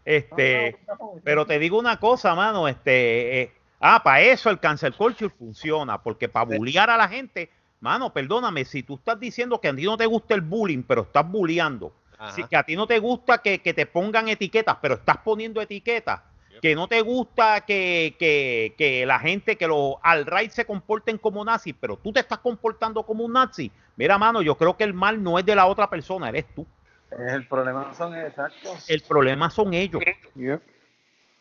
[0.05, 0.77] Este,
[1.23, 6.03] pero te digo una cosa, mano, este, eh, ah, para eso el cancel culture funciona,
[6.03, 7.51] porque para bullear a la gente,
[7.83, 11.03] mano, perdóname, si tú estás diciendo que a ti no te gusta el bullying, pero
[11.03, 11.93] estás bulleando,
[12.31, 15.61] si que a ti no te gusta que, que te pongan etiquetas, pero estás poniendo
[15.61, 16.21] etiquetas,
[16.63, 21.45] que no te gusta que, que, que la gente, que los alt-right se comporten como
[21.45, 24.95] nazis, pero tú te estás comportando como un nazi, mira, mano, yo creo que el
[24.95, 26.65] mal no es de la otra persona, eres tú.
[27.11, 28.89] El problema son exactos.
[28.89, 30.01] El problema son ellos.
[30.37, 30.63] Yep.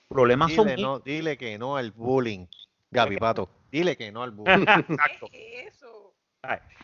[0.09, 0.89] Problemas son Dile, ellos.
[0.89, 2.47] no, dile que no al bullying.
[2.89, 4.65] Gaby Pato, dile que no al bullying.
[4.89, 5.27] Exacto.
[5.31, 6.11] ¿Qué es eso?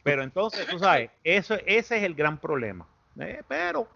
[0.03, 2.85] Pero entonces, tú sabes, eso, ese es el gran problema.
[3.19, 3.88] Eh, pero,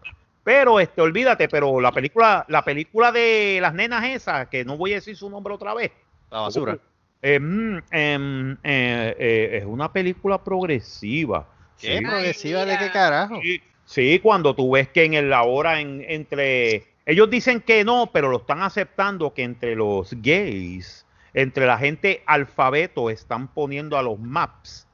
[0.42, 4.92] pero, este, olvídate, pero la película, la película de las nenas esas, que no voy
[4.92, 5.92] a decir su nombre otra vez.
[6.30, 6.78] La basura.
[7.22, 11.46] eh, mm, em, eh, eh, es una película progresiva.
[11.78, 11.98] ¿Qué?
[11.98, 12.04] Sí.
[12.04, 13.40] ¿Progresiva de qué carajo?
[13.40, 18.10] Sí, sí, cuando tú ves que en el ahora en, entre ellos dicen que no,
[18.12, 24.02] pero lo están aceptando que entre los gays, entre la gente alfabeto están poniendo a
[24.02, 24.88] los maps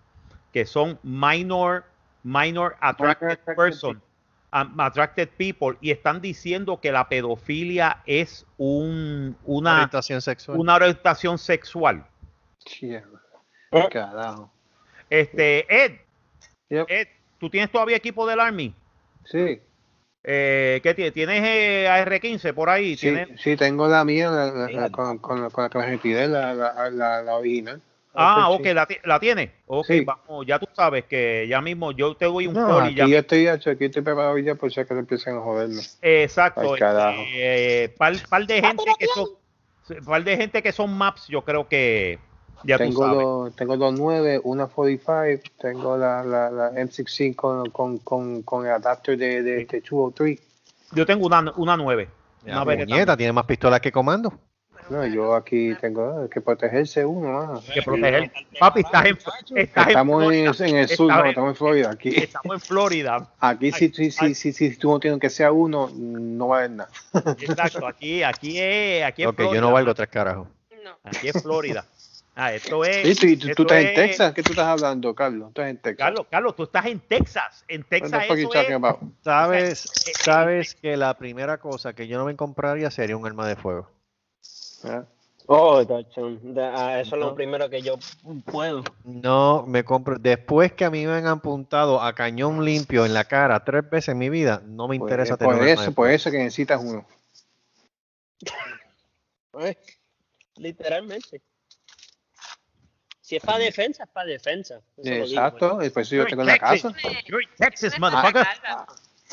[0.53, 1.85] que son minor
[2.25, 4.03] minor attracted attracted person,
[4.53, 10.59] um, attracted people y están diciendo que la pedofilia es un una Orientación sexual.
[10.59, 12.05] una orientación sexual.
[12.81, 13.05] Yeah.
[13.91, 14.51] Carajo.
[15.11, 15.93] Este, Ed,
[16.71, 16.87] Yep.
[16.91, 17.09] Ed,
[17.39, 18.75] ¿tú tienes todavía equipo del Army?
[19.25, 19.61] Sí.
[20.25, 21.13] Eh, ¿Qué tiene?
[21.13, 22.95] ¿Tienes eh, AR-15 por ahí?
[22.97, 23.41] Sí, ¿Tienes?
[23.41, 26.27] sí, tengo la mía, la, la- la- con, con, la- con la que me pide
[26.29, 27.81] la, la, la, la original.
[28.21, 28.57] Ah, Sí.
[28.59, 29.51] ok, la, la tienes.
[29.67, 30.01] Ok, Sí.
[30.05, 32.97] vamos, ya tú sabes que ya mismo yo te doy un No, call y aquí
[32.97, 33.07] ya.
[33.07, 35.81] yo estoy, hecho, aquí estoy preparado ya por si acaso empiezan a joderme.
[36.03, 36.73] Exacto.
[36.75, 37.23] Ay, carajo.
[37.35, 39.29] Eh, par, par de gente que son,
[40.05, 42.19] par de gente que son maps, yo creo que
[42.65, 43.19] ya tú tengo, sabes.
[43.25, 48.67] dos, tengo dos 9, una 45, tengo la, la, la M16 con, con, con, con
[48.67, 50.41] el adapter de, de, de 203.
[50.93, 52.09] Yo tengo una, una 9.
[52.45, 54.33] Ya, Una puñeta, tiene más pistolas que comando.
[54.91, 57.33] No, yo aquí tengo que protegerse uno.
[57.33, 57.63] mano.
[57.73, 58.31] que proteger.
[58.59, 59.19] Papi, estás en,
[59.57, 60.67] estás en Estamos en, Florida.
[60.69, 61.91] en el sur, no, en- estamos en Florida.
[61.91, 63.29] Aquí, Estamos en Florida.
[63.41, 66.59] aquí si, si, si, si, si tú no tienes que sea uno, no va a
[66.61, 66.91] haber nada.
[67.39, 69.55] Exacto, aquí, aquí es, aquí es Ok, Florida.
[69.55, 70.49] yo no valgo tres carajos.
[71.05, 71.85] Aquí es Florida.
[72.41, 73.19] Ah, esto es.
[73.19, 75.49] Sí, tú, tú- tú esto estás en es- Texas, ¿qué tú estás hablando, Carlos?
[75.49, 75.99] Estás en Texas.
[76.07, 77.65] Carlos, Carlos, tú estás en Texas.
[77.67, 79.11] En Texas eso es.
[79.25, 79.85] Sabes,
[80.23, 83.91] sabes que la primera cosa que yo no me compraría sería un arma de fuego.
[84.85, 85.05] Ah.
[85.51, 87.99] Oh, ah, eso es lo primero que yo
[88.45, 88.85] puedo.
[89.05, 90.19] No me compro.
[90.19, 94.11] Después que a mí me han apuntado a cañón limpio en la cara tres veces
[94.11, 96.83] en mi vida, no me Pues, interesa por tener arma eso, por eso que necesitas
[96.85, 97.07] uno.
[99.61, 99.75] Eh,
[100.57, 101.41] Literalmente.
[103.21, 104.81] Si es para defensa, es para defensa.
[104.97, 106.93] Eso digo, Exacto, y por eso yo tengo en la Texas.
[106.95, 107.21] casa.
[107.27, 108.47] You're Texas, motherfucker.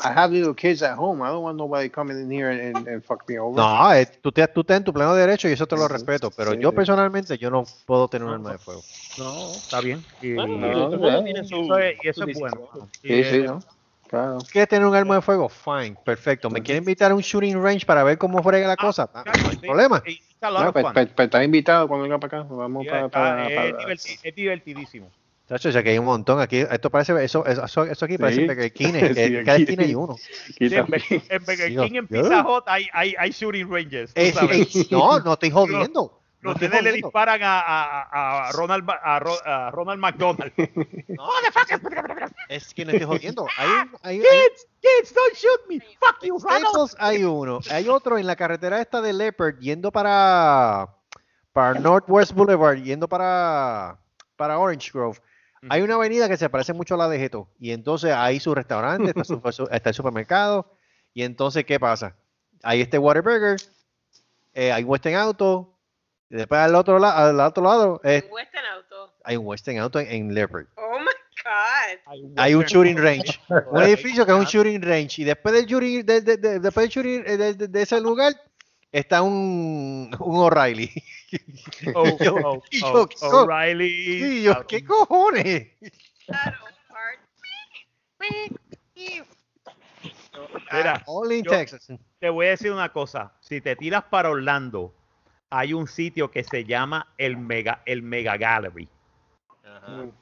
[0.04, 1.22] I have little kids at home.
[1.22, 3.56] I don't want nobody coming in here and, and fuck me over.
[3.56, 6.30] No, eh, tú, te, tú estás en tu pleno derecho y eso te lo respeto,
[6.30, 8.82] pero Sí, yo personalmente yo no puedo tener un arma de fuego.
[9.16, 10.04] No, está bien.
[10.20, 12.68] Y, Bueno, no, eso es, y eso es bueno.
[13.02, 13.62] Y, Sí, sí, eh, ¿no?
[14.08, 14.38] Claro.
[14.52, 15.48] ¿Quieres tener un arma de fuego?
[15.48, 16.50] Fine, perfecto.
[16.50, 19.10] ¿Me quieres invitar a un shooting range para ver cómo frega la cosa?
[19.14, 19.66] Ah, claro, no hay sí.
[19.66, 19.96] problema.
[19.96, 22.54] Of pues, pues, pues estás invitado cuando venga para acá.
[22.54, 25.10] Vamos Yeah, para, está- para, es, para- diverti- es divertidísimo.
[25.48, 26.58] Chacho, ya que hay un montón aquí.
[26.58, 28.46] Esto parece, eso, eso, eso aquí parece Sí.
[28.48, 28.92] Burger King.
[29.14, 30.16] Sí, cada esquina hay uno.
[30.16, 32.06] Sí, en, en Burger King, en.
[32.08, 34.12] Pizza Hut hay, hay, hay shooting ranges.
[34.12, 36.20] tú Eh, eh, no, no estoy jodiendo.
[36.42, 37.06] No Los estoy nenes le jodiendo.
[37.08, 40.52] disparan a, a, a, Ronald, a, Ro- a Ronald McDonald.
[41.08, 41.28] No,
[42.48, 43.46] es que no estoy jodiendo.
[43.56, 43.68] Hay,
[44.02, 45.80] hay, hay- kids, kids, don't shoot me.
[46.00, 46.94] Fuck you, Ronald.
[46.98, 47.60] Hay uno.
[47.70, 50.88] Hay otro en la carretera esta de Leopard yendo para,
[51.52, 53.98] para Northwest Boulevard, yendo para,
[54.36, 55.18] para Orange Grove.
[55.70, 57.48] Hay una avenida que se parece mucho a la de Geto.
[57.58, 60.72] Y entonces hay su restaurante, está, su- está el supermercado.
[61.14, 62.16] Y entonces, ¿qué pasa?
[62.62, 63.56] Hay este Waterburger,
[64.54, 65.72] eh, hay Western Auto.
[66.28, 69.14] Y después al otro, la- al otro lado eh, Western Auto.
[69.24, 70.66] hay un Western Auto en, en Leopard.
[70.76, 72.34] Oh my God.
[72.36, 73.40] Hay un shooting range.
[73.70, 75.22] Un edificio que es un shooting range.
[75.22, 78.00] Y después del shooting, de, de- de- después del shooting eh, de, de- de ese
[78.00, 78.32] lugar
[78.90, 80.90] está un, un O'Reilly.
[81.94, 84.20] Oh, Y yo- oh, oh, ¿qué O'Reilly.
[84.22, 85.68] Sí, yo, ¿qué cojones?
[86.26, 86.56] Claro.
[90.72, 91.88] Mira, Only in yo- Texas.
[92.18, 93.32] te voy a decir una cosa.
[93.40, 94.92] Si te tiras para Orlando,
[95.50, 98.88] hay un sitio que se llama el Mega, el Mega Gallery.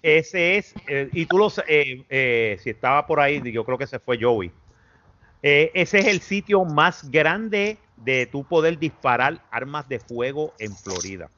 [0.03, 3.87] Ese es, eh, y tú lo eh, eh, si estaba por ahí, yo creo que
[3.87, 4.51] se fue Joey.
[5.43, 10.75] Eh, ese es el sitio más grande de tú poder disparar armas de fuego en
[10.77, 11.31] Florida.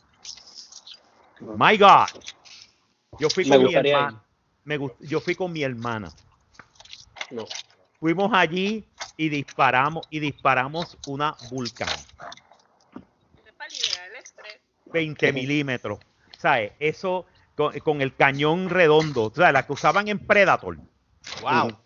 [1.56, 2.06] My God.
[3.18, 4.22] Yo fui Me con mi hermana.
[4.64, 6.12] Me gust- yo fui con mi hermana.
[7.30, 7.44] No.
[8.00, 8.84] Fuimos allí
[9.16, 11.36] y disparamos y disparamos una
[14.16, 14.60] estrés.
[14.92, 15.98] 20 milímetros.
[16.38, 16.72] ¿Sabes?
[16.78, 19.32] Eso con, con el cañón redondo.
[19.34, 19.52] ¿Sabes?
[19.52, 20.76] La que usaban en Predator.
[21.40, 21.85] ¡Wow!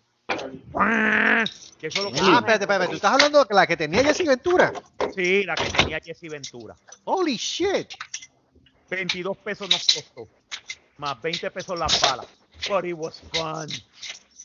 [1.79, 2.87] Que eso lo que- Ah, espérate, espérate.
[2.89, 4.71] ¿Tú estás hablando de la que tenía Jesse Ventura?
[5.15, 6.75] Sí, la que tenía Jesse Ventura.
[7.05, 7.89] Holy shit.
[8.89, 10.27] 22 pesos nos costó.
[10.97, 12.27] Más 20 pesos las balas.
[12.67, 13.67] But it was fun.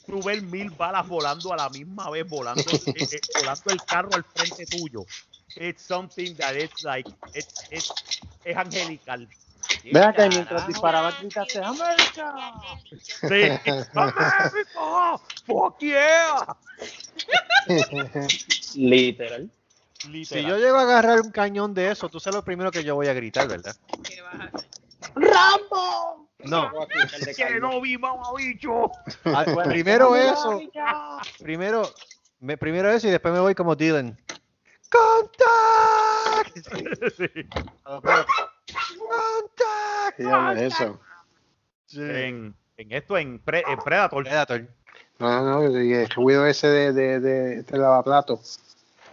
[0.07, 4.11] Tú ver mil balas volando a la misma vez, volando, eh, eh, volando el carro
[4.15, 5.05] al frente tuyo.
[5.57, 7.93] It's something that it's like, it's, it's,
[8.45, 9.29] es angelical.
[9.93, 12.35] Ve acá y mientras disparaba gritaste ¡América!
[13.01, 13.71] Sí.
[13.95, 14.53] ¡América!
[15.47, 16.57] ¡Fuck yeah!
[18.75, 19.51] Literal.
[20.25, 22.95] Si yo llego a agarrar un cañón de eso, tú sabes lo primero que yo
[22.95, 23.75] voy a gritar, ¿verdad?
[24.03, 24.69] ¿Qué vas a hacer?
[25.15, 26.29] ¡Rambo!
[26.45, 26.71] No.
[27.37, 27.97] ¡Que no vi,
[28.37, 28.93] bicho!
[29.25, 30.61] Ah, primero eso.
[31.39, 31.91] Primero,
[32.41, 34.19] me, primero eso y después me voy como Dylan.
[34.91, 36.57] ¡Contact!
[39.09, 40.55] ¡Contact!
[40.57, 41.01] Ves eso.
[41.95, 44.25] En, en esto, en, Pre- en Predator.
[44.25, 44.67] Predator.
[45.19, 48.61] No, no, no, y el ruido ese de, de, de, este lavaplatos.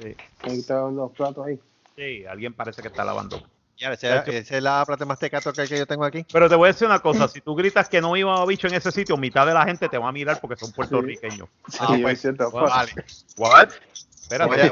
[0.02, 0.16] Sí.
[0.42, 1.60] Ahí están los platos ahí.
[1.96, 3.42] Sí, alguien parece que está lavando.
[3.78, 6.26] Ya, esa, esa es la plata más tecato que, que yo tengo aquí.
[6.32, 8.74] Pero te voy a decir una cosa, si tú gritas que no iba bicho en
[8.76, 11.50] ese sitio, mitad de la gente te va a mirar porque son puertorriqueños.
[11.80, 12.52] Ah, Sí, pues, es cierto.
[12.52, 12.94] vale.
[13.38, 13.70] What?
[14.22, 14.72] Espérate.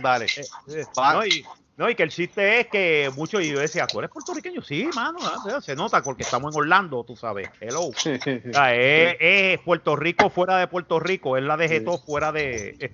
[0.00, 0.26] vale.
[0.36, 1.14] Eh, eh, Va.
[1.14, 1.44] no, y,
[1.82, 4.62] no, y que el chiste es que muchos, y yo decía, ¿tú eres puertorriqueño?
[4.62, 7.48] Sí, mano, ah, se nota porque estamos en Orlando, tú sabes.
[7.60, 7.80] Hello.
[7.92, 12.30] O sea, es, es Puerto Rico fuera de Puerto Rico, es la de Geto fuera
[12.30, 12.90] de.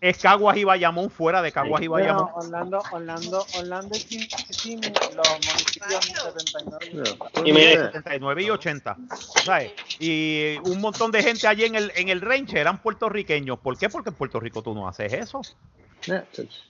[0.00, 2.24] Es, Caguas y Bayamón fuera de Caguas y Bayamón.
[2.32, 4.28] Bueno, Orlando, Orlando, Orlando y Kim-
[4.62, 4.80] Kim,
[5.14, 7.18] los municipios 79.
[7.44, 8.96] Y me- 79 y 80.
[9.44, 9.72] ¿sabes?
[9.98, 13.58] Y un montón de gente allí en el, en el range eran puertorriqueños.
[13.58, 13.88] ¿Por qué?
[13.88, 15.40] Porque en Puerto Rico tú no haces eso.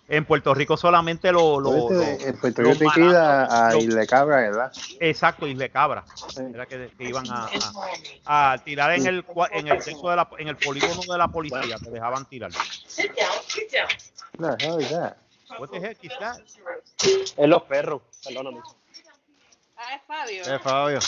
[0.09, 1.61] En Puerto Rico solamente lo.
[1.61, 4.73] lo- lo- En Puerto Rico ir a, Isla Cabra, ¿verdad?
[4.99, 6.05] Exacto, Isle Cabra.
[6.53, 7.49] Era que, que iban a,
[8.27, 11.29] a- a tirar en el en el sexo de la- en el polígono de la
[11.29, 12.51] policía, te dejaban tirar.
[12.87, 13.89] Sit down, sit down.
[14.39, 15.17] No, hell is that?
[15.59, 16.39] What the heck is that?
[17.37, 18.61] Es los perros, perdóname.
[19.77, 20.43] Ah, es Fabio.
[20.55, 20.99] Eh, Fabio.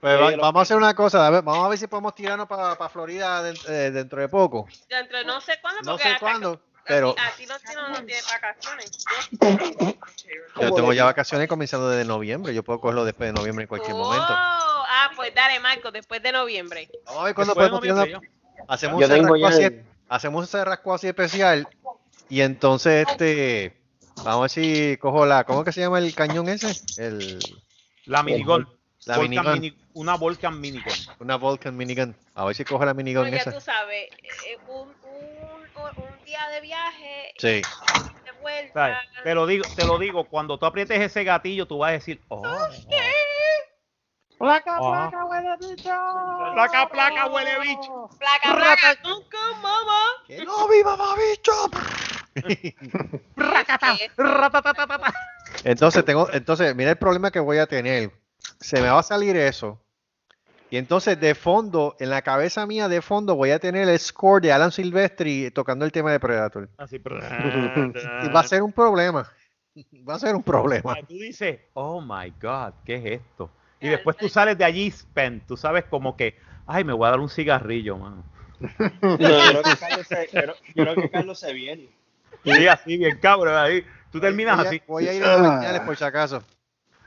[0.00, 2.48] Pues va- vamos a hacer una cosa, a ver, vamos a ver si podemos tirarnos
[2.48, 4.66] para Florida den- eh, dentro de poco.
[4.88, 6.60] Dentro de no sé cuándo, No sé cuándo,
[6.90, 8.90] pero A ti no, ti no, no tienes vacaciones.
[10.60, 12.54] yo tengo ya vacaciones comenzando desde noviembre.
[12.54, 14.26] Yo puedo cogerlo después de noviembre en cualquier Oh, momento.
[14.28, 16.88] ah, pues dale, Marco, después de noviembre.
[17.06, 18.20] Vamos a ver cuándo podemos noviembre,
[18.68, 21.68] Hacemos un así, el- hacemos un cerrasco así especial
[22.28, 23.80] y entonces este
[24.16, 26.72] vamos a ver si cojo la ¿cómo que se llama el cañón ese?
[26.96, 27.38] El
[28.04, 28.68] La minigun.
[29.06, 29.52] La Volcan minigun.
[29.60, 30.92] mini- una Volcan minigun.
[31.20, 32.14] una Vulcan minigun.
[32.34, 33.52] A ver si cojo la minigun Pero ya esa.
[33.52, 34.10] tú sabes,
[34.46, 34.92] eh, un,
[36.30, 37.62] de viaje, Sí.
[38.24, 39.00] de vuelta.
[39.24, 42.20] Te lo digo, te lo digo, cuando tú aprietes ese gatillo, tú vas a decir,
[42.28, 42.42] oh,
[44.38, 45.10] Placa, Ah.
[45.10, 45.90] placa, huele bicho.
[46.54, 48.08] placa, placa, huele bicho.
[48.18, 48.98] Placa, placa,
[49.62, 50.00] mamá.
[50.26, 51.52] ¡Que no viva bicho!
[53.36, 55.12] Racata, ratatatatata.
[55.64, 58.12] Entonces tengo, entonces, mira el problema que voy a tener.
[58.60, 59.78] Se me va a salir eso.
[60.70, 64.40] Y entonces de fondo, en la cabeza mía de fondo, voy a tener el score
[64.42, 66.68] de Alan Silvestri tocando el tema de Predator.
[66.78, 66.96] Así,
[68.24, 69.28] Y va a ser un problema.
[70.08, 70.96] Va a ser un problema.
[71.08, 73.50] Tú dices, oh my God, ¿qué es esto?
[73.80, 76.36] Y después tú sales de allí, spent, tú sabes como que,
[76.66, 78.24] ay, me voy a dar un cigarrillo, mano.
[79.02, 81.88] No, yo creo que Carlos se, yo creo- yo creo que Carlos se viene.
[82.44, 83.84] Sí, así, bien cabrón, ahí.
[84.12, 84.82] Tú terminas Voy a- así.
[84.86, 86.42] Voy a ir a las señales por si acaso.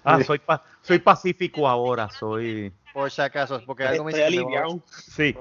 [0.03, 2.73] Ah, soy, pa- soy pacífico ahora, soy...
[2.93, 4.79] Por si acaso, porque algo me aliviado.
[4.87, 5.35] Sí,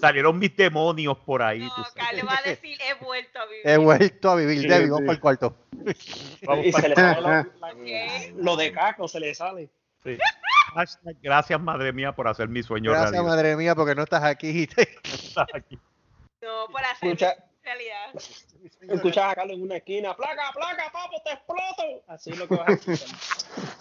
[0.00, 1.60] salieron mis demonios por ahí.
[1.60, 1.72] No.
[1.94, 3.66] Carlos va a decir, he vuelto a vivir.
[3.66, 5.04] He vuelto a vivir, vamos sí.
[5.04, 5.56] para el cuarto.
[6.42, 7.46] Vamos Y se le sale lo, la-
[7.84, 8.34] ¿Qué?
[8.36, 9.70] lo de caco, se le sale.
[10.04, 10.18] sí.
[10.74, 13.30] Hashtag, Gracias, madre mía, por hacer mi sueño Gracias, realidad.
[13.30, 14.68] madre mía, porque no estás aquí.
[16.42, 17.34] No, por hacer Escucha,
[17.68, 18.14] realidad.
[18.88, 22.02] escuchas a Carlos en una esquina, placa, placa, papo, te exploto.
[22.08, 23.08] Así es lo que vas a escuchar.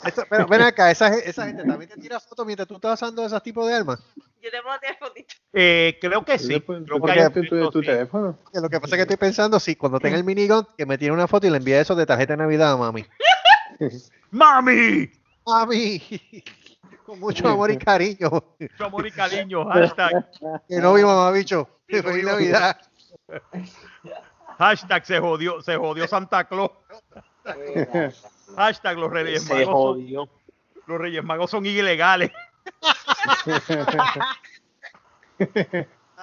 [0.06, 3.26] Esto- pero ven acá, esa, esa gente también te tira fotos mientras tú estás usando
[3.26, 4.00] esos tipos de armas.
[4.42, 5.36] Yo te puedo tirar fotito.
[5.54, 6.62] Eh, creo que sí.
[6.62, 7.88] Creo que hay tu, tu sí.
[7.88, 8.38] teléfono.
[8.54, 10.98] Que lo que pasa es que estoy pensando, si cuando tenga el minigun, que me
[10.98, 13.06] tire una foto y le envíe eso de tarjeta de Navidad a mami.
[14.32, 15.10] ¡Mami!
[15.46, 16.02] ¡Mami!
[17.06, 18.30] Con mucho amor y cariño.
[18.60, 19.66] Mucho amor y cariño.
[19.70, 20.30] Hashtag,
[20.68, 21.80] Que no viva mamá bicho.
[21.88, 22.26] Que no Feliz.
[22.26, 22.82] Navidad.
[24.58, 26.72] Hashtag se jodió, se jodió Santa Claus.
[28.56, 29.98] Hashtag los Reyes Se Magos.
[30.00, 30.30] son-.
[30.88, 32.32] Los Reyes Magos son ilegales.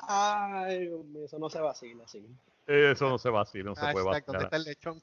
[0.09, 0.91] Ay,
[1.25, 2.27] eso no se vacila así.
[2.67, 4.43] Eso no se va así, no se puede Hashtag, ¿dónde vacilar.
[4.45, 5.03] está el lechón?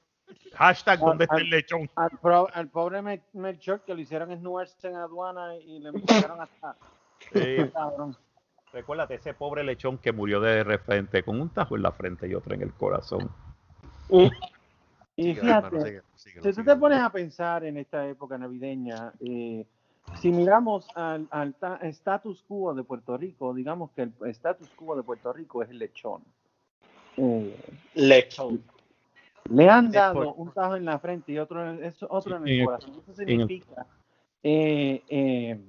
[0.56, 1.90] Hashtag, ¿dónde está el lechón?
[1.96, 6.42] Al, pro- al pobre Mel- Melchor que lo hicieron esnuarse en aduana y le metieron
[6.42, 6.76] hasta.
[7.34, 7.70] Sí.
[7.74, 8.18] Cabrón.
[8.74, 12.34] Recuérdate ese pobre lechón que murió de repente con un tajo en la frente y
[12.36, 13.30] otro en el corazón.
[14.10, 18.38] Y Sigue, fíjate, hermano, sigue, síguelo, si tú te pones a pensar en esta época
[18.38, 19.66] navideña, eh,
[20.20, 24.96] si miramos al, al ta- status quo de Puerto Rico, digamos que el status quo
[24.96, 26.24] de Puerto Rico es el lechón.
[27.18, 27.56] Eh,
[27.96, 28.64] Lechón.
[29.50, 32.60] le han dado un tajo en la frente y otro en, es- otro en el
[32.60, 32.92] el- corazón.
[33.04, 33.86] Eso el- significa
[34.44, 35.60] eh, eh,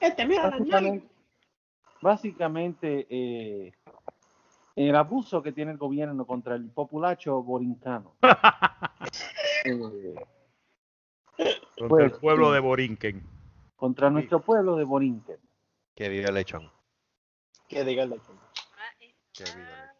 [0.00, 1.00] Este, mira, la ñaña.
[2.02, 3.72] Básicamente, eh,
[4.76, 8.14] el abuso que tiene el gobierno contra el populacho borincano.
[9.64, 10.14] Eh,
[11.36, 12.54] Contra Pues, el pueblo sí.
[12.54, 13.22] de Borinquen.
[13.76, 15.36] contra nuestro pueblo de Borinquen.
[15.94, 16.70] Que vive el lechón.
[17.68, 18.36] Que diga el lechón.
[19.32, 19.92] Que vive el lechón.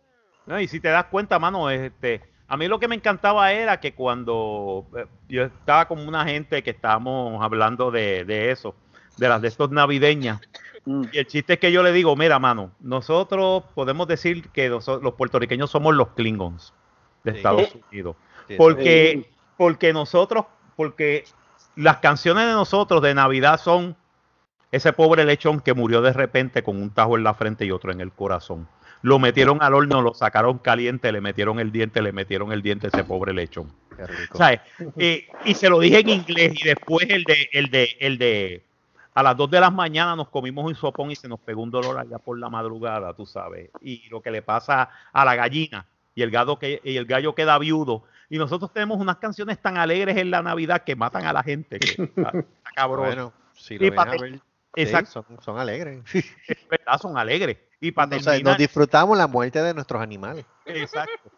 [0.47, 3.79] No, y si te das cuenta, mano, este, a mí lo que me encantaba era
[3.79, 8.75] que cuando eh, yo estaba con una gente que estábamos hablando de, de eso,
[9.17, 10.41] de las de estos navideñas,
[10.85, 11.05] Mm.
[11.13, 15.15] y el chiste es que yo le digo, mira, mano, nosotros podemos decir que los
[15.17, 16.75] puertorriqueños somos los Klingons
[17.25, 17.37] de Sí.
[17.37, 18.17] Estados Unidos,
[18.49, 20.47] Sí, porque, porque nosotros,
[20.77, 21.25] porque
[21.77, 23.97] las canciones de nosotros de Navidad son
[24.73, 27.93] ese pobre lechón que murió de repente con un tajo en la frente y otro
[27.93, 28.67] en el corazón.
[29.03, 32.87] Lo metieron al horno, lo sacaron caliente, le metieron el diente, le metieron el diente
[32.87, 33.73] a ese pobre lechón.
[33.97, 34.39] Qué rico.
[34.39, 34.61] ¿Sabes?
[34.97, 38.63] Eh, y se lo dije en inglés y después el de, el de, el de,
[39.15, 41.71] a las 2 de la mañana nos comimos un sopón y se nos pegó un
[41.71, 43.71] dolor allá por la madrugada, tú sabes.
[43.81, 47.35] Y lo que le pasa a la gallina y el gallo, que, y el gallo
[47.35, 48.05] queda viudo.
[48.29, 51.79] Y nosotros tenemos unas canciones tan alegres en la Navidad que matan a la gente.
[51.79, 53.07] Que, está, está cabrón.
[53.07, 54.41] Bueno, si lo a ver, sí,
[54.77, 55.11] Exacto.
[55.11, 56.03] son, son alegres.
[56.49, 57.59] Es verdad, son alegres.
[57.81, 60.47] Y para terminar, nos disfrutamos la muerte de nuestros animales.
[60.65, 61.31] Exacto.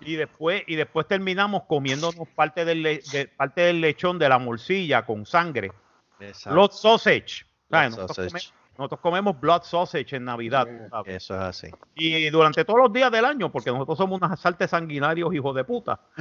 [0.00, 5.04] Y después, y después terminamos comiéndonos parte del, de, parte del lechón de la morcilla
[5.04, 5.72] con sangre.
[6.20, 6.54] Exacto.
[6.54, 7.44] Blood sausage.
[7.70, 8.30] Nosotros, sausage.
[8.30, 10.66] come- nosotros comemos blood sausage en Navidad.
[10.90, 11.14] sabes.
[11.16, 11.68] Eso es así.
[11.94, 15.64] Y durante todos los días del año, porque nosotros somos unos asaltes sanguinarios, hijos de
[15.64, 16.00] puta.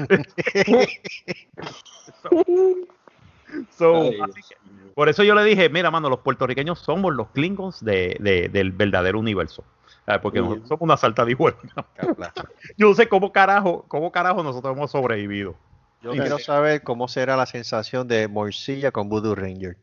[3.72, 4.56] So, Ay, así que-
[4.94, 8.72] por eso yo le dije, mira, mano, los puertorriqueños somos los Klingons de, de- del
[8.72, 9.64] verdadero universo.
[10.06, 10.22] ¿Sabes?
[10.22, 11.36] Porque nosotros somos una salta de.
[12.78, 15.56] Yo no sé cómo carajo, cómo carajo nosotros hemos sobrevivido.
[16.02, 19.78] Yo Y- quiero saber cómo será la sensación de morcilla con Voodoo Ranger.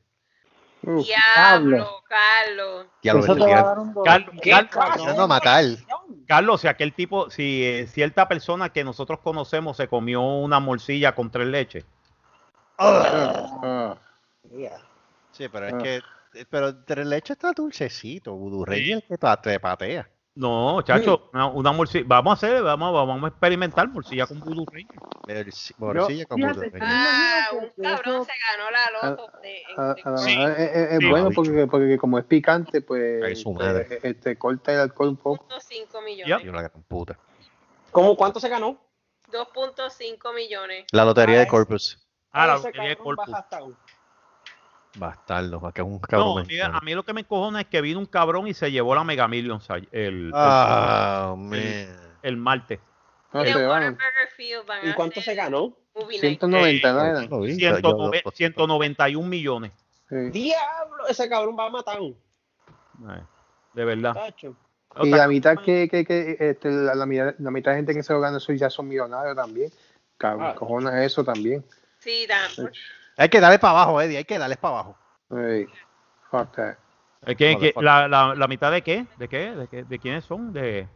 [0.82, 2.86] Diablo, Carlos.
[3.02, 3.54] Ya lo Eso te ves,
[5.18, 5.64] va a matar.
[6.26, 11.14] Carlos, si aquel tipo, si eh, cierta persona que nosotros conocemos se comió una morcilla
[11.14, 11.84] con tres leches.
[15.32, 16.02] Sí, pero es que.
[16.50, 18.34] Pero entre leche está dulcecito.
[18.34, 20.10] Voodoo Ranger que te patea.
[20.36, 22.04] No, chacho, una, una morcilla.
[22.06, 25.00] Vamos a hacer, vamos, vamos a experimentar morcilla con Voodoo Ranger.
[25.78, 26.80] Morcilla con Voodoo Ranger.
[26.82, 30.36] Ah, un cabrón se ganó la loto de, a- de- a lo Sí.
[30.38, 33.86] es, Sí, bueno porque, porque como es picante, pues su madre.
[33.90, 35.46] eh, eh, te corta el alcohol un poco.
[35.48, 36.36] 2.5 millones.
[36.36, 36.44] Yep.
[36.44, 37.18] Y una gran puta.
[37.90, 38.78] ¿Cómo, ¿Cuánto se ganó?
[39.32, 40.84] 2.5 millones.
[40.92, 41.98] La lotería Ah, de Corpus.
[42.30, 43.26] Ah, la lotería de Corpus.
[43.26, 43.76] baja hasta un-
[44.98, 46.38] Bastardo, que es un No, cabrón.
[46.40, 48.70] a mí, a mí lo que me cojona es que vino un cabrón y se
[48.70, 51.60] llevó la Mega Millions el, el, Ah, man.
[52.22, 52.80] el martes.
[53.32, 53.98] No, van.
[54.66, 55.76] Van ¿Y cuánto se ganó?
[55.94, 56.38] movie night.
[56.40, 57.30] 190, ¿no Eh, eran?
[57.30, 59.72] Lo vi, yo- yo- 109 yo- 191 millones.
[60.08, 60.16] Sí.
[60.30, 61.06] ¡Diablo!
[61.08, 61.98] Ese cabrón va a matar.
[62.00, 63.22] Eh,
[63.74, 64.14] De verdad.
[65.02, 68.02] Y la mitad que, que, que este, la, la mitad, la mitad de gente que
[68.02, 69.70] se lo gana eso ya son millonarios también.
[70.16, 70.54] Cabrón, Ah.
[70.54, 71.62] cojones eso también.
[71.98, 72.48] Sí, dan.
[73.16, 74.18] Hay que darle para abajo, Eddie.
[74.18, 74.96] Hay que darle para abajo.
[75.30, 75.66] Hey,
[76.30, 76.74] fuck that.
[77.26, 77.82] ¿Eh, qué- qué- Motherfucker.
[77.84, 79.06] la, la, la mitad de qué?
[79.18, 79.52] ¿De qué?
[79.52, 79.84] ¿De, qué?
[79.84, 80.52] ¿De quiénes son?
[80.52, 80.86] De...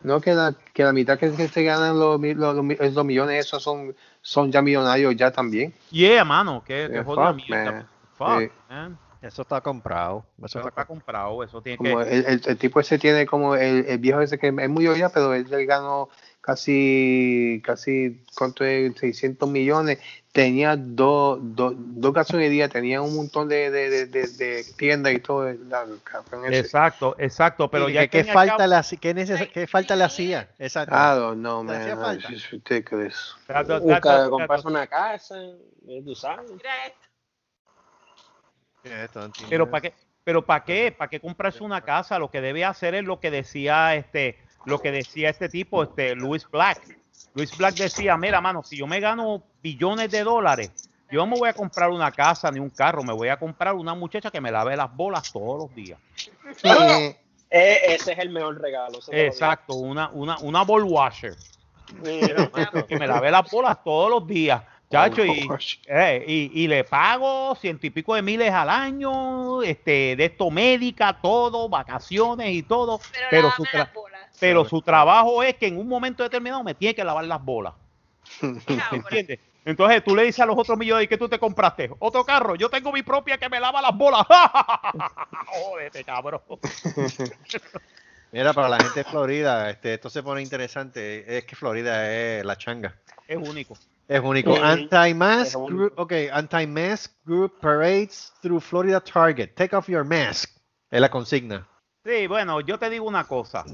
[0.00, 3.04] No, que la, que la mitad que, que se ganan los, los, los mi- los
[3.04, 5.72] millones esos son, son ya millonarios ya también.
[5.90, 7.72] Yeah, mano, que, Yeah, fuck, mierda.
[7.72, 7.88] man.
[8.16, 8.98] Fuck, man.
[9.20, 10.24] Eso está comprado.
[10.42, 12.12] Eso está está comprado, eso tiene Como que...
[12.18, 15.10] el, el, el tipo ese tiene como el, el viejo ese que es muy ya,
[15.10, 16.08] pero él le ganó
[16.42, 18.92] casi, casi, ¿cuánto es?
[18.98, 19.98] 600 millones.
[20.32, 25.20] Tenía dos, dos, dos gasolinerías, tenía un montón de, de, de, de, de tiendas y
[25.20, 25.48] todo.
[25.48, 25.86] El, la-.
[26.48, 28.98] Exacto, exacto, pero ¿Qué- ya ¿Qué, al fin y al falta hacía?
[28.98, 30.50] ¿Qué, neces- qué falta le hacía?
[30.58, 30.94] Exacto.
[31.64, 32.20] ¿Le hacía man.
[32.34, 33.36] just ridiculous.
[34.30, 35.36] Comprarse una casa,
[35.86, 36.50] eh, tú sabes.
[36.50, 36.98] Mira esto.
[38.82, 39.18] ¿Qué es esto?
[39.20, 39.50] No entiendo.
[39.50, 39.94] Pero para qué,
[40.24, 43.30] pero para qué, para qué comprarse una casa, lo que debe hacer es lo que
[43.30, 46.98] decía este, lo que decía este tipo, este Luis Black.
[47.34, 50.70] Luis Black decía, mira, mano, si yo me gano billones de dólares,
[51.10, 53.74] yo no me voy a comprar una casa ni un carro, me voy a comprar
[53.74, 55.98] una muchacha que me lave las bolas todos los días.
[57.54, 58.98] Eh, ese es el mejor regalo.
[59.10, 61.36] Exacto, una, una, una ball washer.
[62.02, 62.50] Mira,
[62.88, 65.46] que me lave las bolas todos los días, chacho, y,
[65.86, 70.50] eh, y, y le pago ciento y pico de miles al año, este, de esto
[70.50, 73.90] médica, todo, vacaciones y todo, Pero, pero su, tra-.
[74.42, 77.74] Pero su trabajo es que en un momento determinado me tiene que lavar las bolas.
[78.90, 79.38] ¿entiendes?
[79.64, 81.92] Entonces tú le dices a los otros millones, ¿qué tú te compraste?
[82.00, 84.26] Otro carro, yo tengo mi propia que me lava las bolas.
[85.46, 86.40] Jódete, cabrón.
[88.32, 91.38] Mira, para la gente de Florida, este, esto se pone interesante.
[91.38, 92.96] Es que Florida es la changa.
[93.28, 93.76] Es único.
[94.08, 94.56] Es único.
[94.60, 95.92] Anti-mask group.
[95.96, 99.50] Ok, anti-mask group parades through Florida Target.
[99.54, 100.50] Take off your mask.
[100.90, 101.68] Es la consigna.
[102.04, 103.64] Sí, bueno, yo te digo una cosa.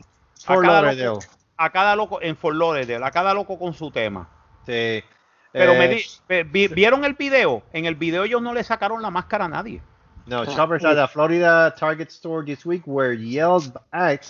[0.45, 1.07] A Fort cada, Lauderdale.
[1.09, 1.25] loco,
[1.57, 4.29] a cada loco, en Fort Lauderdale, a cada loco con su tema.
[4.67, 5.03] Sí.
[5.51, 7.63] Pero me Eh, di- vi- ¿vieron el video?
[7.73, 9.81] En el video ellos no le sacaron la máscara a nadie.
[10.27, 14.27] No, shoppers at the Florida Target store this week were yelled at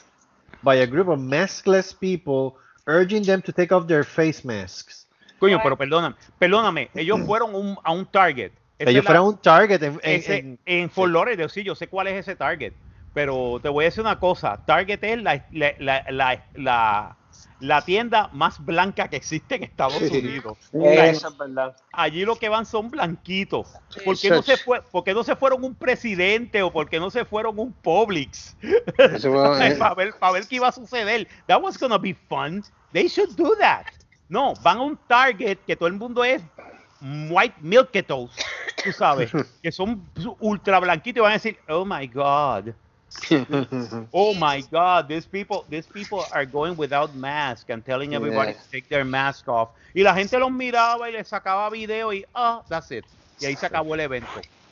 [0.62, 2.56] by a group of maskless people
[2.86, 5.06] urging them to take off their face masks.
[5.40, 8.52] Coño, pero perdóname, perdóname, ellos fueron un- a un Target.
[8.78, 11.74] Ellos la- fueron a un Target en, en- ese- en- en Fort Lauderdale, sí, yo
[11.74, 12.72] sé cuál es ese Target.
[13.14, 17.14] Pero te voy a decir una cosa, Target es la, la, la, la, la-
[17.60, 20.58] la tienda más blanca que existe en Estados Unidos.
[20.72, 21.76] Eso es verdad.
[21.92, 23.72] Allí lo que van son blanquitos.
[24.04, 26.98] ¿Por qué, no se fue, por qué no se fueron un presidente o por qué
[27.00, 28.56] no se fueron un Publix?
[28.96, 31.26] Fue- para, ver, para ver qué iba a suceder.
[31.46, 32.62] That was gonna be fun.
[32.92, 33.86] They should do that.
[34.28, 36.42] No, van a un Target que todo el mundo es
[37.30, 38.30] white milketos,
[38.84, 39.30] tú sabes,
[39.62, 40.08] que son
[40.40, 42.74] ultra blanquitos y van a decir, oh my God.
[44.12, 48.58] Oh my God, these people, these people are going without mask and telling everybody Yeah.
[48.62, 49.70] to take their mask off.
[49.94, 53.04] Y la gente los miraba y les sacaba video y ah, that's it.
[53.40, 54.28] Y ahí se acabó el evento.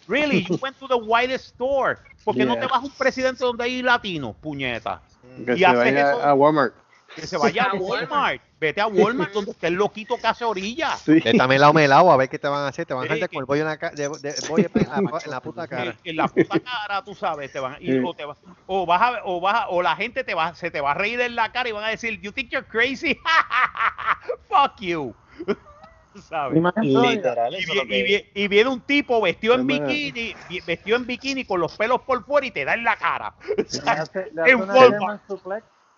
[0.08, 1.98] Really, you went to the whitest store.
[2.24, 2.60] ¿Por qué no Yeah.
[2.62, 5.00] te vas a un presidente donde hay latinos, puñeta?
[5.44, 6.74] Que Y se vaya eso- a Walmart.
[7.14, 8.40] Que se vaya A Walmart.
[8.58, 10.96] Vete a Walmart donde esté el loquito que hace orilla.
[10.96, 11.20] Sí.
[11.20, 12.86] Vete a melao melao a ver qué te van a hacer.
[12.86, 15.20] Te van a hacer con el bollo en la, ca- de, de- bollo en la,
[15.24, 15.84] en la puta cara.
[15.90, 18.00] En, en la puta cara, tú sabes, te van y, Sí.
[18.02, 20.70] o, te va- o vas a, o vas a- o la gente te va, se
[20.70, 23.18] te va a reír en la cara y van a decir, you think you're crazy?
[24.48, 25.14] Fuck you.
[26.30, 26.58] Sabes.
[26.80, 27.54] Literal,
[28.34, 30.34] Y, viene un tipo vestido en bikini,
[30.66, 33.34] vestido en bikini con los pelos por fuera y te da en la cara.
[33.84, 35.20] Le hace, le hace En una.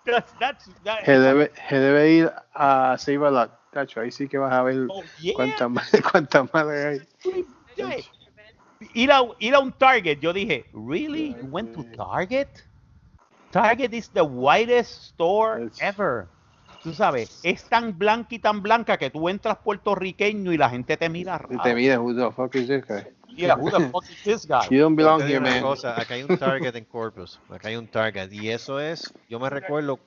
[0.08, 3.50] That's- that's- that- Se debe, se debe ir a Save a Lot.
[3.72, 5.34] Tacho, ahí sí que vas a ver Oh, yeah.
[5.34, 5.70] cuántas
[6.10, 7.06] cuántas más hay.
[7.76, 7.96] Yeah.
[8.94, 11.34] Ir a, ir a un Target, yo dije, really?
[11.38, 12.48] You went to Target?
[13.50, 16.28] Target is the whitest store ever.
[16.82, 20.96] Tú sabes, es tan blanca y tan blanca que tú entras puertorriqueño y la gente
[20.96, 21.62] te mira Y raro.
[21.62, 23.06] te mira, who the fuck is this guy?
[23.28, 24.66] Yeah, who the fuck is this guy?
[24.70, 25.62] You don't belong here, man.
[25.62, 27.38] cosa, acá hay un Target en Corpus.
[27.48, 28.32] Acá hay un Target.
[28.32, 29.98] Y eso es, yo me recuerdo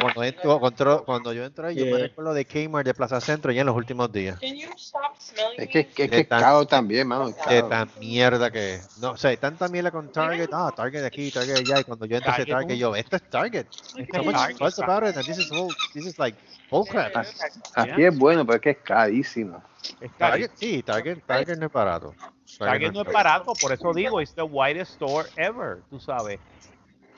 [0.00, 2.02] cuando, entro- cuando, cuando yo entré, ahí, yo me Yeah.
[2.08, 4.38] recuerdo de Kmart de Plaza Centro ya en los últimos días.
[4.42, 7.28] Es que es, que- que es tan- caro también, mano.
[7.28, 8.96] es De tan mierda que es.
[8.98, 10.48] No, o sea, tanta mierda con Target.
[10.52, 11.80] Ah, Target aquí, Target allá.
[11.80, 13.66] Y cuando yo entro a ese Target, Target, yo, esto es Target.
[13.96, 16.38] Este Target, fuss about it, and this is, all, this is like
[16.70, 17.14] bullcrap.
[17.16, 19.62] Así es bueno, pero es que es carísimo.
[20.00, 22.14] Es Target, sí, Target, Target no es barato.
[22.58, 26.40] Target no es barato, por eso digo, es the whitest store ever, tú sabes.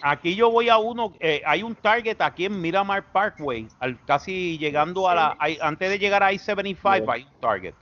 [0.02, 4.58] Aquí yo voy a uno, eh, hay un Target aquí en Miramar Parkway, al, casi
[4.58, 7.74] llegando a la, hay- antes de llegar a I-75 hay un Target.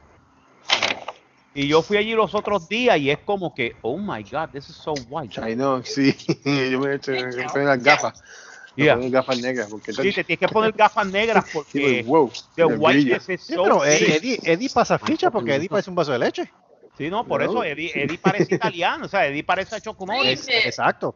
[1.57, 4.69] Y yo fui allí los otros días y es como que, oh my God, this
[4.69, 5.41] is so white.
[5.41, 6.13] Ay, no, sí.
[6.45, 8.23] Yo me he hecho las gafas.
[8.77, 8.97] Yeah.
[8.97, 9.69] gafas negras.
[9.71, 13.55] Porque Sí, te tienes que poner gafas negras Sí, porque wow, the whiteness is Sí,
[13.55, 14.17] so pero eh.
[14.17, 16.51] Eddie, Eddie pasa ficha porque Eddie parece un vaso de leche.
[16.99, 17.51] Sí, no, por No.
[17.51, 20.49] eso Eddie, Eddie parece italiano, o sea, Eddie parece a Chocomoles.
[20.49, 21.15] Es- exacto.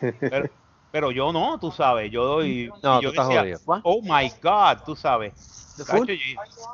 [0.00, 0.48] Pero,
[0.90, 2.72] pero yo no, tú sabes, yo doy.
[2.82, 3.60] No, yo tú estás decía, jodido.
[3.82, 5.32] oh my God, tú sabes.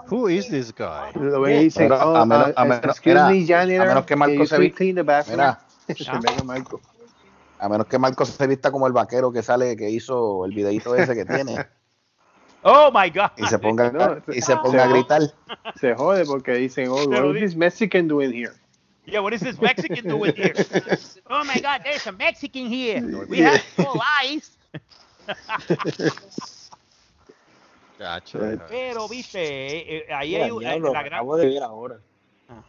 [0.09, 1.11] Who is this guy?
[1.15, 3.89] Lo ve y dice, oh, a menos- uh, a menos- excuse mira, me, janitor, a
[3.89, 5.39] menos que Marco se clean the bathroom?
[5.39, 5.61] Mira,
[5.97, 6.81] Se Marco.
[7.59, 10.95] a menos que Marco se vista como el vaquero que sale, que hizo el videito
[10.95, 11.67] ese que tiene,
[12.63, 13.31] Oh my God.
[13.37, 15.23] y se ponga, No, y se ponga a gritar.
[15.75, 18.53] Se jode porque dicen, oh, what is this Mexican doing here?
[19.05, 20.55] Yeah, what is this Mexican doing here?
[21.29, 23.27] Oh my God, there's a Mexican here.
[23.27, 24.51] We have full eyes.
[27.99, 28.41] Chacho.
[28.59, 28.69] Right.
[28.69, 31.13] Pero, viste, eh, eh, ahí Mira, hay un- diablo, la gran.
[31.21, 32.01] acabo de ver ahora.
[32.49, 32.63] Ah.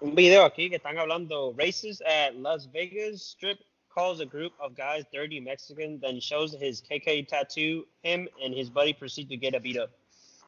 [0.00, 3.58] Un video aquí que están hablando races at Las Vegas Strip
[3.94, 7.86] calls a group of guys dirty Mexican, then shows his KK tattoo.
[8.02, 9.90] Him and his buddy proceed to get a beat up.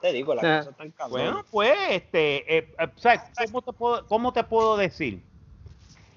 [0.04, 0.58] Te digo, la Ah.
[0.58, 1.12] cosa tan cabrón.
[1.12, 5.22] Bueno, pues, este, eh, eh, o sea, ¿cómo te puedo, cómo te puedo decir?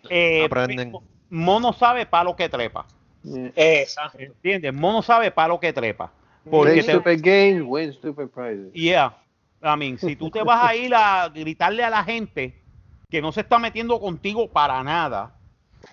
[0.09, 0.91] Eh, Aprenden.
[1.29, 2.85] Mono sabe palo que trepa.
[3.23, 3.53] Yeah.
[3.55, 4.17] Exacto.
[4.19, 4.73] ¿Entiendes?
[4.73, 6.11] Mono sabe palo que trepa.
[6.43, 8.73] Play Porque te, stupid games, win stupid prizes.
[8.73, 9.15] Yeah.
[9.63, 12.61] I mean, si tú te vas a ir a gritarle a la gente
[13.09, 15.33] que no se está metiendo contigo para nada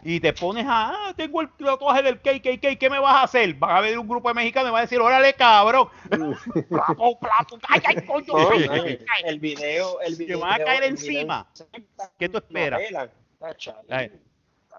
[0.02, 3.54] y te pones a, ah, tengo el tatuaje del KKK, ¿qué me vas a hacer?
[3.54, 5.88] Van a ver un grupo de mexicanos y van a decir, órale, cabrón.
[6.10, 8.34] plato, plato, ay, ay, coño.
[8.50, 10.40] Ay, el video, el Te video.
[10.40, 11.46] van a caer video- encima.
[12.18, 12.80] ¿Qué tú esperas?
[12.80, 13.10] Novela.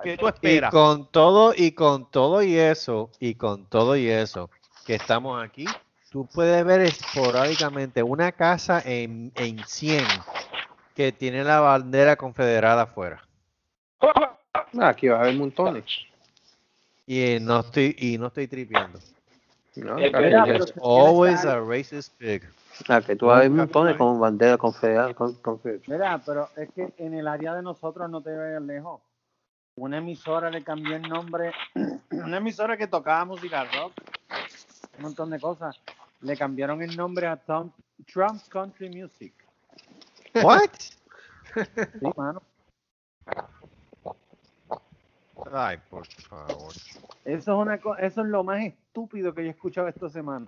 [0.03, 0.71] ¿Qué tú Y esperas?
[0.71, 4.49] con todo, y con todo y eso, y con todo y eso,
[4.85, 5.65] que estamos aquí,
[6.11, 10.05] tú puedes ver esporádicamente una casa en, en 100
[10.95, 13.25] que tiene la bandera confederada afuera.
[14.77, 15.85] Ah, aquí va a haber montones.
[17.05, 18.99] Y eh, no estoy, y no estoy tripeando.
[19.75, 19.95] ¿no?
[19.97, 22.43] There's always a racist pig.
[22.87, 25.13] Ah, que tú vas a ver montones con bandera confederada.
[25.13, 29.01] Con, con- Mira, pero es que en el área de nosotros no te vayas lejos.
[29.77, 31.51] Una emisora le cambió el nombre,
[32.11, 33.93] una emisora que tocaba música rock,
[34.97, 35.79] un montón de cosas,
[36.21, 37.71] le cambiaron el nombre a Tom,
[38.11, 39.33] Trump's Country Music.
[40.41, 40.69] What?
[41.99, 42.41] Sí, mano.
[45.51, 46.73] Ay, por favor.
[47.23, 50.47] Eso es, una, co- eso es lo más estúpido que yo he escuchado esta semana.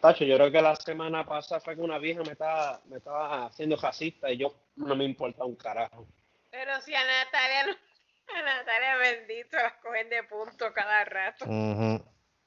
[0.00, 3.46] Tacho, yo creo que la semana pasada fue que una vieja me estaba, me estaba
[3.46, 6.06] haciendo racista y yo no me importa un carajo.
[6.50, 11.44] Pero si a Natalia, no- a Natalia bendito la cogen de punto cada rato.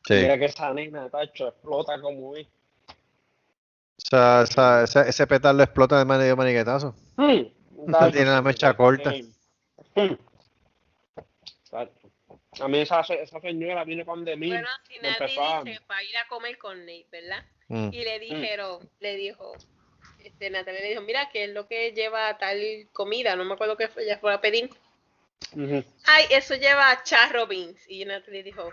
[0.07, 0.13] Sí.
[0.13, 2.47] Mira que esa nena, tacho, explota como es.
[2.47, 6.95] O sea, esa- ese, ese petardo explota de medio maniquetazo.
[7.91, 9.11] Tacho, Tiene la mecha corta.
[9.95, 10.13] hmm.
[11.73, 14.49] A mí esa, esa señora viene con de mí.
[14.49, 17.43] Bueno, si me empezó a- dice para ir a comer con Nate, ¿verdad?
[17.67, 17.89] Mm.
[17.91, 19.53] Y le dijeron, le dijo,
[20.19, 22.59] este, Natalia le dijo, mira, ¿qué es lo que lleva tal
[22.93, 23.35] comida?
[23.35, 24.69] No me acuerdo qué fue, ella fue a pedir.
[26.05, 27.79] Ay, eso lleva charro beans.
[27.87, 28.71] Y Natalie dijo,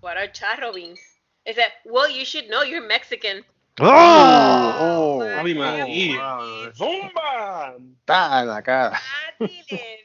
[0.00, 1.00] what are charro beans?
[1.46, 3.44] I said, well, you should know, you're Mexican.
[3.80, 6.38] Oh, Ave Ay, María.
[6.74, 7.76] ¡Zumba!
[8.00, 9.00] Está en la cara.
[9.40, 10.01] Nati le dijo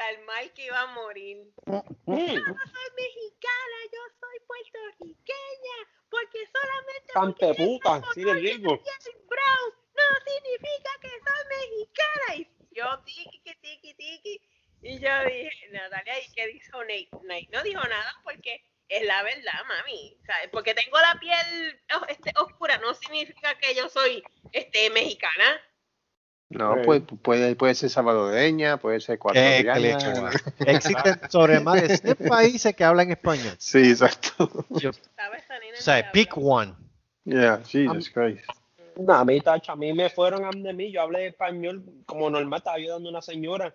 [0.00, 1.38] hasta el mal que iba a morir.
[1.66, 1.80] Hmm.
[2.06, 5.76] Yo no soy mexicana, yo soy puertorriqueña,
[6.08, 8.80] porque solamente Cante puta, sí digo.
[8.82, 12.36] piel brown no significa que soy mexicana.
[12.36, 14.42] Y yo tiki, tiki, tiki.
[14.82, 17.10] Y yo dije, Natalia, ¿y qué dijo Nate?
[17.22, 20.16] Nate no dijo nada porque es la verdad, mami.
[20.26, 20.48] ¿sabes?
[20.50, 24.22] Porque tengo la piel oh, este, oscura no significa que yo soy
[24.52, 25.60] este, mexicana.
[26.50, 26.80] No, Sí.
[26.84, 29.98] puede, puede, puede ser salvadoreña, puede ser Eh, ecuatoriana.
[29.98, 30.30] chua.
[30.66, 33.54] Existen sobre más de 100 países que hablan español.
[33.58, 34.66] Sí, exacto.
[34.68, 34.78] O
[35.74, 36.74] sea, pick one.
[37.24, 38.44] Yeah, Jesus Christ.
[38.96, 42.28] No, a mí, tacho, a mí me fueron a de mí, yo hablé español como
[42.28, 43.74] normal, estaba ayudando a una señora.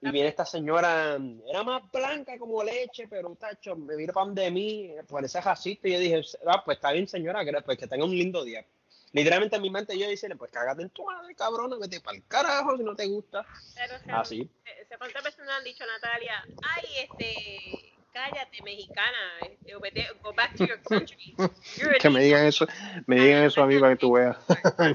[0.00, 1.16] Y viene esta señora,
[1.48, 5.92] era más blanca como leche, pero tacho, me vino pan de mí, parece racista, y
[5.92, 8.64] yo dije, ah, pues está bien señora, pues que tenga un lindo día.
[9.12, 12.24] Literalmente en mi mente yo decía, pues cágate en tu madre, cabrona, vete para el
[12.26, 13.46] carajo si no te gusta.
[13.74, 14.50] Pero, o sea, Así.
[14.64, 16.34] eh, ¿se- ¿Cuántas nos han dicho, Natalia?
[16.62, 19.16] Ay, este, cállate, mexicana.
[19.50, 21.34] Este, o vete- go back to your country.
[21.78, 22.66] You're Que me digan eso,
[23.06, 24.36] me digan eso a mí para que tú veas.
[24.78, 24.92] A.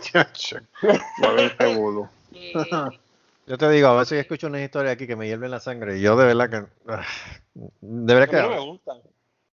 [2.34, 3.00] Eh,
[3.48, 5.98] Yo te digo, a veces yo escucho una historia aquí que me hierve la sangre
[5.98, 6.92] y yo de verdad que...
[6.92, 7.06] ah,
[7.54, 8.70] De verdad A mí no me que...
[8.72, 8.92] gusta.
[8.94, 9.04] O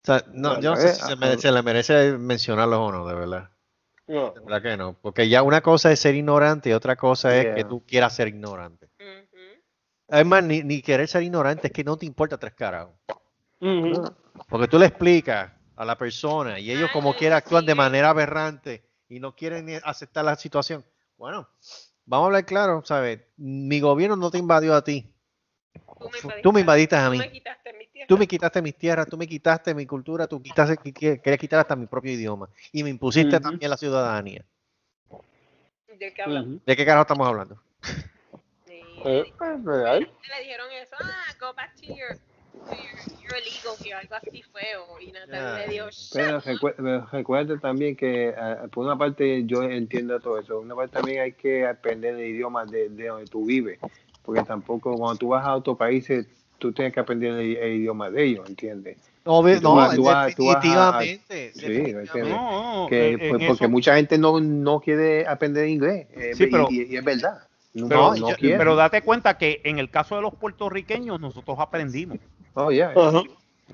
[0.05, 2.93] sea, no, Bueno, yo no sé eh, si se, me- se le merece mencionarlo o
[2.93, 3.51] no, de verdad.
[4.07, 4.33] No.
[4.35, 4.95] Verdad que no.
[5.01, 8.29] Porque ya una cosa es ser ignorante y otra cosa es que tú quieras ser
[8.29, 8.89] ignorante.
[8.99, 9.29] ujú.
[10.09, 12.95] Es más, ni, ni querer ser ignorante, es que no te importa tres carajos.
[13.61, 14.03] Ujú.
[14.49, 18.11] Porque tú le explicas a la persona y ellos como Ay, quiera actúan de manera
[18.11, 20.85] aberrante y no quieren ni aceptar la situación.
[21.16, 21.49] Bueno,
[22.05, 23.20] vamos a hablar claro, ¿sabes?
[23.37, 25.15] Mi gobierno no te invadió a ti.
[25.73, 27.19] Tú me invadiste, Tú me invadiste a tú mí.
[27.19, 27.82] me quitaste mi tierra.
[28.07, 31.39] Tú me quitaste mis tierras, tú me quitaste mi cultura, tú quitaste, qui- qui- querías
[31.39, 32.49] quitar hasta mi propio idioma.
[32.73, 34.45] Y me impusiste también la ciudadanía.
[35.99, 36.65] ¿De qué hablamos?
[36.65, 37.62] ¿De qué carajo estamos hablando?
[38.66, 38.81] Sí.
[39.05, 40.01] Eh, pues, real.
[40.01, 42.16] Le dijeron eso, ah, go back to your,
[42.53, 45.01] to your, your illegal here, algo así feo.
[45.01, 45.87] Y Natalia Ay, le dijo,
[47.33, 51.23] Pero también que eh, por una parte yo entiendo todo eso, por una parte también
[51.23, 53.79] hay que aprender el idioma de, de donde tú vives,
[54.23, 56.27] porque tampoco cuando tú vas a otros países
[56.62, 58.97] tú tienes que aprender el, el idioma de ellos, ¿entiendes?
[59.24, 60.56] No, definitivamente.
[63.47, 67.05] Porque mucha gente no, no quiere aprender inglés, eh, Sí, y- pero- y, y es
[67.05, 67.39] verdad.
[67.74, 71.56] No, Pero, no yo- pero date cuenta que en el caso de los puertorriqueños nosotros
[71.59, 72.18] aprendimos.
[72.55, 72.93] Oh, yeah.
[72.93, 73.24] Pero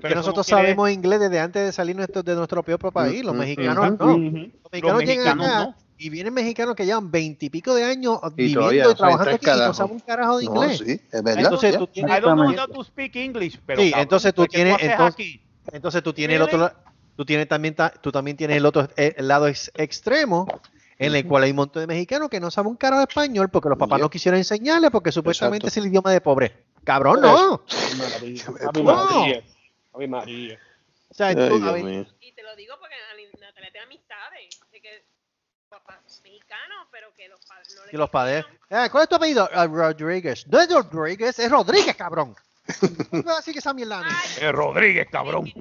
[0.01, 3.21] que nosotros quiere- sabemos inglés desde antes de salir nuestro- de nuestro propio país.
[3.23, 3.97] Los Ujú, mexicanos ujú.
[3.99, 4.15] no.
[4.15, 4.15] Ujú.
[4.15, 5.75] Los Los mexicanos llegan mexicanos acá no.
[5.99, 9.45] Y vienen mexicanos que llevan veintipico de años Y viviendo todavía y no trabajando aquí
[9.45, 10.77] y no saben un carajo de No, inglés.
[10.79, 11.43] sí, es verdad.
[11.43, 14.41] Entonces tú tienes, I don't know how to speak English, pero Sí, cabrón, entonces tú
[14.41, 15.41] pues, ¿qué tienes- entonces- aquí?
[15.71, 16.71] entonces tú tienes el otro,
[17.15, 20.47] tú tienes también, ta- tú también tienes el otro, eh, el lado ex- extremo
[20.97, 23.49] en el cual hay un montón de mexicanos que no saben un carajo de español
[23.49, 24.03] porque los papás Yep.
[24.03, 25.79] no quisieron enseñarles porque supuestamente Exacto.
[25.79, 26.63] es el idioma de pobre.
[26.83, 27.61] Cabrón, no.
[28.69, 28.83] Ave No.
[28.83, 29.43] María.
[29.93, 30.59] Ave María.
[31.09, 31.41] O sea, Ay, tú-.
[32.21, 32.95] Y te lo digo porque
[33.39, 35.03] Natalia tiene amistades de que
[35.69, 38.45] papás mexicanos, pero que los padres no le que los padres.
[38.69, 39.49] Eh, ¿Cuál es tu apellido?
[39.53, 40.45] Ah, Rodríguez.
[40.47, 42.35] No es Rodríguez, es Rodríguez, cabrón.
[43.11, 43.61] No así que
[44.03, 44.09] mí.
[44.11, 45.51] Ay, Eh, Rodríguez, cabrón.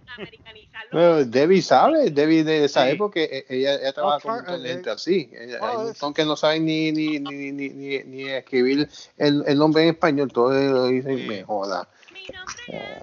[1.26, 2.90] Debbie sabe, Debbie de esa Sí.
[2.93, 5.30] época, eh, ella, ella trabaja con de eh, gente así.
[5.32, 8.28] Ella- oh, Hay un es- montón que no saben ni, ni, ni, ni, ni, ni
[8.28, 11.89] escribir el, el nombre en español, todo lo dicen, me joda.
[12.12, 12.62] Mi nombre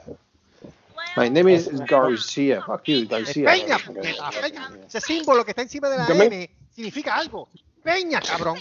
[0.09, 0.15] es...
[1.15, 2.61] My name is Garcia.
[2.61, 3.45] Fuck you, Garcia.
[3.47, 4.69] Peña, puñeta, Peña.
[4.87, 7.47] Ese símbolo que está encima de la me- N significa algo.
[7.83, 8.57] Peña, cabrón.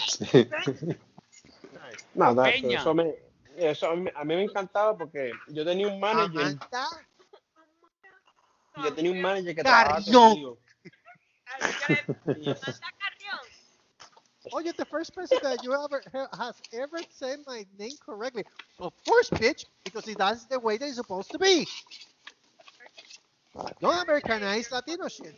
[2.14, 2.80] No, no, Peña.
[2.80, 3.14] eso, me,
[3.56, 6.88] eso a, mí, a mí me encantaba porque yo tenía un manager, Amanda
[8.76, 10.04] yo tenía un manager que Carrión.
[10.04, 10.58] trabajaba conmigo.
[11.60, 12.04] Carrión.
[14.52, 18.44] oh, you're the first person that you ever ha- has ever said my name correctly.
[18.78, 21.66] Of course, bitch, because that's the way they're supposed to be.
[23.80, 25.34] Don't Americanize Latino shit.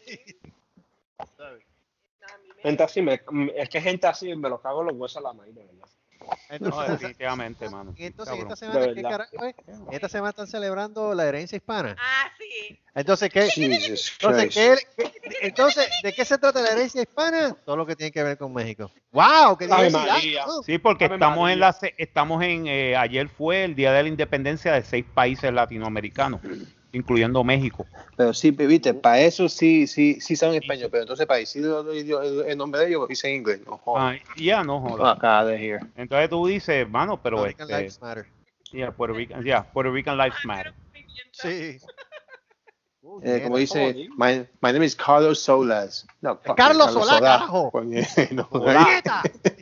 [2.62, 3.20] Gente así, me,
[3.54, 5.86] es que gente así me lo cago en los huesos a la maíz, de verdad.
[6.60, 7.94] No, definitivamente, mano.
[7.96, 8.52] entonces Cabrón.
[8.52, 9.28] esta semana, De ¿qué verdad.
[9.30, 9.54] carajo es?
[9.92, 11.94] Esta semana están celebrando la herencia hispana.
[12.00, 12.76] Ah, sí.
[12.94, 13.48] Entonces, ¿qué?
[13.54, 14.54] Entonces.
[14.54, 15.12] ¿qué, qué-
[15.42, 17.54] entonces, ¿de qué se trata la herencia hispana?
[17.64, 18.90] Todo lo que tiene que ver con México.
[19.12, 19.56] ¡Wow!
[19.56, 19.68] ¡Qué!
[19.68, 20.44] María.
[20.48, 21.52] Oh, Sí, porque Ave estamos María.
[21.54, 25.04] en la se- estamos en eh, ayer fue el día de la independencia de seis
[25.14, 26.40] países latinoamericanos,
[26.96, 27.86] incluyendo México.
[28.16, 32.58] Pero sí, viste, para eso sí, sí, sí saben español, pero entonces para decir el,
[32.58, 33.60] nombre de ellos, dicen inglés.
[33.66, 34.16] No, jodas.
[34.18, 35.18] Ah, ya no jodas.
[35.96, 38.26] Entonces tú dices, mano, pero American este, Lives Matter.
[38.72, 40.72] yeah, Puerto Rican, yeah, Puerto Rican Lives Matter.
[41.32, 41.78] Sí.
[43.22, 46.04] Eh, como dice, my, my name is Carlos Solas.
[46.20, 47.70] No, fuck, Carlos Solá, carajo.
[48.32, 48.48] No.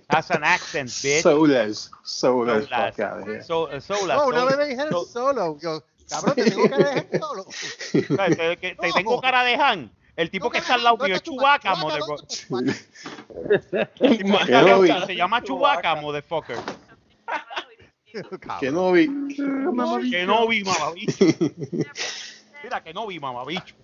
[0.09, 1.23] Has an accent, bitch.
[1.23, 3.47] Solas, Solas, Solas.
[3.47, 5.59] So, uh, Solas, No, una so- vez me dijeron so- solo.
[5.61, 7.47] Yo, cabrón, te tengo que dejar solo.
[8.17, 8.37] ¿sabes?
[8.39, 8.95] Te, que- te No.
[8.95, 9.91] tengo cara de Han.
[10.17, 12.29] El tipo No, que está al lado mío es Chewbacca, motherfucker.
[13.97, 14.47] Chewbacca.
[14.47, 16.57] Que no vi, Se llama Chewbacca, motherfucker.
[18.61, 19.07] que no vi.
[20.11, 21.25] Que no vi, mamabicho.
[22.63, 23.75] Mira, que no vi, mamabicho.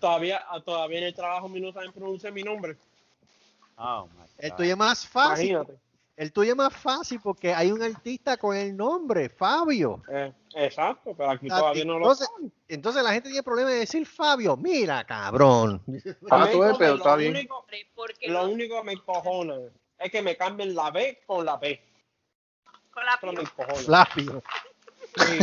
[0.00, 2.76] Todavía, todavía en el trabajo mío no saben pronunciar mi nombre.
[3.76, 4.56] Oh, my El God.
[4.56, 5.50] tuyo es más fácil.
[5.50, 5.78] Imagínate.
[6.16, 10.02] El tuyo es más fácil porque hay un artista con el nombre, Fabio.
[10.10, 12.52] Eh, exacto, pero aquí todavía no lo entonces, saben.
[12.68, 14.56] entonces la gente tiene problema de decir Fabio.
[14.56, 15.82] Mira, cabrón.
[16.30, 17.36] Ah, tú ves, pero lo está bien.
[17.36, 17.66] único-
[18.28, 19.56] Lo no, único que me encojona
[19.98, 21.82] es que me cambien la B con la P.
[23.20, 24.06] con la encojona.
[24.06, 24.42] Flavio.
[25.16, 25.38] Sí.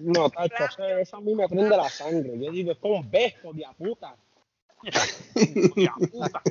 [0.00, 2.38] No, tacho, eso, eso a mí me prende la sangre.
[2.38, 4.16] Yo digo, es como un beso de puta.
[4.82, 6.42] Hostia, puta.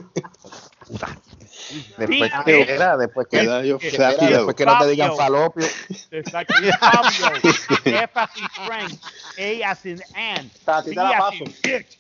[0.90, 5.16] Después Sí, que era, después que, Queda yo que- era, después que no te digan
[5.16, 5.68] falopio.
[6.12, 6.54] Exacto.
[6.80, 7.42] Fabio.
[7.86, 8.94] F as in Frank.
[9.38, 10.50] A as in Ann.
[10.50, 11.34] Te la as paso.
[11.44, 12.00] in bitch.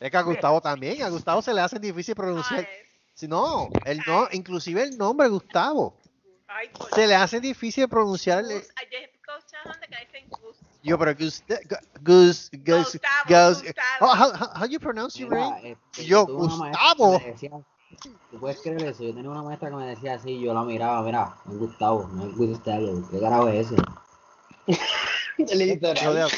[0.00, 1.02] Es que a Gustavo también.
[1.02, 2.68] A Gustavo se le hace difícil pronunciar.
[3.14, 5.96] Si no, el no, inclusive el nombre Gustavo.
[6.94, 8.44] Se le hace difícil pronunciar.
[10.82, 10.88] Gus.
[10.88, 11.44] Yo Gus.
[11.46, 13.62] Pero Gusta- Gus, Gus, Gus, Gustavo, Gus.
[13.62, 13.86] Gustavo.
[14.00, 15.70] Oh, how, how, how you pronounce your name?
[15.92, 17.18] este, Yo, Gustavo.
[17.18, 17.50] decía-
[18.30, 19.04] ¿Tú puedes creer eso?
[19.04, 22.24] Yo tenía una maestra que me decía así, yo la miraba, mira, es Gustavo, no
[22.26, 23.76] es Gustavo, ¿qué carajo es ese?
[25.54, 26.28] Literal.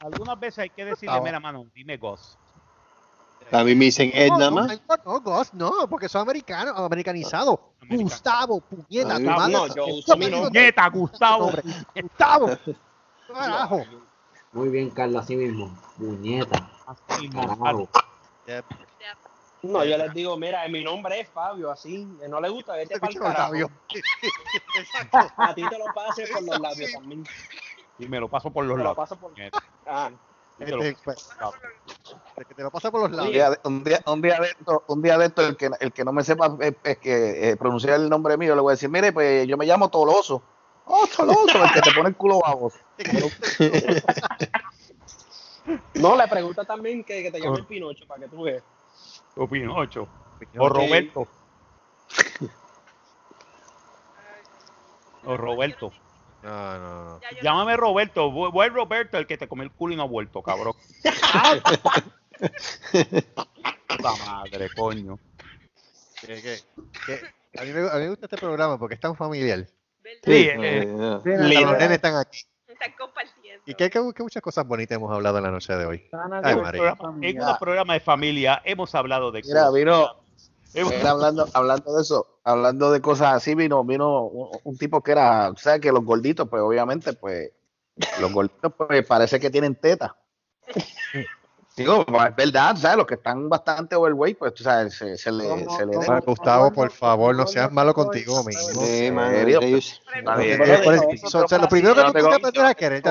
[0.00, 1.24] Algunas veces hay que decirle, Gustavo.
[1.24, 2.38] mira, mano, dime Ghost.
[3.52, 4.82] A mí me dicen Ed No, nada no, más.
[4.88, 7.58] no, no, Gus, no, porque son americanos, americanizados.
[7.82, 8.02] Americano.
[8.10, 9.52] Gustavo, puñeta, Ay, tu madre.
[9.52, 10.60] no, yo uso mi nombre.
[10.60, 11.50] Nieta, Gustavo.
[11.94, 12.50] Gustavo.
[13.32, 13.82] Carajo.
[14.52, 17.88] Muy bien, Carlos, así mismo, muñeta, Así mismo, carajo.
[19.62, 22.04] No, yo les digo, mira, mi nombre es Fabio, así.
[22.28, 23.70] No le gusta, vete Este para el carajo.
[25.36, 27.24] A ti te lo pase por los labios también.
[27.98, 28.96] Y me lo paso por los Te lo lados.
[28.96, 29.32] paso por...
[29.36, 29.62] Nieta.
[29.86, 30.10] Ah,
[30.64, 31.28] te lo- Este, pues,
[32.36, 33.32] de que te lo pasa por los Un lados.
[33.32, 35.92] día, de- un día, un día de esto, un día de esto, el que, el
[35.92, 38.74] que no me sepa eh, es, que eh, pronunciar el nombre mío, le voy a
[38.74, 40.42] decir, mire, pues yo me llamo Toloso.
[40.86, 42.78] Oh, Toloso, el que te pone el culo baboso.
[45.94, 48.62] No, le pregunta también que, que te llame el Pinocho para que tú veas.
[49.36, 50.08] O Pinocho.
[50.58, 51.28] O Roberto.
[55.24, 55.92] O Roberto.
[56.42, 57.20] No, no, no.
[57.20, 58.30] Ya yo Llámame Roberto.
[58.30, 60.74] Voy Roberto, el que te come el culo y no ha vuelto, cabrón.
[63.88, 65.18] Puta madre, coño.
[67.58, 69.66] A, mí me, a mí me gusta este programa porque es tan familiar.
[70.02, 70.20] ¿verdad?
[70.24, 72.40] Sí, Eh, eh, Hasta los nenes están aquí.
[72.68, 73.62] Están compartiendo.
[73.66, 76.08] Y que, que, que muchas cosas bonitas hemos hablado en la noche de hoy.
[76.12, 76.94] en Ay, un María.
[76.94, 77.36] programa- en
[77.94, 79.74] de familia hemos hablado de Mira, cosas.
[79.74, 80.19] vino,
[81.06, 85.52] hablando, hablando de eso, hablando de cosas así, vino, vino un, un tipo que era,
[85.56, 85.80] ¿sabes?
[85.80, 87.50] Que los gorditos, pues obviamente, pues,
[88.20, 90.16] los gorditos, pues parece que tienen teta.
[91.76, 92.98] Digo, es verdad, ¿sabes?
[92.98, 96.72] Los que están bastante overweight, pues, tú sabes, se, se le, se le Ah, Gustavo,
[96.72, 98.82] por favor, no seas malo contigo mismo.
[98.84, 99.32] Sí, man.
[99.32, 99.80] Eh,
[101.32, 103.10] o sea, lo primero que tú no tienes que aprender a quererte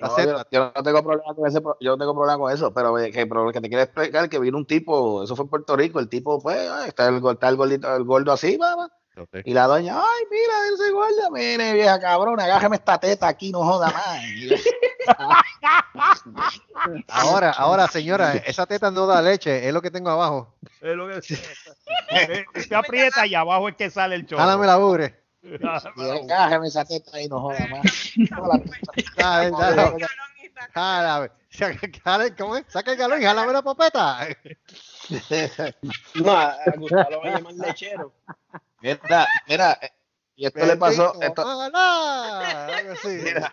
[0.00, 2.72] No, yo, yo no tengo problema con ese, pro- yo no tengo problema con eso,
[2.72, 5.50] pero eh, que, pero que te quiero explicar que vino un tipo, eso fue en
[5.50, 8.74] Puerto Rico, el tipo, pues, ay, está el, está el gordito, el gordo así, va,
[8.76, 8.88] va.
[9.44, 13.62] Y la doña, ay, mira, ese gordo, mire, vieja cabrona, agájame esta teta aquí, no
[13.62, 14.20] joda más.
[17.08, 20.54] Ahora, ahora, señora, esa teta no da leche, es lo que tengo abajo.
[20.80, 21.36] Es lo que se,
[22.62, 24.42] se aprieta y abajo es que sale el chorro.
[24.42, 25.20] Jálame la bure.
[25.96, 28.12] Y agájame esa teta ahí, no joda más.
[29.16, 30.06] Dale, dale.
[30.74, 31.32] Jala,
[32.04, 32.64] jala- ¿Cómo es?
[32.68, 34.28] Saca el galón y jálame la popeta.
[36.14, 38.12] No, a, Gustavo lo va a llamar lechero.
[38.80, 39.80] Mira, mira,
[40.36, 43.08] y esto le pasó, esto, ojalá, así.
[43.08, 43.52] mira,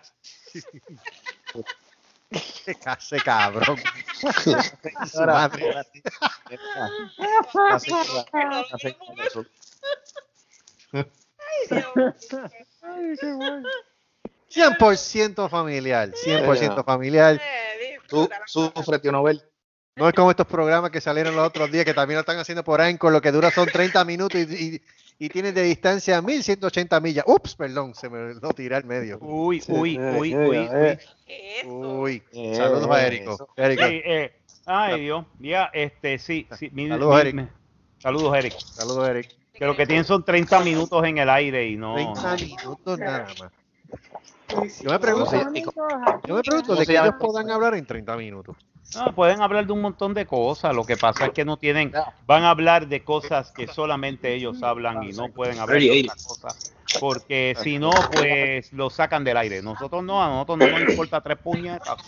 [2.84, 3.76] case cabrón.
[4.44, 5.74] Su Ahora, madre.
[5.78, 6.02] así,
[7.70, 7.92] así,
[8.72, 9.46] así,
[14.48, 17.40] 100% familiar, 100% familiar.
[18.08, 19.42] Tú sufre, tío Nobel.
[19.96, 22.62] No es como estos programas que salieron los otros días que también lo están haciendo
[22.62, 24.82] por Anchor, lo que dura son 30 minutos y, y,
[25.18, 27.24] y tienen de distancia 1180 millas.
[27.26, 29.18] Ups, perdón, se me lo tiré al medio.
[29.20, 30.56] Uy, uy, Eh, uy, eh, uy,
[31.26, 31.66] eh.
[31.66, 32.22] uy.
[32.32, 33.48] Uy, saludos a Érico.
[33.56, 34.32] Eh,
[34.66, 35.26] ay, Dios.
[35.40, 36.70] Ya, este, sí, sí.
[36.72, 37.34] mi- Saludos, mi- Eric.
[37.34, 37.48] me-
[37.98, 38.54] Saludos, Eric.
[38.60, 39.28] Saludos, Eric.
[39.58, 41.94] Que lo que tienen son 30 minutos en el aire y no.
[41.94, 43.52] 30 minutos nada más.
[44.80, 45.62] Yo me pregunto, ¿Cómo se-
[46.26, 48.56] yo me pregunto ¿Cómo de qué ellos puedan hablar en 30 minutos.
[48.94, 50.74] No, pueden hablar de un montón de cosas.
[50.74, 51.92] Lo que pasa es que no tienen,
[52.26, 56.22] van a hablar de cosas que solamente ellos hablan y no pueden hablar de otras
[56.24, 56.72] cosas.
[57.00, 59.60] Porque si no, pues lo sacan del aire.
[59.60, 61.98] Nosotros no, a nosotros no nos importa tres puñetas.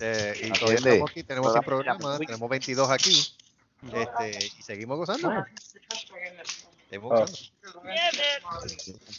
[0.00, 3.22] Eh, y todavía estamos aquí, tenemos el programa, tenemos 22 aquí.
[3.92, 5.30] Este, y seguimos gozando.
[6.98, 7.32] Gozando.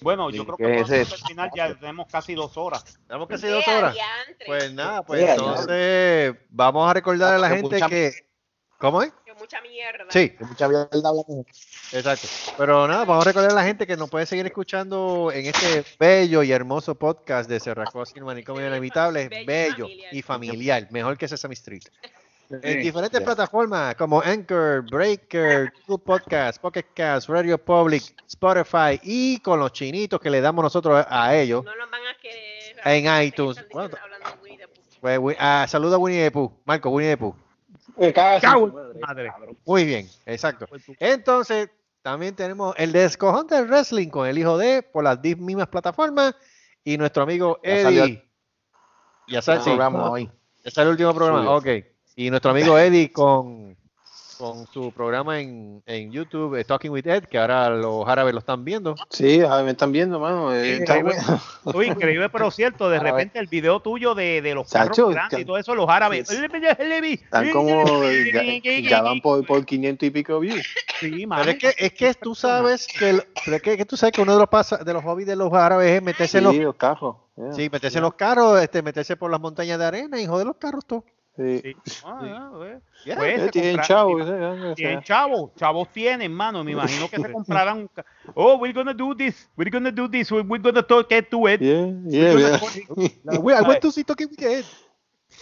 [0.01, 1.15] Bueno, yo creo que ¿Qué es podemos eso?
[1.25, 1.75] terminar ya.
[1.75, 2.83] Tenemos casi dos horas.
[3.07, 3.95] Tenemos casi dos horas.
[4.45, 8.13] Pues nada, pues Yeah, entonces vamos a recordar a la Que gente mucha- que.
[8.77, 9.11] ¿Cómo es?
[9.37, 10.05] mucha mierda.
[10.09, 10.29] Sí.
[10.29, 11.45] Que mucha mierda hablamos.
[11.91, 12.27] Exacto.
[12.57, 15.83] Pero nada, vamos a recordar a la gente que nos puede seguir escuchando en este
[15.99, 19.27] bello y hermoso podcast de Cerrasco Sin Manicomio Inevitable.
[19.45, 20.87] Bello y familiar.
[20.89, 21.83] Mejor que Sesame Street.
[22.49, 29.59] En diferentes plataformas como Anchor, Breaker, Google Podcast, Pocket Cast, Radio Public, Spotify y con
[29.59, 32.75] los chinitos que le damos nosotros a ellos No nos van a querer.
[32.85, 33.65] en iTunes.
[35.01, 36.51] Bueno, pues, ah, saluda a Winnie the Pooh.
[36.65, 37.35] Marco, Winnie the Pooh.
[39.01, 39.31] Madre.
[39.65, 40.67] Muy bien, exacto.
[40.99, 41.69] Entonces,
[42.01, 46.35] también tenemos el descojón del wrestling con el hijo de por las mismas plataformas
[46.83, 48.29] y nuestro amigo Ya salió Eddie.
[49.27, 49.69] Ya sale, el sí.
[49.71, 50.29] programa hoy.
[50.63, 51.39] Ya sale el último programa.
[51.39, 51.55] Subió.
[51.79, 51.94] Ok.
[52.15, 53.75] Y nuestro amigo Eddie con,
[54.37, 58.39] con su programa en, en YouTube, eh, Talking with Ed, que ahora los árabes lo
[58.39, 58.95] están viendo.
[59.09, 60.53] Sí, me están viendo, mano.
[60.53, 61.77] eh, está Increíble, bueno.
[61.77, 62.89] Uy, increíble, pero cierto.
[62.89, 66.29] De repente el video tuyo de, de los carros grandes y todo eso, los árabes.
[66.29, 67.83] Están como.
[68.33, 70.65] Ya, ya van por, por 500 y pico views.
[71.01, 73.97] Sí, Pero es que, es que tú sabes que, el- pero es que, que tú
[73.97, 76.45] sabes que uno de los pasa- de los hobbies de los árabes es meterse en
[76.45, 77.17] los carros.
[77.35, 77.51] yeah.
[77.51, 80.55] Sí, meterse en los carros, este, meterse por las montañas de arena y joder los
[80.55, 81.03] carros todos.
[81.63, 81.75] Sí.
[82.05, 82.81] Ah, pues.
[83.05, 86.63] Ya, Pues, Eh, tienen chavos, sí, Tienen chavos, chavos tienen, mano.
[86.63, 87.77] Me imagino que se comprarán.
[87.79, 89.49] un ca- Oh, we're gonna do this.
[89.57, 90.31] We're gonna do this.
[90.31, 91.61] We're gonna talk it to it.
[91.61, 92.59] Yeah, yeah, We're yeah.
[92.87, 94.65] gonna- Güey, I went to see Talking with Ed.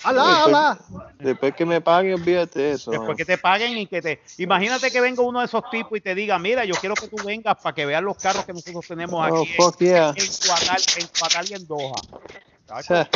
[0.04, 0.80] ¡Hala, hala!
[1.20, 2.92] Después que me paguen, olvídate de eso.
[2.92, 4.20] Después que te paguen y que te.
[4.38, 7.18] Imagínate que venga uno de esos tipos y te diga: Mira, yo quiero que tú
[7.24, 10.14] vengas para que veas los carros que nosotros tenemos Oh, aquí en- fuck yeah.
[10.16, 12.02] en, Cuatal, en Cuatal y en Doha.
[12.70, 13.10] O sea,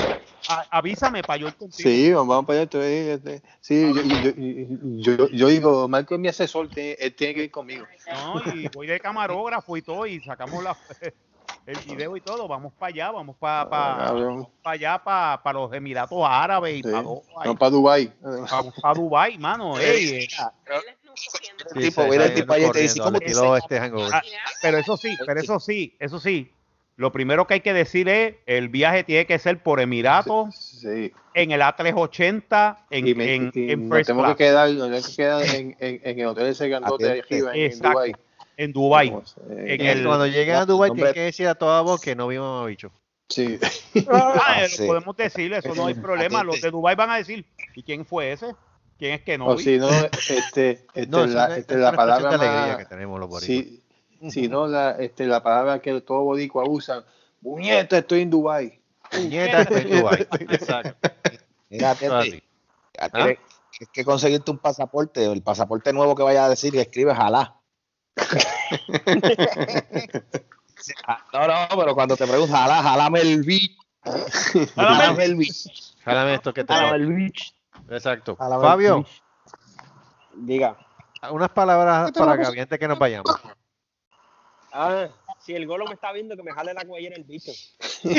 [0.50, 1.90] A- avísame para yo ir contigo.
[1.90, 3.14] Sí, vamos para allá.
[3.14, 7.34] este, Sí, yo, yo, yo, yo, yo digo, Marco es mi asesor, tiene- él tiene
[7.34, 7.86] que ir conmigo.
[8.10, 10.78] No, y voy de camarógrafo y todo, y sacamos la,
[11.68, 12.48] el video y todo.
[12.48, 14.48] Vamos para allá, vamos para Cabrón.
[14.64, 16.90] allá, para los Emiratos Árabes y Sí.
[16.90, 18.14] para y No para Dubai.
[18.22, 19.78] Vamos para Dubai, mano.
[19.78, 20.28] ey, eh.
[21.74, 23.80] Sí, tipo, el tipo allá te dice, ¿cómo te este.
[23.80, 24.22] Ah,
[24.62, 26.52] pero eso sí, pero eso sí, eso sí.
[26.96, 31.12] Lo primero que hay que decir es, el viaje tiene que ser por Emiratos, Sí.
[31.36, 34.84] en el A380, en, Y, me, en, y en nos first tenemos que quedar, nos
[34.88, 38.00] tenemos que quedar en, en, en el hotel ese grandote de arriba, en, en Exacto.
[38.58, 39.10] En Dubai.
[39.50, 42.16] Eh, En Y el- cuando lleguen a Dubai tienen que decir a toda voz que
[42.16, 42.92] no vimos a bicho.
[43.30, 43.60] Sí.
[44.10, 44.82] Ah, eh, sí.
[44.84, 46.44] lo podemos decir, eso no hay problema.
[46.44, 48.56] Los de Dubai van a decir, ¿y quién fue ese?
[48.98, 49.48] ¿Quién es que no?
[49.48, 49.64] O vi?
[49.64, 50.38] si no, este,
[50.94, 53.84] este, No, es la, este, es la palabra más, alegría que tenemos los si,
[54.30, 57.06] si no, la, este, la palabra que todo boricua usa,
[57.42, 58.80] puñeta, estoy en Dubai.
[59.12, 60.28] Puñeta, estoy en Dubai.
[60.40, 61.10] Exacto.
[61.70, 62.44] Mira, es tienes
[63.02, 63.38] tienes
[63.92, 67.57] que conseguirte un pasaporte, el pasaporte nuevo que vaya a decir y escribe jalá.
[71.34, 73.76] No, no, pero cuando te preguntan, jalá, jalame el bicho.
[74.76, 75.70] Jalame el bicho.
[76.06, 77.10] Jálame esto que Jalame tenemos.
[77.10, 77.52] el bicho.
[77.90, 78.36] Exacto.
[78.38, 79.06] Jalame Fabio.
[80.36, 80.78] Diga.
[81.32, 83.30] unas palabras para que antes que nos vayamos.
[84.72, 85.08] Ah,
[85.40, 87.52] si el golo me está viendo, que me jale la cuellera el bicho.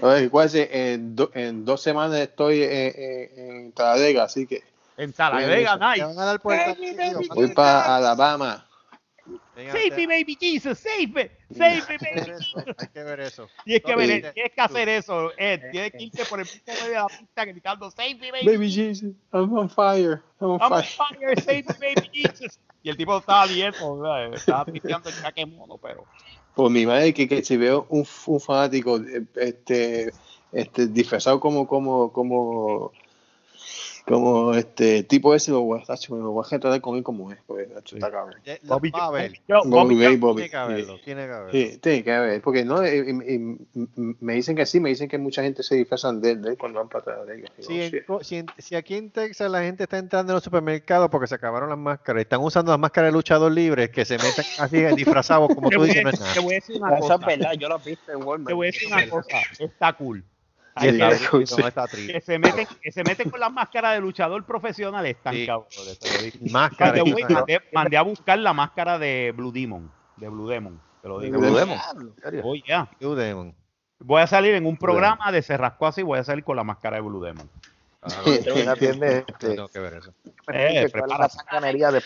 [0.00, 4.62] Oye, en, do- en dos semanas estoy en, en, en Talladega, así que
[4.96, 6.04] En Talavega, Te nice.
[6.04, 6.76] van a dar puerta.
[7.34, 8.66] voy para Alabama.
[9.56, 12.74] Save me, baby Jesus, save me, save me, baby ver eso, Jesus.
[12.78, 13.48] hay que ver eso.
[13.64, 15.70] Tienes que, ver, tienes que hacer eso, Ed.
[15.72, 18.70] Tienes que irte por el punto medio de la pista gritando, save me, baby, Baby
[18.70, 20.22] Jesus, I'm on fire.
[20.40, 20.84] I'm on I'm fire.
[20.84, 22.60] fire, save me, baby Jesus.
[22.82, 24.34] Y el tipo estaba ¿verdad?
[24.34, 26.04] estaba pisteando el jaque mono, pero...
[26.54, 30.12] Por mi madre, que, que si veo un, un fanático eh, este,
[30.52, 32.92] este, disfrazado como, como, como,
[34.06, 37.02] como este tipo ese, lo voy a, tacho, me lo voy a retratar con él
[37.02, 38.36] como es, porque tacho, está cabrón.
[38.44, 38.92] Eh, Bobby,
[39.48, 40.34] yo- Bobby, Bobby, Bobby, Bobby.
[40.42, 41.52] Tiene que haberlo, tiene que haberlo.
[41.52, 43.84] Sí, tiene que haber, porque no, y- y- y
[44.20, 46.56] me dicen que sí, me dicen que mucha gente se disfrazan de él, de él
[46.56, 47.50] cuando van para atrás de ellos.
[47.58, 51.08] Digo, Si, si en- si aquí en Texas la gente está entrando en los supermercados
[51.10, 54.18] porque se acabaron las máscaras, y están usando las máscaras de luchador libre, que se
[54.18, 56.32] meten así disfrazados, como tú dices, no es nada.
[56.32, 57.14] te voy a decir una Eso cosa.
[57.14, 58.46] es verdad, yo lo he visto en Walmart.
[58.48, 59.38] Te voy a decir una cosa.
[59.58, 60.24] Está cool.
[60.78, 61.54] Sí, Sí, está- sí, sí.
[61.58, 61.86] no, está.
[61.88, 65.46] Que se meten, que se meten con las máscaras de luchador profesional están Sí.
[65.46, 65.98] cabrones.
[65.98, 66.50] te.
[66.50, 67.02] Máscara.
[67.02, 67.34] Way, Ajá.
[67.34, 69.90] mandé, mandé a buscar la máscara de Blue Demon.
[70.16, 71.38] De Blue Demon, te lo digo.
[71.38, 71.78] Blue Demon.
[71.98, 72.42] ¿En serio?
[72.44, 72.88] Oh, yeah.
[73.00, 73.54] Blue Demon.
[74.00, 76.96] Voy a salir en un programa de Cerrasco así, voy a salir con la máscara
[76.96, 77.48] de Blue Demon.
[78.02, 80.14] Ah, no, este, tengo que ver eso.
[80.52, 82.02] Eh, la sanganería de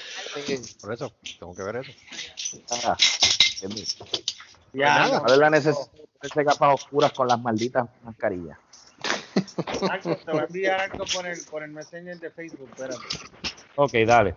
[0.80, 1.92] Por eso, tengo que ver eso.
[2.86, 2.96] Ah.
[4.72, 5.20] Ya, nada.
[5.20, 5.88] ¿Cuál es la necesidad
[6.34, 8.58] de gafas oscuras con las malditas mascarillas?
[9.82, 13.00] Marcos, te voy a enviar algo por el, por el Messenger de Facebook, espérate.
[13.76, 14.34] Ok, dale.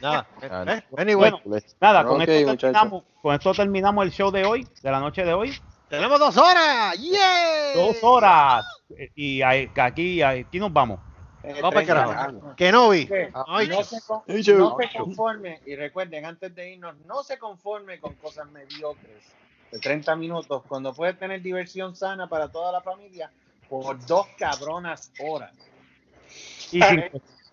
[0.00, 0.26] Nada.
[0.42, 1.40] Eh, Anyway, Bueno,
[1.80, 5.24] nada, con, Ok, esto terminamos, con esto terminamos el show de hoy, de la noche
[5.24, 5.56] de hoy.
[5.88, 6.96] tenemos dos horas.
[6.98, 7.74] ¡Yeah!
[7.76, 8.64] Dos horas.
[8.90, 10.98] Eh, Y aquí, aquí nos vamos.
[11.42, 12.54] Eh, Vamos para el 30 carajo.
[12.56, 13.68] Que no, se con- Ay,
[14.42, 19.22] yo- no se conforme, y recuerden, antes de irnos, no se conforme con cosas mediocres
[19.72, 23.30] de 30 minutos, cuando puede tener diversión sana para toda la familia
[23.68, 25.52] por dos cabronas horas.
[26.72, 27.04] Y sin,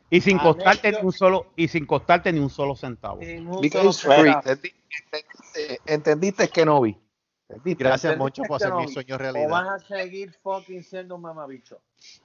[0.10, 3.20] y sin Ah, costarte ni un solo, y sin costarte ni un solo centavo.
[3.20, 4.32] Un Because solo it's free.
[4.34, 4.42] centavo.
[4.56, 4.74] Entendi-
[5.12, 6.98] entendiste- Entendiste que no vi.
[7.50, 7.84] ¿Entendiste?
[7.84, 9.50] Gracias, Moncho, por hacer Kenobi, mi sueño O realidad.
[9.50, 11.82] vas a seguir fucking siendo un mamabicho.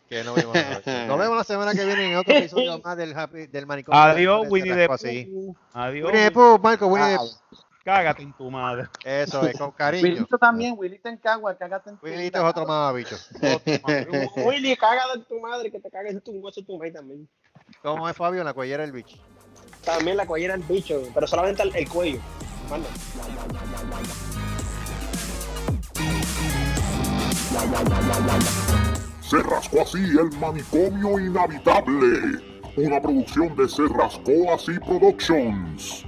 [0.09, 0.53] Kenobi, bueno,
[1.07, 4.01] Nos vemos la semana que viene en otro episodio más del, happy, del manicomio.
[4.01, 4.87] Adiós, Winnie the.
[4.89, 5.57] Pooh.
[5.75, 6.07] Adiós.
[6.11, 7.59] Winnie the Pooh, Marco, Winnie the Ah, Pooh.
[7.89, 8.87] Cágate en tu madre.
[9.03, 10.03] Eso es, con cariño.
[10.03, 13.17] Willito también, Willito en Cagua, cágate en tu Willito es otro mamabicho.
[14.45, 17.27] Willy, cágate en tu madre, que te cagues en tu hueso tu madre también.
[17.81, 19.17] ¿Cómo es Fabio en la cuellera del bicho?
[19.87, 22.21] También la cuellera del bicho, pero solamente el, el cuello.
[22.69, 22.89] Manda.
[29.23, 32.61] Se rascó así el manicomio inhabitable.
[32.77, 36.08] Una producción de Se rascó así Productions.